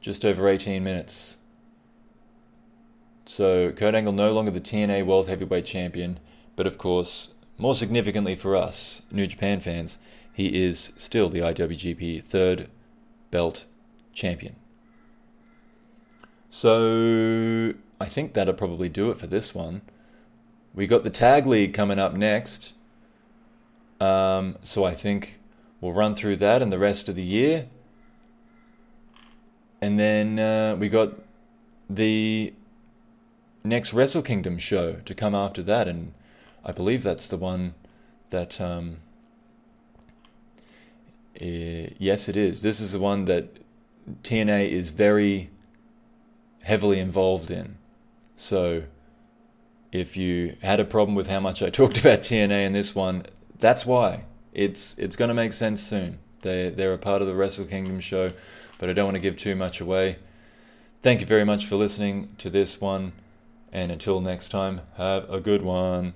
Just 0.00 0.24
over 0.24 0.48
18 0.48 0.82
minutes. 0.82 1.38
So 3.26 3.72
Kurt 3.72 3.94
Angle 3.94 4.12
no 4.12 4.32
longer 4.32 4.50
the 4.50 4.60
TNA 4.60 5.06
World 5.06 5.28
Heavyweight 5.28 5.64
Champion, 5.64 6.18
but 6.56 6.66
of 6.66 6.78
course 6.78 7.34
more 7.60 7.74
significantly 7.74 8.34
for 8.36 8.56
us, 8.56 9.02
New 9.10 9.26
Japan 9.26 9.60
fans, 9.60 9.98
he 10.32 10.64
is 10.64 10.92
still 10.96 11.28
the 11.28 11.40
IWGP 11.40 12.22
third 12.24 12.68
belt 13.30 13.66
champion. 14.14 14.56
So 16.48 17.74
I 18.00 18.06
think 18.06 18.32
that'll 18.32 18.54
probably 18.54 18.88
do 18.88 19.10
it 19.10 19.18
for 19.18 19.26
this 19.26 19.54
one. 19.54 19.82
We 20.74 20.86
got 20.86 21.02
the 21.02 21.10
tag 21.10 21.46
league 21.46 21.74
coming 21.74 21.98
up 21.98 22.14
next. 22.14 22.74
Um, 24.00 24.56
so 24.62 24.84
I 24.84 24.94
think 24.94 25.40
we'll 25.80 25.92
run 25.92 26.14
through 26.14 26.36
that 26.36 26.62
and 26.62 26.70
the 26.70 26.78
rest 26.78 27.08
of 27.08 27.16
the 27.16 27.22
year. 27.22 27.68
And 29.80 29.98
then 29.98 30.38
uh, 30.38 30.76
we 30.76 30.88
got 30.88 31.14
the 31.88 32.52
next 33.64 33.92
Wrestle 33.92 34.22
Kingdom 34.22 34.58
show 34.58 34.94
to 35.04 35.14
come 35.14 35.34
after 35.34 35.62
that. 35.64 35.88
And 35.88 36.12
I 36.64 36.72
believe 36.72 37.02
that's 37.02 37.28
the 37.28 37.36
one 37.36 37.74
that. 38.30 38.60
Um, 38.60 38.98
yes, 41.40 42.28
it 42.28 42.36
is. 42.36 42.62
This 42.62 42.80
is 42.80 42.92
the 42.92 42.98
one 42.98 43.24
that 43.24 43.58
TNA 44.22 44.70
is 44.70 44.90
very 44.90 45.50
heavily 46.62 46.98
involved 46.98 47.50
in. 47.50 47.76
So, 48.36 48.84
if 49.92 50.16
you 50.16 50.56
had 50.62 50.80
a 50.80 50.84
problem 50.84 51.14
with 51.14 51.28
how 51.28 51.40
much 51.40 51.62
I 51.62 51.70
talked 51.70 51.98
about 51.98 52.20
TNA 52.20 52.64
in 52.64 52.72
this 52.72 52.94
one, 52.94 53.26
that's 53.58 53.84
why. 53.84 54.24
It's 54.52 54.96
it's 54.98 55.16
going 55.16 55.28
to 55.28 55.34
make 55.34 55.52
sense 55.52 55.82
soon. 55.82 56.18
They 56.42 56.70
they're 56.70 56.94
a 56.94 56.98
part 56.98 57.22
of 57.22 57.28
the 57.28 57.34
Wrestle 57.34 57.66
Kingdom 57.66 58.00
show, 58.00 58.32
but 58.78 58.90
I 58.90 58.92
don't 58.92 59.04
want 59.04 59.14
to 59.16 59.20
give 59.20 59.36
too 59.36 59.54
much 59.54 59.80
away. 59.80 60.18
Thank 61.02 61.20
you 61.20 61.26
very 61.26 61.44
much 61.44 61.66
for 61.66 61.76
listening 61.76 62.34
to 62.38 62.50
this 62.50 62.80
one, 62.80 63.12
and 63.72 63.92
until 63.92 64.20
next 64.20 64.48
time, 64.48 64.80
have 64.96 65.30
a 65.30 65.40
good 65.40 65.62
one. 65.62 66.14